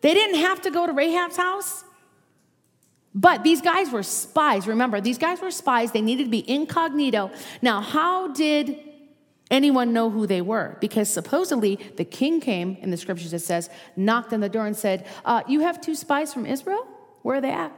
They 0.00 0.14
didn't 0.14 0.40
have 0.40 0.62
to 0.62 0.70
go 0.70 0.86
to 0.86 0.92
Rahab's 0.92 1.36
house. 1.36 1.84
But 3.14 3.42
these 3.42 3.60
guys 3.60 3.90
were 3.90 4.02
spies. 4.02 4.66
Remember, 4.66 5.00
these 5.00 5.18
guys 5.18 5.40
were 5.40 5.50
spies. 5.50 5.92
They 5.92 6.00
needed 6.00 6.24
to 6.24 6.30
be 6.30 6.48
incognito. 6.48 7.30
Now, 7.60 7.80
how 7.80 8.28
did 8.28 8.78
anyone 9.50 9.92
know 9.92 10.08
who 10.10 10.26
they 10.26 10.40
were? 10.40 10.78
Because 10.80 11.10
supposedly 11.10 11.78
the 11.96 12.04
king 12.04 12.40
came 12.40 12.78
in 12.80 12.90
the 12.90 12.96
scriptures, 12.96 13.32
it 13.34 13.40
says, 13.40 13.68
knocked 13.96 14.32
on 14.32 14.40
the 14.40 14.48
door 14.48 14.66
and 14.66 14.76
said, 14.76 15.06
uh, 15.24 15.42
You 15.46 15.60
have 15.60 15.80
two 15.80 15.94
spies 15.94 16.32
from 16.32 16.46
Israel? 16.46 16.86
Where 17.20 17.36
are 17.36 17.40
they 17.40 17.52
at? 17.52 17.72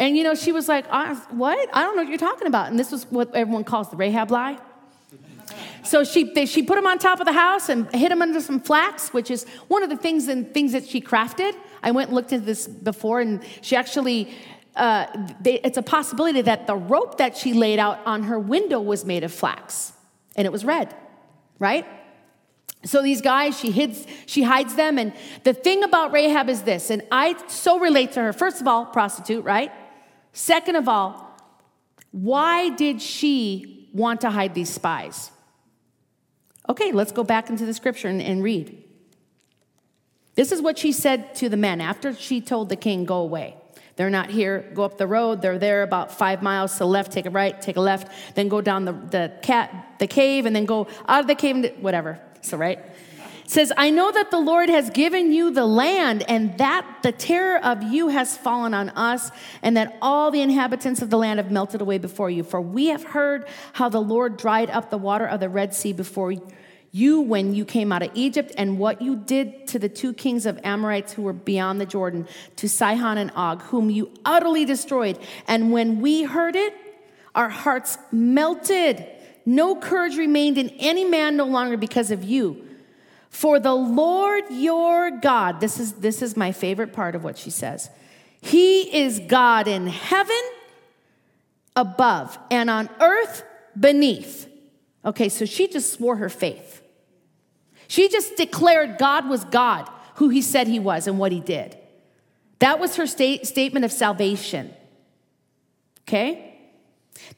And 0.00 0.16
you 0.16 0.24
know, 0.24 0.34
she 0.34 0.50
was 0.50 0.68
like, 0.68 0.84
uh, 0.90 1.14
What? 1.30 1.68
I 1.72 1.82
don't 1.82 1.94
know 1.94 2.02
what 2.02 2.08
you're 2.08 2.18
talking 2.18 2.48
about. 2.48 2.68
And 2.68 2.78
this 2.78 2.90
was 2.90 3.04
what 3.10 3.34
everyone 3.36 3.64
calls 3.64 3.88
the 3.88 3.96
Rahab 3.96 4.32
lie. 4.32 4.58
So 5.84 6.04
she, 6.04 6.32
they, 6.32 6.46
she 6.46 6.62
put 6.62 6.78
him 6.78 6.86
on 6.86 6.98
top 6.98 7.20
of 7.20 7.26
the 7.26 7.32
house 7.32 7.68
and 7.68 7.92
hid 7.94 8.12
him 8.12 8.22
under 8.22 8.40
some 8.40 8.60
flax, 8.60 9.12
which 9.12 9.30
is 9.30 9.44
one 9.68 9.82
of 9.82 9.90
the 9.90 9.96
things 9.96 10.28
and 10.28 10.52
things 10.54 10.72
that 10.72 10.86
she 10.86 11.00
crafted. 11.00 11.54
I 11.82 11.90
went 11.90 12.08
and 12.08 12.14
looked 12.14 12.32
at 12.32 12.46
this 12.46 12.68
before, 12.68 13.20
and 13.20 13.42
she 13.60 13.74
actually 13.74 14.32
uh, 14.76 15.06
they, 15.40 15.60
it's 15.60 15.76
a 15.76 15.82
possibility 15.82 16.42
that 16.42 16.66
the 16.66 16.76
rope 16.76 17.18
that 17.18 17.36
she 17.36 17.52
laid 17.52 17.78
out 17.78 18.00
on 18.06 18.24
her 18.24 18.38
window 18.38 18.80
was 18.80 19.04
made 19.04 19.24
of 19.24 19.32
flax 19.32 19.92
and 20.36 20.46
it 20.46 20.52
was 20.52 20.64
red, 20.64 20.94
right? 21.58 21.86
So 22.84 23.02
these 23.02 23.20
guys, 23.20 23.58
she 23.58 23.70
hides, 23.70 24.06
she 24.26 24.42
hides 24.42 24.74
them. 24.74 24.98
And 24.98 25.12
the 25.44 25.54
thing 25.54 25.84
about 25.84 26.12
Rahab 26.12 26.48
is 26.48 26.62
this, 26.62 26.90
and 26.90 27.02
I 27.12 27.36
so 27.48 27.78
relate 27.78 28.12
to 28.12 28.22
her. 28.22 28.32
First 28.32 28.60
of 28.60 28.66
all, 28.66 28.86
prostitute, 28.86 29.44
right? 29.44 29.70
Second 30.32 30.76
of 30.76 30.88
all, 30.88 31.38
why 32.10 32.70
did 32.70 33.00
she 33.00 33.88
want 33.92 34.22
to 34.22 34.30
hide 34.30 34.54
these 34.54 34.70
spies? 34.70 35.30
Okay, 36.68 36.92
let's 36.92 37.12
go 37.12 37.24
back 37.24 37.50
into 37.50 37.66
the 37.66 37.74
scripture 37.74 38.08
and, 38.08 38.22
and 38.22 38.42
read. 38.42 38.82
This 40.34 40.50
is 40.50 40.62
what 40.62 40.78
she 40.78 40.92
said 40.92 41.34
to 41.36 41.48
the 41.48 41.56
men 41.56 41.80
after 41.80 42.14
she 42.14 42.40
told 42.40 42.68
the 42.68 42.76
king, 42.76 43.04
Go 43.04 43.16
away. 43.16 43.56
They're 43.96 44.10
not 44.10 44.30
here. 44.30 44.70
Go 44.74 44.84
up 44.84 44.96
the 44.96 45.06
road. 45.06 45.42
They're 45.42 45.58
there 45.58 45.82
about 45.82 46.16
five 46.16 46.42
miles 46.42 46.72
to 46.72 46.78
the 46.80 46.86
left. 46.86 47.12
Take 47.12 47.26
a 47.26 47.30
right. 47.30 47.60
Take 47.60 47.76
a 47.76 47.80
left. 47.80 48.10
Then 48.34 48.48
go 48.48 48.60
down 48.60 48.84
the, 48.84 48.92
the, 48.92 49.32
cat, 49.42 49.96
the 49.98 50.06
cave 50.06 50.46
and 50.46 50.56
then 50.56 50.64
go 50.64 50.86
out 51.06 51.20
of 51.20 51.26
the 51.26 51.34
cave. 51.34 51.56
and 51.56 51.82
Whatever. 51.82 52.18
So, 52.40 52.56
right? 52.56 52.78
It 52.78 53.50
says, 53.50 53.72
I 53.76 53.90
know 53.90 54.10
that 54.10 54.30
the 54.30 54.40
Lord 54.40 54.70
has 54.70 54.88
given 54.88 55.30
you 55.30 55.50
the 55.50 55.66
land 55.66 56.24
and 56.26 56.56
that 56.58 56.86
the 57.02 57.12
terror 57.12 57.58
of 57.62 57.82
you 57.82 58.08
has 58.08 58.36
fallen 58.36 58.72
on 58.72 58.88
us 58.90 59.30
and 59.60 59.76
that 59.76 59.98
all 60.00 60.30
the 60.30 60.40
inhabitants 60.40 61.02
of 61.02 61.10
the 61.10 61.18
land 61.18 61.38
have 61.38 61.50
melted 61.50 61.82
away 61.82 61.98
before 61.98 62.30
you. 62.30 62.44
For 62.44 62.60
we 62.60 62.86
have 62.86 63.02
heard 63.02 63.46
how 63.74 63.90
the 63.90 64.00
Lord 64.00 64.38
dried 64.38 64.70
up 64.70 64.88
the 64.88 64.96
water 64.96 65.26
of 65.26 65.40
the 65.40 65.50
Red 65.50 65.74
Sea 65.74 65.92
before 65.92 66.32
you 66.32 66.48
you 66.92 67.22
when 67.22 67.54
you 67.54 67.64
came 67.64 67.90
out 67.90 68.02
of 68.02 68.10
Egypt 68.14 68.52
and 68.58 68.78
what 68.78 69.00
you 69.00 69.16
did 69.16 69.66
to 69.68 69.78
the 69.78 69.88
two 69.88 70.12
kings 70.12 70.44
of 70.44 70.60
Amorites 70.62 71.14
who 71.14 71.22
were 71.22 71.32
beyond 71.32 71.80
the 71.80 71.86
Jordan, 71.86 72.28
to 72.56 72.68
Sihon 72.68 73.16
and 73.16 73.32
Og, 73.34 73.62
whom 73.62 73.88
you 73.88 74.12
utterly 74.26 74.66
destroyed. 74.66 75.18
And 75.48 75.72
when 75.72 76.02
we 76.02 76.22
heard 76.22 76.54
it, 76.54 76.74
our 77.34 77.48
hearts 77.48 77.96
melted. 78.12 79.06
No 79.46 79.74
courage 79.74 80.16
remained 80.18 80.58
in 80.58 80.68
any 80.78 81.04
man 81.04 81.36
no 81.36 81.46
longer 81.46 81.78
because 81.78 82.10
of 82.10 82.22
you. 82.22 82.68
For 83.30 83.58
the 83.58 83.74
Lord 83.74 84.44
your 84.50 85.10
God, 85.10 85.60
this 85.60 85.80
is, 85.80 85.94
this 85.94 86.20
is 86.20 86.36
my 86.36 86.52
favorite 86.52 86.92
part 86.92 87.14
of 87.14 87.24
what 87.24 87.38
she 87.38 87.48
says. 87.48 87.88
He 88.42 89.02
is 89.02 89.18
God 89.18 89.66
in 89.66 89.86
heaven 89.86 90.42
above 91.74 92.38
and 92.50 92.68
on 92.68 92.90
earth 93.00 93.44
beneath. 93.78 94.46
Okay, 95.06 95.30
so 95.30 95.46
she 95.46 95.66
just 95.68 95.94
swore 95.94 96.16
her 96.16 96.28
faith. 96.28 96.81
She 97.92 98.08
just 98.08 98.36
declared 98.36 98.96
God 98.96 99.28
was 99.28 99.44
God, 99.44 99.86
who 100.14 100.30
he 100.30 100.40
said 100.40 100.66
he 100.66 100.78
was, 100.78 101.06
and 101.06 101.18
what 101.18 101.30
he 101.30 101.40
did. 101.40 101.76
That 102.58 102.80
was 102.80 102.96
her 102.96 103.06
state, 103.06 103.46
statement 103.46 103.84
of 103.84 103.92
salvation. 103.92 104.72
Okay? 106.08 106.51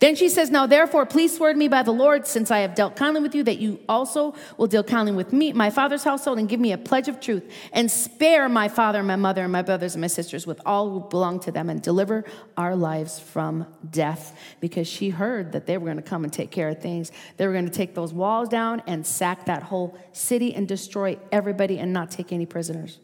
Then 0.01 0.17
she 0.17 0.29
says, 0.29 0.51
Now 0.51 0.67
therefore, 0.67 1.07
please 1.07 1.37
swear 1.37 1.53
to 1.53 1.59
me 1.59 1.69
by 1.69 1.83
the 1.83 1.93
Lord, 1.93 2.27
since 2.27 2.51
I 2.51 2.59
have 2.59 2.75
dealt 2.75 2.97
kindly 2.97 3.21
with 3.21 3.35
you, 3.35 3.43
that 3.45 3.59
you 3.59 3.81
also 3.89 4.35
will 4.57 4.67
deal 4.67 4.83
kindly 4.83 5.13
with 5.13 5.33
me, 5.33 5.53
my 5.53 5.71
father's 5.71 6.05
household, 6.05 6.39
and 6.39 6.49
give 6.49 6.61
me 6.61 6.73
a 6.73 6.79
pledge 6.79 7.09
of 7.09 7.21
truth, 7.21 7.51
and 7.73 7.91
spare 7.91 8.49
my 8.49 8.69
father 8.69 8.99
and 8.99 9.09
my 9.09 9.17
mother 9.17 9.43
and 9.43 9.53
my 9.53 9.63
brothers 9.63 9.95
and 9.95 10.01
my 10.01 10.07
sisters 10.07 10.47
with 10.47 10.61
all 10.67 10.91
who 10.91 11.01
belong 11.09 11.41
to 11.41 11.53
them, 11.53 11.71
and 11.71 11.83
deliver 11.83 12.25
our 12.57 12.75
lives 12.75 13.19
from 13.19 13.67
death. 13.91 14.37
Because 14.61 14.89
she 14.89 15.11
heard 15.11 15.53
that 15.53 15.67
they 15.67 15.79
were 15.79 15.87
going 15.87 15.97
to 15.97 16.03
come 16.03 16.25
and 16.25 16.33
take 16.33 16.51
care 16.51 16.69
of 16.69 16.81
things. 16.81 17.13
They 17.37 17.47
were 17.47 17.53
going 17.53 17.69
to 17.69 17.71
take 17.71 17.95
those 17.95 18.13
walls 18.13 18.49
down 18.49 18.83
and 18.87 19.07
sack 19.07 19.47
that 19.47 19.65
whole 19.65 19.99
city 20.13 20.55
and 20.55 20.67
destroy 20.67 21.19
everybody 21.31 21.79
and 21.79 21.93
not 21.93 22.11
take 22.11 22.33
any 22.33 22.47
prisoners. 22.47 22.99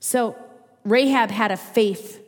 So 0.00 0.36
Rahab 0.84 1.30
had 1.30 1.50
a 1.50 1.56
faith 1.56 2.27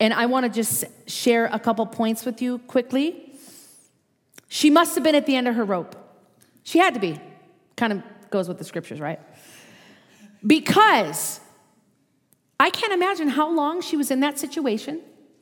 and 0.00 0.14
I 0.14 0.26
want 0.26 0.44
to 0.44 0.50
just 0.50 0.84
share 1.06 1.46
a 1.46 1.58
couple 1.58 1.84
points 1.86 2.24
with 2.24 2.40
you 2.40 2.58
quickly. 2.60 3.32
She 4.48 4.70
must 4.70 4.94
have 4.94 5.04
been 5.04 5.14
at 5.14 5.26
the 5.26 5.36
end 5.36 5.48
of 5.48 5.54
her 5.56 5.64
rope. 5.64 5.96
She 6.62 6.78
had 6.78 6.94
to 6.94 7.00
be. 7.00 7.20
Kind 7.76 7.92
of 7.92 8.02
goes 8.30 8.48
with 8.48 8.58
the 8.58 8.64
scriptures, 8.64 9.00
right? 9.00 9.20
Because 10.46 11.40
I 12.60 12.70
can't 12.70 12.92
imagine 12.92 13.28
how 13.28 13.50
long 13.50 13.80
she 13.82 13.96
was 13.96 14.10
in 14.10 14.20
that 14.20 14.38
situation. 14.38 15.00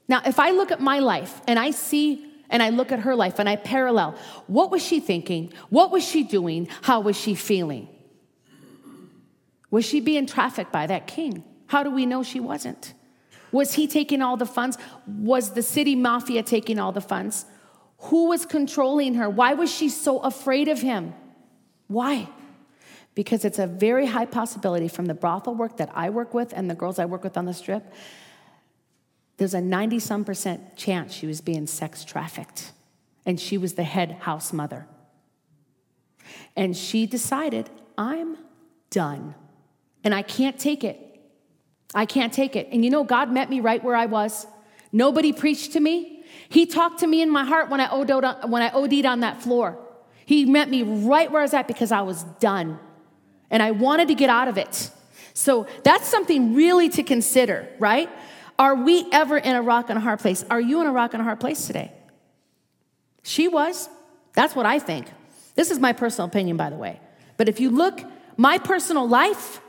Now, 0.09 0.23
if 0.25 0.38
I 0.38 0.51
look 0.51 0.71
at 0.71 0.81
my 0.81 0.99
life 1.01 1.40
and 1.47 1.59
I 1.59 1.71
see 1.71 2.25
and 2.49 2.62
I 2.62 2.71
look 2.71 2.92
at 2.92 3.01
her 3.01 3.14
life 3.14 3.38
and 3.38 3.49
I 3.49 3.57
parallel, 3.57 4.16
what 4.47 4.71
was 4.71 4.83
she 4.83 5.01
thinking? 5.01 5.53
What 5.69 5.90
was 5.90 6.07
she 6.07 6.23
doing? 6.23 6.69
How 6.83 7.01
was 7.01 7.16
she 7.16 7.35
feeling? 7.35 7.88
Was 9.71 9.85
she 9.85 10.01
being 10.01 10.27
trafficked 10.27 10.73
by 10.73 10.87
that 10.87 11.07
king? 11.07 11.42
How 11.66 11.83
do 11.83 11.90
we 11.90 12.07
know 12.07 12.23
she 12.23 12.38
wasn't? 12.38 12.95
Was 13.53 13.75
he 13.75 13.87
taking 13.87 14.23
all 14.23 14.37
the 14.37 14.47
funds? 14.47 14.79
Was 15.07 15.53
the 15.53 15.63
city 15.63 15.95
mafia 15.95 16.43
taking 16.43 16.79
all 16.79 16.93
the 16.93 17.01
funds? 17.01 17.47
Who 17.99 18.29
was 18.29 18.45
controlling 18.45 19.15
her? 19.15 19.29
Why 19.29 19.55
was 19.55 19.73
she 19.73 19.89
so 19.89 20.19
afraid 20.19 20.69
of 20.69 20.81
him? 20.81 21.15
Why? 21.89 22.29
Because 23.15 23.45
it's 23.45 23.59
a 23.59 23.67
very 23.67 24.07
high 24.07 24.27
possibility 24.27 24.89
from 24.89 25.07
the 25.07 25.15
brothel 25.15 25.55
work 25.55 25.79
that 25.79 25.91
I 25.95 26.11
work 26.11 26.35
with 26.35 26.53
and 26.55 26.69
the 26.69 26.75
girls 26.75 26.99
I 26.99 27.07
work 27.07 27.25
with 27.25 27.37
on 27.37 27.47
the 27.47 27.55
strip, 27.55 27.93
there's 29.39 29.55
a 29.55 29.61
90 29.61 29.99
some 30.01 30.25
percent 30.25 30.77
chance 30.77 31.13
she 31.13 31.27
was 31.27 31.41
being 31.41 31.67
sex 31.67 32.05
trafficked. 32.05 32.73
And 33.25 33.41
she 33.41 33.59
was 33.59 33.75
the 33.75 33.85
head 33.85 34.13
house 34.21 34.53
mother. 34.53 34.87
And 36.55 36.77
she 36.77 37.07
decided, 37.07 37.71
I'm 37.99 38.37
done. 38.91 39.35
And 40.05 40.15
I 40.15 40.23
can't 40.23 40.59
take 40.59 40.85
it. 40.85 41.06
I 41.97 42.05
can't 42.05 42.33
take 42.33 42.55
it. 42.55 42.69
And 42.71 42.85
you 42.85 42.91
know, 42.91 43.03
God 43.03 43.33
met 43.33 43.49
me 43.49 43.61
right 43.61 43.83
where 43.83 43.97
I 43.97 44.05
was. 44.05 44.47
Nobody 44.93 45.33
preached 45.33 45.73
to 45.73 45.81
me. 45.81 46.23
He 46.49 46.67
talked 46.67 47.01
to 47.01 47.07
me 47.07 47.23
in 47.23 47.31
my 47.31 47.43
heart 47.43 47.71
when 47.71 47.81
I 47.81 47.89
OD'd 47.89 48.23
on, 48.23 48.51
when 48.51 48.63
I 48.63 48.71
OD'd 48.71 49.07
on 49.07 49.21
that 49.21 49.43
floor. 49.43 49.79
He 50.27 50.45
met 50.45 50.69
me 50.69 50.83
right 50.83 51.33
where 51.33 51.41
I 51.41 51.45
was 51.45 51.55
at 51.55 51.67
because 51.67 51.91
I 51.91 52.03
was 52.03 52.23
done. 52.39 52.79
And 53.51 53.63
I 53.63 53.71
wanted 53.71 54.09
to 54.09 54.15
get 54.15 54.29
out 54.29 54.47
of 54.47 54.59
it. 54.59 54.91
So 55.33 55.67
that's 55.85 56.07
something 56.07 56.55
really 56.55 56.89
to 56.91 57.03
consider, 57.03 57.69
right? 57.79 58.11
Are 58.59 58.75
we 58.75 59.07
ever 59.13 59.39
in 59.39 59.57
a 59.57 59.63
rock 59.63 59.89
and 59.89 59.99
a 59.99 60.01
hard 60.01 60.19
place? 60.19 60.45
Are 60.51 60.61
you 60.61 60.81
in 60.83 60.87
a 60.87 60.93
rock 60.93 61.15
and 61.15 61.21
a 61.21 61.25
hard 61.25 61.41
place 61.41 61.67
today? 61.67 61.93
She 63.23 63.49
was. 63.49 63.89
That's 64.35 64.55
what 64.55 64.67
I 64.67 64.79
think. 64.79 65.07
This 65.55 65.71
is 65.71 65.79
my 65.79 65.93
personal 65.93 66.29
opinion, 66.29 66.57
by 66.57 66.69
the 66.69 66.77
way. 66.77 67.01
But 67.39 67.49
if 67.49 67.59
you 67.59 67.71
look, 67.71 68.03
my 68.37 68.59
personal 68.59 69.09
life, 69.09 69.61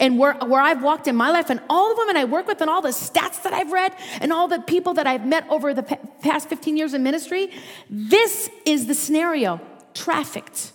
and 0.00 0.18
where, 0.18 0.34
where 0.34 0.60
I've 0.60 0.82
walked 0.82 1.06
in 1.06 1.14
my 1.14 1.30
life 1.30 1.50
and 1.50 1.60
all 1.68 1.94
the 1.94 2.00
women 2.00 2.16
I 2.16 2.24
work 2.24 2.48
with 2.48 2.60
and 2.60 2.68
all 2.68 2.82
the 2.82 2.88
stats 2.88 3.42
that 3.42 3.52
I've 3.52 3.70
read 3.70 3.94
and 4.20 4.32
all 4.32 4.48
the 4.48 4.58
people 4.60 4.94
that 4.94 5.06
I've 5.06 5.26
met 5.26 5.48
over 5.48 5.72
the 5.74 5.82
past 5.82 6.48
15 6.48 6.76
years 6.76 6.94
in 6.94 7.02
ministry, 7.02 7.50
this 7.88 8.50
is 8.64 8.86
the 8.86 8.94
scenario 8.94 9.60
trafficked. 9.94 10.72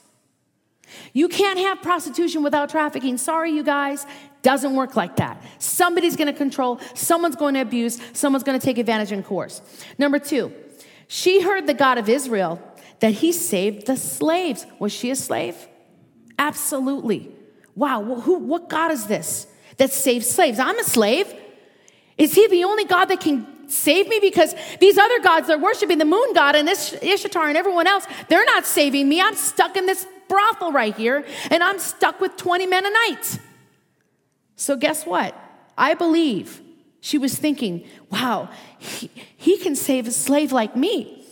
You 1.12 1.28
can't 1.28 1.60
have 1.60 1.82
prostitution 1.82 2.44
without 2.44 2.70
trafficking. 2.70 3.18
Sorry, 3.18 3.52
you 3.52 3.64
guys. 3.64 4.06
Doesn't 4.44 4.76
work 4.76 4.96
like 4.96 5.16
that. 5.16 5.42
Somebody's 5.58 6.16
to 6.28 6.34
control, 6.34 6.80
someone's 6.94 7.36
to 7.36 7.62
abuse, 7.62 8.00
someone's 8.14 8.44
to 8.60 8.64
take 8.64 8.78
advantage 8.78 9.12
and 9.12 9.26
coerce. 9.26 9.62
Number 9.98 10.20
two, 10.20 10.54
she 11.08 11.42
heard 11.42 11.66
the 11.66 11.74
God 11.74 11.98
of 11.98 12.08
Israel 12.08 12.62
that 13.00 13.14
he 13.14 13.32
saved 13.32 13.88
the 13.88 13.98
slaves. 13.98 14.68
Was 14.80 14.92
she 14.92 15.10
a 15.10 15.16
slave? 15.16 15.68
Absolutely. 16.38 17.35
Wow, 17.76 18.04
who, 18.04 18.40
what 18.40 18.70
God 18.70 18.92
is 18.92 19.08
this 19.08 19.48
that 19.78 19.92
saves 19.92 20.30
slaves? 20.30 20.60
I'm 20.60 20.80
a 20.80 20.84
slave. 20.84 21.34
Is 22.18 22.34
he 22.34 22.48
the 22.48 22.64
only 22.64 22.86
God 22.86 23.06
that 23.06 23.20
can 23.20 23.70
save 23.70 24.08
me? 24.08 24.20
Because 24.20 24.56
these 24.80 24.98
other 24.98 25.20
gods 25.20 25.48
they're 25.48 25.58
worshiping 25.58 25.98
the 25.98 26.06
moon 26.06 26.34
god 26.34 26.56
and 26.56 26.70
Ish- 26.70 26.94
Ishtar 27.02 27.50
and 27.50 27.58
everyone 27.58 27.88
else, 27.88 28.08
they're 28.30 28.46
not 28.46 28.66
saving 28.66 29.10
me. 29.10 29.22
I'm 29.22 29.36
stuck 29.36 29.76
in 29.76 29.86
this 29.86 30.08
brothel 30.30 30.72
right 30.72 30.96
here 30.96 31.26
and 31.52 31.62
I'm 31.62 31.80
stuck 31.80 32.22
with 32.22 32.38
20 32.38 32.66
men 32.68 32.86
a 32.86 32.90
night. 32.90 33.40
So, 34.56 34.78
guess 34.78 35.06
what? 35.06 35.36
I 35.78 35.94
believe 35.94 36.62
she 37.02 37.18
was 37.18 37.36
thinking, 37.36 37.86
wow, 38.10 38.50
he, 38.80 39.12
he 39.36 39.58
can 39.58 39.76
save 39.76 40.08
a 40.08 40.12
slave 40.12 40.54
like 40.54 40.76
me. 40.76 41.26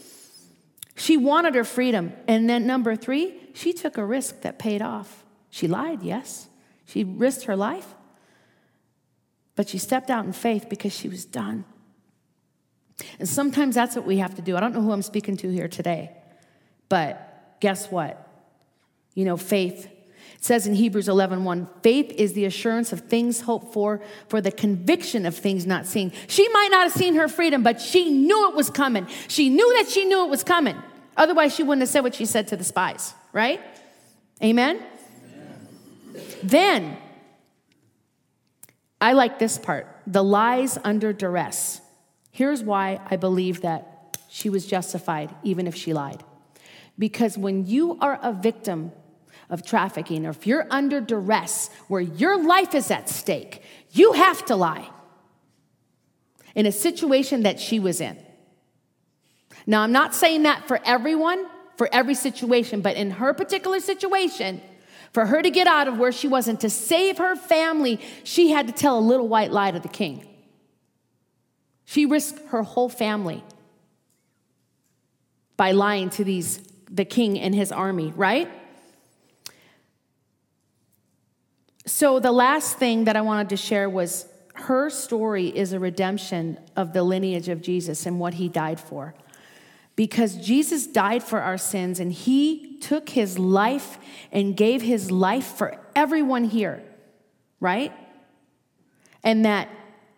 She 0.96 1.18
wanted 1.18 1.56
her 1.56 1.64
freedom. 1.64 2.14
And 2.28 2.50
then, 2.50 2.68
number 2.68 2.96
three, 2.96 3.34
she 3.54 3.74
took 3.74 3.98
a 3.98 4.06
risk 4.06 4.42
that 4.42 4.60
paid 4.60 4.82
off. 4.82 5.23
She 5.54 5.68
lied, 5.68 6.02
yes. 6.02 6.50
She 6.84 7.04
risked 7.04 7.46
her 7.46 7.56
life. 7.56 7.94
But 9.56 9.70
she 9.70 9.78
stepped 9.78 10.10
out 10.10 10.26
in 10.26 10.34
faith 10.34 10.66
because 10.68 10.98
she 10.98 11.08
was 11.08 11.26
done. 11.26 11.64
And 13.20 13.30
sometimes 13.30 13.76
that's 13.76 13.96
what 13.96 14.04
we 14.04 14.18
have 14.18 14.34
to 14.34 14.42
do. 14.42 14.58
I 14.58 14.60
don't 14.60 14.74
know 14.74 14.82
who 14.82 14.92
I'm 14.92 15.04
speaking 15.04 15.38
to 15.38 15.52
here 15.52 15.68
today, 15.68 16.10
but 16.90 17.60
guess 17.60 17.92
what? 17.92 18.28
You 19.14 19.26
know, 19.26 19.38
faith. 19.38 19.86
It 20.34 20.44
says 20.44 20.66
in 20.66 20.74
Hebrews 20.74 21.08
11 21.08 21.44
1, 21.44 21.68
faith 21.84 22.10
is 22.10 22.34
the 22.34 22.46
assurance 22.46 22.92
of 22.92 23.02
things 23.02 23.42
hoped 23.42 23.74
for, 23.74 24.02
for 24.30 24.42
the 24.42 24.52
conviction 24.52 25.24
of 25.28 25.38
things 25.38 25.68
not 25.68 25.86
seen. 25.86 26.14
She 26.26 26.50
might 26.50 26.70
not 26.72 26.86
have 26.86 26.94
seen 26.94 27.14
her 27.14 27.28
freedom, 27.28 27.62
but 27.62 27.80
she 27.80 28.10
knew 28.10 28.50
it 28.50 28.56
was 28.56 28.72
coming. 28.72 29.06
She 29.28 29.50
knew 29.50 29.72
that 29.76 29.88
she 29.88 30.06
knew 30.06 30.26
it 30.26 30.32
was 30.32 30.44
coming. 30.44 30.82
Otherwise, 31.16 31.54
she 31.54 31.62
wouldn't 31.62 31.84
have 31.84 31.90
said 31.90 32.02
what 32.02 32.16
she 32.16 32.26
said 32.26 32.48
to 32.48 32.58
the 32.58 32.64
spies, 32.64 33.14
right? 33.34 33.62
Amen? 34.42 34.84
Then, 36.44 36.98
I 39.00 39.14
like 39.14 39.40
this 39.40 39.58
part 39.58 39.88
the 40.06 40.24
lies 40.24 40.78
under 40.84 41.14
duress. 41.14 41.82
Here's 42.32 42.64
why 42.64 43.00
I 43.10 43.16
believe 43.16 43.62
that 43.62 44.18
she 44.30 44.50
was 44.50 44.66
justified, 44.66 45.34
even 45.44 45.68
if 45.68 45.76
she 45.76 45.94
lied. 45.94 46.24
Because 46.98 47.38
when 47.38 47.66
you 47.66 47.98
are 48.02 48.20
a 48.22 48.34
victim 48.34 48.92
of 49.50 49.66
trafficking, 49.66 50.26
or 50.26 50.32
if 50.32 50.48
you're 50.48 50.68
under 50.70 51.00
duress 51.00 51.70
where 51.88 52.02
your 52.02 52.44
life 52.44 52.74
is 52.76 52.92
at 52.92 53.10
stake, 53.10 53.62
you 53.92 54.14
have 54.14 54.44
to 54.46 54.56
lie 54.56 54.90
in 56.56 56.66
a 56.66 56.72
situation 56.72 57.44
that 57.44 57.60
she 57.60 57.80
was 57.80 58.02
in. 58.02 58.18
Now, 59.66 59.82
I'm 59.82 59.92
not 59.92 60.14
saying 60.14 60.44
that 60.44 60.68
for 60.68 60.80
everyone, 60.84 61.46
for 61.78 61.90
every 61.92 62.16
situation, 62.16 62.82
but 62.82 62.96
in 62.96 63.12
her 63.12 63.34
particular 63.34 63.80
situation, 63.80 64.62
for 65.14 65.28
her 65.28 65.42
to 65.42 65.50
get 65.50 65.68
out 65.68 65.88
of 65.88 66.00
where 66.00 66.12
she 66.12 66.28
was 66.28 66.48
and 66.48 66.60
to 66.60 66.70
save 66.70 67.20
her 67.20 67.36
family, 67.36 68.00
she 68.24 68.50
had 68.50 68.68
to 68.68 68.74
tell 68.74 68.98
a 68.98 69.02
little 69.02 69.28
white 69.28 69.52
lie 69.52 69.72
to 69.72 69.80
the 69.80 69.88
king. 69.88 70.28
She 71.86 72.06
risked 72.06 72.48
her 72.48 72.64
whole 72.64 72.90
family 72.90 73.44
by 75.56 75.72
lying 75.72 76.10
to 76.12 76.24
these 76.24 76.58
the 76.90 77.06
king 77.06 77.40
and 77.40 77.56
his 77.56 77.72
army, 77.72 78.14
right? 78.16 78.50
So 81.86 82.20
the 82.20 82.32
last 82.32 82.78
thing 82.78 83.06
that 83.06 83.16
I 83.16 83.22
wanted 83.22 83.50
to 83.50 83.58
share 83.58 83.90
was 83.90 84.28
her 84.54 84.90
story 84.90 85.48
is 85.48 85.74
a 85.74 85.80
redemption 85.80 86.60
of 86.76 86.94
the 86.94 87.04
lineage 87.04 87.50
of 87.50 87.62
Jesus 87.62 88.06
and 88.06 88.20
what 88.20 88.36
he 88.36 88.48
died 88.48 88.80
for. 88.80 89.16
Because 89.96 90.36
Jesus 90.36 90.88
died 90.88 91.24
for 91.24 91.42
our 91.42 91.58
sins 91.58 92.00
and 92.00 92.12
he 92.12 92.73
took 92.84 93.10
his 93.10 93.40
life 93.40 93.98
and 94.32 94.56
gave 94.56 94.82
his 94.82 95.10
life 95.10 95.46
for 95.46 95.80
everyone 95.96 96.44
here, 96.44 96.84
right? 97.60 97.94
And 99.24 99.46
that 99.46 99.70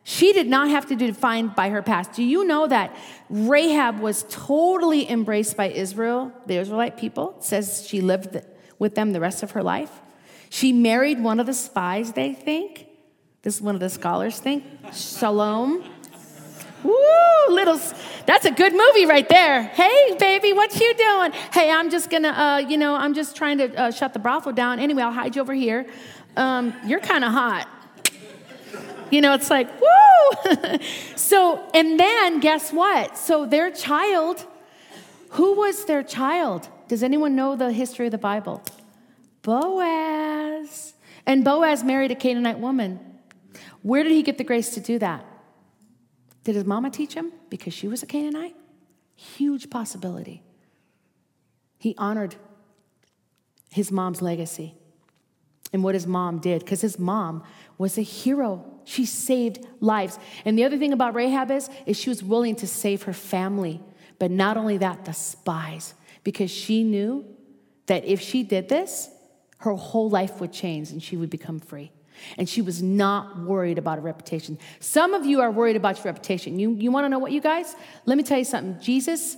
she 0.03 0.33
did 0.33 0.47
not 0.47 0.69
have 0.69 0.85
to 0.87 0.95
be 0.95 1.07
defined 1.07 1.55
by 1.55 1.69
her 1.69 1.81
past. 1.81 2.13
Do 2.13 2.23
you 2.23 2.45
know 2.45 2.67
that 2.67 2.95
Rahab 3.29 3.99
was 3.99 4.25
totally 4.29 5.09
embraced 5.09 5.57
by 5.57 5.69
Israel, 5.69 6.31
the 6.45 6.57
Israelite 6.57 6.95
people? 6.95 7.35
It 7.37 7.43
says 7.43 7.87
she 7.87 8.01
lived 8.01 8.39
with 8.77 8.95
them 8.95 9.13
the 9.13 9.19
rest 9.19 9.41
of 9.41 9.51
her 9.51 9.63
life. 9.63 9.91
She 10.49 10.71
married 10.71 11.21
one 11.21 11.39
of 11.39 11.47
the 11.47 11.53
spies, 11.53 12.13
they 12.13 12.33
think. 12.33 12.87
This 13.41 13.55
is 13.55 13.61
one 13.61 13.75
of 13.75 13.81
the 13.81 13.89
scholars 13.89 14.39
think. 14.39 14.63
Shalom. 14.93 15.83
Woo, 16.83 16.93
little, 17.49 17.79
that's 18.25 18.45
a 18.45 18.51
good 18.51 18.73
movie 18.73 19.05
right 19.05 19.27
there. 19.27 19.63
Hey, 19.63 20.15
baby, 20.19 20.53
what 20.53 20.79
you 20.79 20.93
doing? 20.95 21.31
Hey, 21.53 21.69
I'm 21.69 21.89
just 21.89 22.09
gonna, 22.09 22.29
uh, 22.29 22.57
you 22.57 22.77
know, 22.77 22.95
I'm 22.95 23.13
just 23.13 23.35
trying 23.35 23.57
to 23.59 23.75
uh, 23.75 23.91
shut 23.91 24.13
the 24.13 24.19
brothel 24.19 24.51
down. 24.51 24.79
Anyway, 24.79 25.03
I'll 25.03 25.11
hide 25.11 25.35
you 25.35 25.41
over 25.41 25.53
here. 25.53 25.85
Um, 26.35 26.73
you're 26.85 26.99
kind 26.99 27.23
of 27.23 27.31
hot. 27.31 27.67
You 29.11 29.21
know, 29.21 29.33
it's 29.33 29.49
like, 29.49 29.69
woo! 29.79 30.77
so, 31.15 31.63
and 31.73 31.99
then 31.99 32.39
guess 32.39 32.73
what? 32.73 33.17
So, 33.17 33.45
their 33.45 33.71
child, 33.71 34.45
who 35.31 35.53
was 35.53 35.85
their 35.85 36.03
child? 36.03 36.67
Does 36.87 37.03
anyone 37.03 37.35
know 37.35 37.55
the 37.55 37.71
history 37.71 38.07
of 38.07 38.11
the 38.11 38.17
Bible? 38.17 38.63
Boaz. 39.43 40.93
And 41.25 41.43
Boaz 41.43 41.83
married 41.83 42.11
a 42.11 42.15
Canaanite 42.15 42.59
woman. 42.59 42.99
Where 43.83 44.03
did 44.03 44.11
he 44.11 44.23
get 44.23 44.37
the 44.39 44.43
grace 44.43 44.71
to 44.71 44.79
do 44.79 44.97
that? 44.99 45.23
Did 46.45 46.55
his 46.55 46.63
mama 46.63 46.91
teach 46.91 47.15
him 47.15 47.33
because 47.49 47.73
she 47.73 47.87
was 47.87 48.03
a 48.03 48.05
Canaanite? 48.05 48.55
Huge 49.15 49.69
possibility. 49.69 50.43
He 51.79 51.95
honored 51.97 52.35
his 53.71 53.91
mom's 53.91 54.21
legacy 54.21 54.75
and 55.73 55.83
what 55.83 55.95
his 55.95 56.05
mom 56.05 56.37
did 56.37 56.59
because 56.61 56.81
his 56.81 56.99
mom 56.99 57.43
was 57.79 57.97
a 57.97 58.03
hero. 58.03 58.63
She 58.85 59.05
saved 59.05 59.65
lives. 59.79 60.19
And 60.45 60.57
the 60.57 60.63
other 60.63 60.77
thing 60.77 60.93
about 60.93 61.15
Rahab 61.15 61.49
is, 61.49 61.67
is 61.87 61.97
she 61.97 62.09
was 62.09 62.23
willing 62.23 62.55
to 62.57 62.67
save 62.67 63.03
her 63.03 63.13
family. 63.13 63.81
But 64.19 64.29
not 64.29 64.55
only 64.55 64.77
that, 64.77 65.03
the 65.05 65.13
spies, 65.13 65.95
because 66.23 66.51
she 66.51 66.83
knew 66.83 67.25
that 67.87 68.05
if 68.05 68.21
she 68.21 68.43
did 68.43 68.69
this, 68.69 69.09
her 69.59 69.73
whole 69.73 70.11
life 70.11 70.39
would 70.39 70.53
change 70.53 70.91
and 70.91 71.01
she 71.01 71.17
would 71.17 71.31
become 71.31 71.59
free. 71.59 71.91
And 72.37 72.47
she 72.47 72.61
was 72.61 72.81
not 72.81 73.39
worried 73.39 73.77
about 73.77 73.97
a 73.97 74.01
reputation. 74.01 74.57
Some 74.79 75.13
of 75.13 75.25
you 75.25 75.41
are 75.41 75.51
worried 75.51 75.75
about 75.75 75.97
your 75.97 76.05
reputation. 76.05 76.59
You, 76.59 76.71
you 76.73 76.91
want 76.91 77.05
to 77.05 77.09
know 77.09 77.19
what, 77.19 77.31
you 77.31 77.41
guys? 77.41 77.75
Let 78.05 78.17
me 78.17 78.23
tell 78.23 78.37
you 78.37 78.45
something. 78.45 78.81
Jesus 78.81 79.37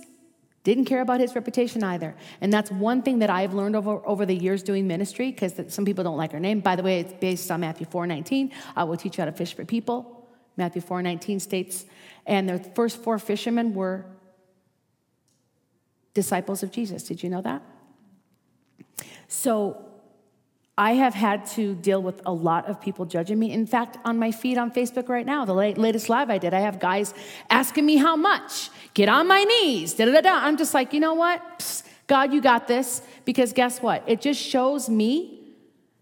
didn't 0.64 0.84
care 0.84 1.00
about 1.00 1.20
his 1.20 1.34
reputation 1.34 1.82
either. 1.82 2.14
And 2.40 2.52
that's 2.52 2.70
one 2.70 3.02
thing 3.02 3.20
that 3.20 3.30
I've 3.30 3.54
learned 3.54 3.76
over, 3.76 4.06
over 4.06 4.26
the 4.26 4.34
years 4.34 4.62
doing 4.62 4.86
ministry, 4.86 5.30
because 5.30 5.54
some 5.68 5.84
people 5.84 6.04
don't 6.04 6.16
like 6.16 6.32
her 6.32 6.40
name. 6.40 6.60
By 6.60 6.76
the 6.76 6.82
way, 6.82 7.00
it's 7.00 7.12
based 7.14 7.50
on 7.50 7.60
Matthew 7.60 7.86
4 7.86 8.06
19. 8.06 8.52
I 8.76 8.84
will 8.84 8.96
teach 8.96 9.16
you 9.16 9.22
how 9.22 9.30
to 9.30 9.36
fish 9.36 9.54
for 9.54 9.64
people. 9.64 10.28
Matthew 10.58 10.82
4 10.82 11.02
19 11.02 11.40
states, 11.40 11.86
and 12.26 12.48
the 12.48 12.58
first 12.58 13.02
four 13.02 13.18
fishermen 13.18 13.74
were 13.74 14.04
disciples 16.12 16.62
of 16.62 16.72
Jesus. 16.72 17.04
Did 17.04 17.22
you 17.22 17.30
know 17.30 17.40
that? 17.42 17.62
So 19.28 19.87
I 20.78 20.92
have 20.92 21.12
had 21.12 21.44
to 21.56 21.74
deal 21.74 22.00
with 22.00 22.22
a 22.24 22.32
lot 22.32 22.66
of 22.66 22.80
people 22.80 23.04
judging 23.04 23.36
me. 23.36 23.50
In 23.50 23.66
fact, 23.66 23.98
on 24.04 24.16
my 24.16 24.30
feed 24.30 24.56
on 24.58 24.70
Facebook 24.70 25.08
right 25.08 25.26
now, 25.26 25.44
the 25.44 25.52
latest 25.52 26.08
live 26.08 26.30
I 26.30 26.38
did, 26.38 26.54
I 26.54 26.60
have 26.60 26.78
guys 26.78 27.12
asking 27.50 27.84
me 27.84 27.96
how 27.96 28.14
much 28.14 28.70
get 28.94 29.08
on 29.08 29.26
my 29.26 29.42
knees, 29.42 29.94
da 29.94 30.04
da 30.04 30.20
da. 30.20 30.34
I'm 30.34 30.56
just 30.56 30.74
like, 30.74 30.92
you 30.92 31.00
know 31.00 31.14
what? 31.14 31.42
Psst, 31.58 31.82
God, 32.06 32.32
you 32.32 32.40
got 32.40 32.68
this. 32.68 33.02
Because 33.24 33.52
guess 33.52 33.82
what? 33.82 34.04
It 34.06 34.20
just 34.20 34.40
shows 34.40 34.88
me 34.88 35.52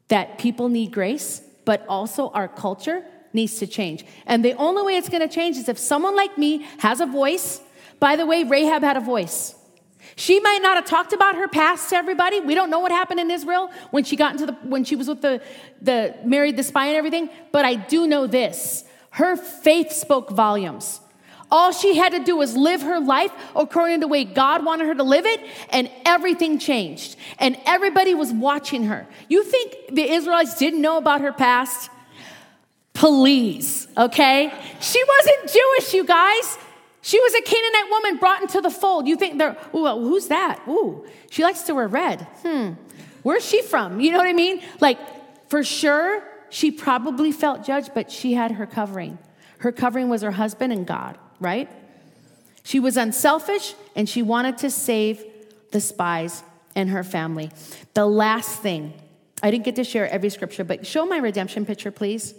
that 0.08 0.38
people 0.38 0.68
need 0.68 0.92
grace, 0.92 1.40
but 1.64 1.84
also 1.88 2.28
our 2.30 2.46
culture 2.46 3.02
needs 3.32 3.58
to 3.60 3.66
change. 3.66 4.04
And 4.26 4.44
the 4.44 4.52
only 4.54 4.82
way 4.82 4.96
it's 4.96 5.08
going 5.08 5.26
to 5.26 5.34
change 5.34 5.56
is 5.56 5.70
if 5.70 5.78
someone 5.78 6.14
like 6.14 6.36
me 6.36 6.66
has 6.78 7.00
a 7.00 7.06
voice. 7.06 7.62
By 7.98 8.16
the 8.16 8.26
way, 8.26 8.44
Rahab 8.44 8.82
had 8.82 8.98
a 8.98 9.00
voice. 9.00 9.55
She 10.18 10.40
might 10.40 10.60
not 10.62 10.76
have 10.76 10.86
talked 10.86 11.12
about 11.12 11.36
her 11.36 11.46
past 11.46 11.90
to 11.90 11.96
everybody. 11.96 12.40
We 12.40 12.54
don't 12.54 12.70
know 12.70 12.80
what 12.80 12.90
happened 12.90 13.20
in 13.20 13.30
Israel 13.30 13.70
when 13.90 14.02
she 14.02 14.16
got 14.16 14.32
into 14.32 14.46
the 14.46 14.52
when 14.62 14.82
she 14.82 14.96
was 14.96 15.08
with 15.08 15.20
the 15.20 15.42
the 15.82 16.16
married 16.24 16.56
the 16.56 16.62
spy 16.62 16.86
and 16.86 16.96
everything, 16.96 17.28
but 17.52 17.66
I 17.66 17.74
do 17.74 18.06
know 18.06 18.26
this. 18.26 18.84
Her 19.10 19.36
faith 19.36 19.92
spoke 19.92 20.30
volumes. 20.30 21.00
All 21.50 21.70
she 21.70 21.96
had 21.96 22.12
to 22.12 22.18
do 22.18 22.36
was 22.36 22.56
live 22.56 22.82
her 22.82 22.98
life 22.98 23.30
according 23.54 23.96
to 23.96 24.00
the 24.00 24.08
way 24.08 24.24
God 24.24 24.64
wanted 24.64 24.86
her 24.88 24.94
to 24.94 25.02
live 25.02 25.26
it, 25.26 25.40
and 25.70 25.90
everything 26.04 26.58
changed. 26.58 27.16
And 27.38 27.56
everybody 27.66 28.14
was 28.14 28.32
watching 28.32 28.84
her. 28.84 29.06
You 29.28 29.44
think 29.44 29.76
the 29.92 30.10
Israelites 30.10 30.56
didn't 30.56 30.80
know 30.80 30.96
about 30.96 31.20
her 31.20 31.32
past? 31.32 31.90
Please, 32.94 33.86
okay? 33.96 34.52
She 34.80 35.04
wasn't 35.04 35.52
Jewish, 35.52 35.94
you 35.94 36.04
guys. 36.04 36.58
She 37.06 37.20
was 37.20 37.34
a 37.34 37.42
Canaanite 37.42 37.90
woman 37.90 38.16
brought 38.18 38.42
into 38.42 38.60
the 38.60 38.70
fold. 38.70 39.06
You 39.06 39.16
think 39.16 39.38
they're, 39.38 39.56
ooh, 39.74 39.86
who's 39.86 40.26
that? 40.26 40.60
Ooh, 40.66 41.06
she 41.30 41.42
likes 41.42 41.62
to 41.62 41.74
wear 41.74 41.86
red. 41.86 42.22
Hmm, 42.42 42.72
where's 43.22 43.46
she 43.46 43.62
from? 43.62 44.00
You 44.00 44.10
know 44.10 44.18
what 44.18 44.26
I 44.26 44.32
mean? 44.32 44.60
Like, 44.80 44.98
for 45.48 45.62
sure, 45.62 46.24
she 46.50 46.70
probably 46.70 47.30
felt 47.30 47.64
judged, 47.64 47.92
but 47.94 48.10
she 48.10 48.34
had 48.34 48.52
her 48.52 48.66
covering. 48.66 49.18
Her 49.58 49.72
covering 49.72 50.08
was 50.08 50.22
her 50.22 50.32
husband 50.32 50.72
and 50.72 50.86
God 50.86 51.16
right? 51.40 51.70
She 52.62 52.80
was 52.80 52.96
unselfish 52.96 53.74
and 53.94 54.08
she 54.08 54.22
wanted 54.22 54.58
to 54.58 54.70
save 54.70 55.24
the 55.70 55.80
spies 55.80 56.42
and 56.74 56.90
her 56.90 57.04
family. 57.04 57.50
The 57.94 58.06
last 58.06 58.60
thing, 58.60 58.92
I 59.42 59.50
didn't 59.50 59.64
get 59.64 59.76
to 59.76 59.84
share 59.84 60.08
every 60.08 60.30
scripture, 60.30 60.64
but 60.64 60.86
show 60.86 61.06
my 61.06 61.18
redemption 61.18 61.64
picture, 61.66 61.90
please. 61.90 62.34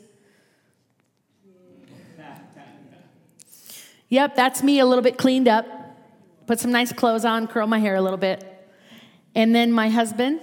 Yep, 4.10 4.36
that's 4.36 4.64
me 4.64 4.80
a 4.80 4.86
little 4.86 5.04
bit 5.04 5.18
cleaned 5.18 5.48
up. 5.48 5.66
Put 6.46 6.60
some 6.60 6.72
nice 6.72 6.94
clothes 6.94 7.26
on, 7.26 7.48
curl 7.48 7.68
my 7.68 7.80
hair 7.80 7.96
a 7.96 8.02
little 8.02 8.18
bit. 8.18 8.44
And 9.36 9.54
then 9.54 9.72
my 9.72 9.90
husband, 9.90 10.40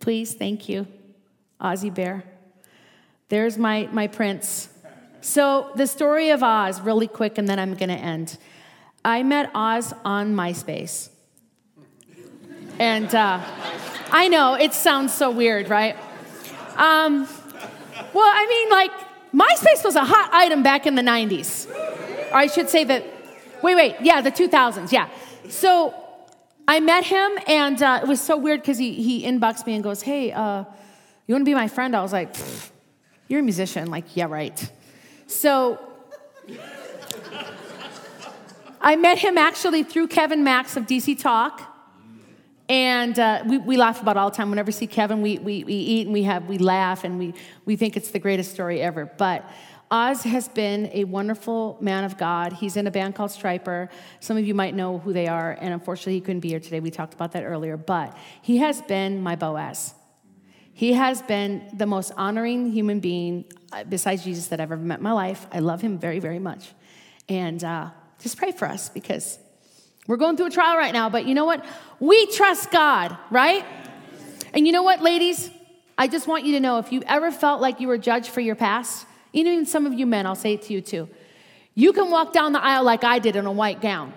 please, 0.00 0.34
thank 0.34 0.68
you, 0.68 0.86
Ozzy 1.60 1.92
Bear. 1.92 2.24
There's 3.28 3.56
my, 3.56 3.88
my 3.90 4.06
prince. 4.06 4.68
So, 5.20 5.72
the 5.74 5.86
story 5.86 6.30
of 6.30 6.42
Oz, 6.42 6.80
really 6.80 7.08
quick, 7.08 7.38
and 7.38 7.48
then 7.48 7.58
I'm 7.58 7.74
going 7.74 7.88
to 7.88 7.96
end. 7.96 8.38
I 9.04 9.22
met 9.22 9.50
Oz 9.54 9.92
on 10.04 10.34
MySpace. 10.34 11.08
And 12.78 13.12
uh, 13.14 13.40
I 14.12 14.28
know 14.28 14.54
it 14.54 14.74
sounds 14.74 15.12
so 15.12 15.30
weird, 15.30 15.68
right? 15.70 15.96
Um, 16.76 17.26
well, 18.12 18.30
I 18.32 18.46
mean, 18.46 18.70
like, 18.70 18.90
MySpace 19.32 19.84
was 19.84 19.96
a 19.96 20.04
hot 20.04 20.30
item 20.32 20.62
back 20.62 20.86
in 20.86 20.94
the 20.94 21.02
90s. 21.02 21.66
I 22.32 22.46
should 22.46 22.68
say 22.68 22.84
that, 22.84 23.04
wait, 23.62 23.74
wait, 23.74 23.96
yeah, 24.00 24.20
the 24.20 24.32
2000s, 24.32 24.92
yeah. 24.92 25.08
So 25.48 25.94
I 26.68 26.80
met 26.80 27.04
him, 27.04 27.30
and 27.46 27.80
uh, 27.80 28.00
it 28.02 28.08
was 28.08 28.20
so 28.20 28.36
weird 28.36 28.60
because 28.60 28.78
he, 28.78 29.00
he 29.02 29.24
inboxed 29.24 29.66
me 29.66 29.74
and 29.74 29.84
goes, 29.84 30.02
Hey, 30.02 30.32
uh, 30.32 30.64
you 31.26 31.34
want 31.34 31.42
to 31.42 31.50
be 31.50 31.54
my 31.54 31.68
friend? 31.68 31.94
I 31.94 32.02
was 32.02 32.12
like, 32.12 32.34
You're 33.28 33.40
a 33.40 33.42
musician. 33.42 33.90
Like, 33.90 34.16
yeah, 34.16 34.26
right. 34.26 34.70
So 35.28 35.78
I 38.80 38.96
met 38.96 39.18
him 39.18 39.38
actually 39.38 39.82
through 39.82 40.08
Kevin 40.08 40.44
Max 40.44 40.76
of 40.76 40.86
DC 40.86 41.20
Talk. 41.20 41.72
And 42.68 43.16
uh, 43.16 43.44
we, 43.46 43.58
we 43.58 43.76
laugh 43.76 44.02
about 44.02 44.16
all 44.16 44.30
the 44.30 44.36
time. 44.36 44.50
Whenever 44.50 44.66
we 44.66 44.72
see 44.72 44.88
Kevin, 44.88 45.22
we, 45.22 45.38
we, 45.38 45.62
we 45.62 45.74
eat 45.74 46.06
and 46.06 46.12
we, 46.12 46.24
have, 46.24 46.48
we 46.48 46.58
laugh 46.58 47.04
and 47.04 47.16
we, 47.16 47.32
we 47.64 47.76
think 47.76 47.96
it's 47.96 48.10
the 48.10 48.18
greatest 48.18 48.50
story 48.50 48.82
ever. 48.82 49.06
But 49.06 49.48
Oz 49.90 50.24
has 50.24 50.48
been 50.48 50.90
a 50.92 51.04
wonderful 51.04 51.78
man 51.80 52.04
of 52.04 52.18
God. 52.18 52.52
He's 52.52 52.76
in 52.76 52.86
a 52.86 52.90
band 52.90 53.14
called 53.14 53.30
Stryper. 53.30 53.88
Some 54.18 54.36
of 54.36 54.44
you 54.44 54.54
might 54.54 54.74
know 54.74 54.98
who 54.98 55.12
they 55.12 55.28
are, 55.28 55.56
and 55.60 55.72
unfortunately, 55.72 56.14
he 56.14 56.20
couldn't 56.20 56.40
be 56.40 56.48
here 56.48 56.60
today. 56.60 56.80
We 56.80 56.90
talked 56.90 57.14
about 57.14 57.32
that 57.32 57.44
earlier. 57.44 57.76
But 57.76 58.16
he 58.42 58.56
has 58.58 58.82
been 58.82 59.22
my 59.22 59.36
Boaz. 59.36 59.94
He 60.72 60.92
has 60.94 61.22
been 61.22 61.70
the 61.72 61.86
most 61.86 62.12
honoring 62.16 62.70
human 62.72 63.00
being 63.00 63.44
uh, 63.72 63.84
besides 63.84 64.24
Jesus 64.24 64.48
that 64.48 64.60
I've 64.60 64.72
ever 64.72 64.82
met 64.82 64.98
in 64.98 65.04
my 65.04 65.12
life. 65.12 65.46
I 65.52 65.60
love 65.60 65.80
him 65.80 65.98
very, 65.98 66.18
very 66.18 66.38
much. 66.38 66.72
And 67.28 67.62
uh, 67.62 67.90
just 68.20 68.36
pray 68.36 68.52
for 68.52 68.68
us 68.68 68.88
because 68.88 69.38
we're 70.06 70.16
going 70.16 70.36
through 70.36 70.46
a 70.46 70.50
trial 70.50 70.76
right 70.76 70.92
now. 70.92 71.08
But 71.08 71.26
you 71.26 71.34
know 71.34 71.44
what? 71.44 71.64
We 72.00 72.26
trust 72.26 72.70
God, 72.70 73.16
right? 73.30 73.64
And 74.52 74.66
you 74.66 74.72
know 74.72 74.82
what, 74.82 75.00
ladies? 75.00 75.50
I 75.96 76.08
just 76.08 76.26
want 76.26 76.44
you 76.44 76.52
to 76.52 76.60
know 76.60 76.78
if 76.78 76.92
you 76.92 77.02
ever 77.06 77.30
felt 77.30 77.60
like 77.60 77.80
you 77.80 77.88
were 77.88 77.98
judged 77.98 78.28
for 78.28 78.40
your 78.40 78.54
past, 78.54 79.06
even 79.36 79.66
some 79.66 79.86
of 79.86 79.94
you 79.94 80.06
men, 80.06 80.26
I'll 80.26 80.34
say 80.34 80.54
it 80.54 80.62
to 80.62 80.72
you 80.72 80.80
too. 80.80 81.08
You 81.74 81.92
can 81.92 82.10
walk 82.10 82.32
down 82.32 82.52
the 82.52 82.62
aisle 82.62 82.84
like 82.84 83.04
I 83.04 83.18
did 83.18 83.36
in 83.36 83.46
a 83.46 83.52
white 83.52 83.80
gown. 83.80 84.14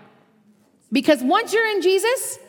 Because 0.91 1.21
once 1.21 1.53
you're 1.53 1.67
in 1.67 1.81
Jesus, 1.81 2.39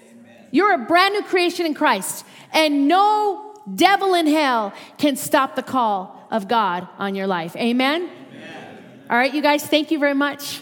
you're 0.50 0.72
a 0.72 0.78
brand 0.78 1.14
new 1.14 1.22
creation 1.22 1.66
in 1.66 1.74
Christ. 1.74 2.24
And 2.52 2.88
no 2.88 3.54
devil 3.74 4.14
in 4.14 4.26
hell 4.26 4.72
can 4.98 5.16
stop 5.16 5.56
the 5.56 5.62
call 5.62 6.28
of 6.30 6.48
God 6.48 6.86
on 6.98 7.14
your 7.14 7.26
life. 7.26 7.56
Amen? 7.56 8.08
Amen. 8.32 8.78
All 9.10 9.16
right, 9.16 9.34
you 9.34 9.42
guys, 9.42 9.66
thank 9.66 9.90
you 9.90 9.98
very 9.98 10.14
much. 10.14 10.60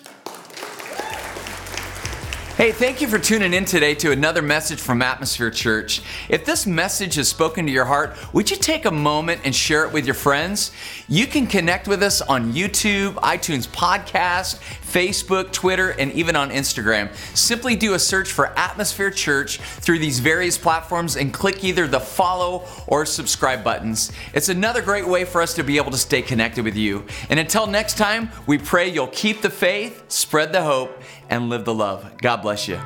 Hey, 2.59 2.73
thank 2.73 3.01
you 3.01 3.07
for 3.07 3.21
tuning 3.21 3.55
in 3.55 3.65
today 3.65 3.95
to 3.95 4.11
another 4.11 4.43
message 4.43 4.81
from 4.81 5.01
Atmosphere 5.01 5.49
Church. 5.49 6.03
If 6.29 6.45
this 6.45 6.67
message 6.67 7.15
has 7.15 7.29
spoken 7.29 7.67
to 7.67 7.71
your 7.71 7.85
heart, 7.85 8.17
would 8.35 8.51
you 8.51 8.57
take 8.57 8.85
a 8.85 8.91
moment 8.91 9.43
and 9.45 9.55
share 9.55 9.85
it 9.85 9.93
with 9.93 10.07
your 10.07 10.17
friends? 10.17 10.73
You 11.07 11.29
can 11.29 11.47
connect 11.47 11.87
with 11.87 12.03
us 12.03 12.21
on 12.21 12.53
YouTube, 12.55 13.15
iTunes 13.15 13.69
Podcast, 13.69 14.59
Facebook, 14.83 15.53
Twitter, 15.53 15.91
and 15.91 16.11
even 16.15 16.35
on 16.35 16.51
Instagram. 16.51 17.15
Simply 17.37 17.77
do 17.77 17.95
a 17.95 17.99
search 18.01 18.33
for 18.33 18.47
Atmosphere 18.59 19.13
Church 19.13 19.59
through 19.59 20.01
these 20.01 20.19
various 20.19 20.59
platforms 20.59 21.15
and 21.15 21.33
click 21.33 21.63
either 21.63 21.87
the 21.87 22.01
follow 22.01 22.67
or 22.89 23.07
subscribe 23.07 23.63
buttons. 23.63 24.11
It's 24.35 24.49
another 24.49 24.83
great 24.83 25.07
way 25.07 25.25
for 25.25 25.43
us 25.43 25.55
to 25.55 25.63
be 25.63 25.77
able 25.77 25.93
to 25.93 25.97
stay 25.97 26.23
connected 26.23 26.65
with 26.65 26.75
you. 26.75 27.07
And 27.31 27.39
until 27.39 27.69
next 27.69 27.97
time, 27.97 28.31
we 28.49 28.59
pray 28.59 28.89
you'll 28.89 29.07
keep 29.07 29.43
the 29.43 29.51
faith, 29.51 30.11
spread 30.11 30.53
the 30.53 30.65
hope, 30.65 30.98
and 31.29 31.49
live 31.49 31.65
the 31.65 31.75
love. 31.75 32.17
God 32.19 32.43
bless 32.43 32.69
you. 32.69 32.81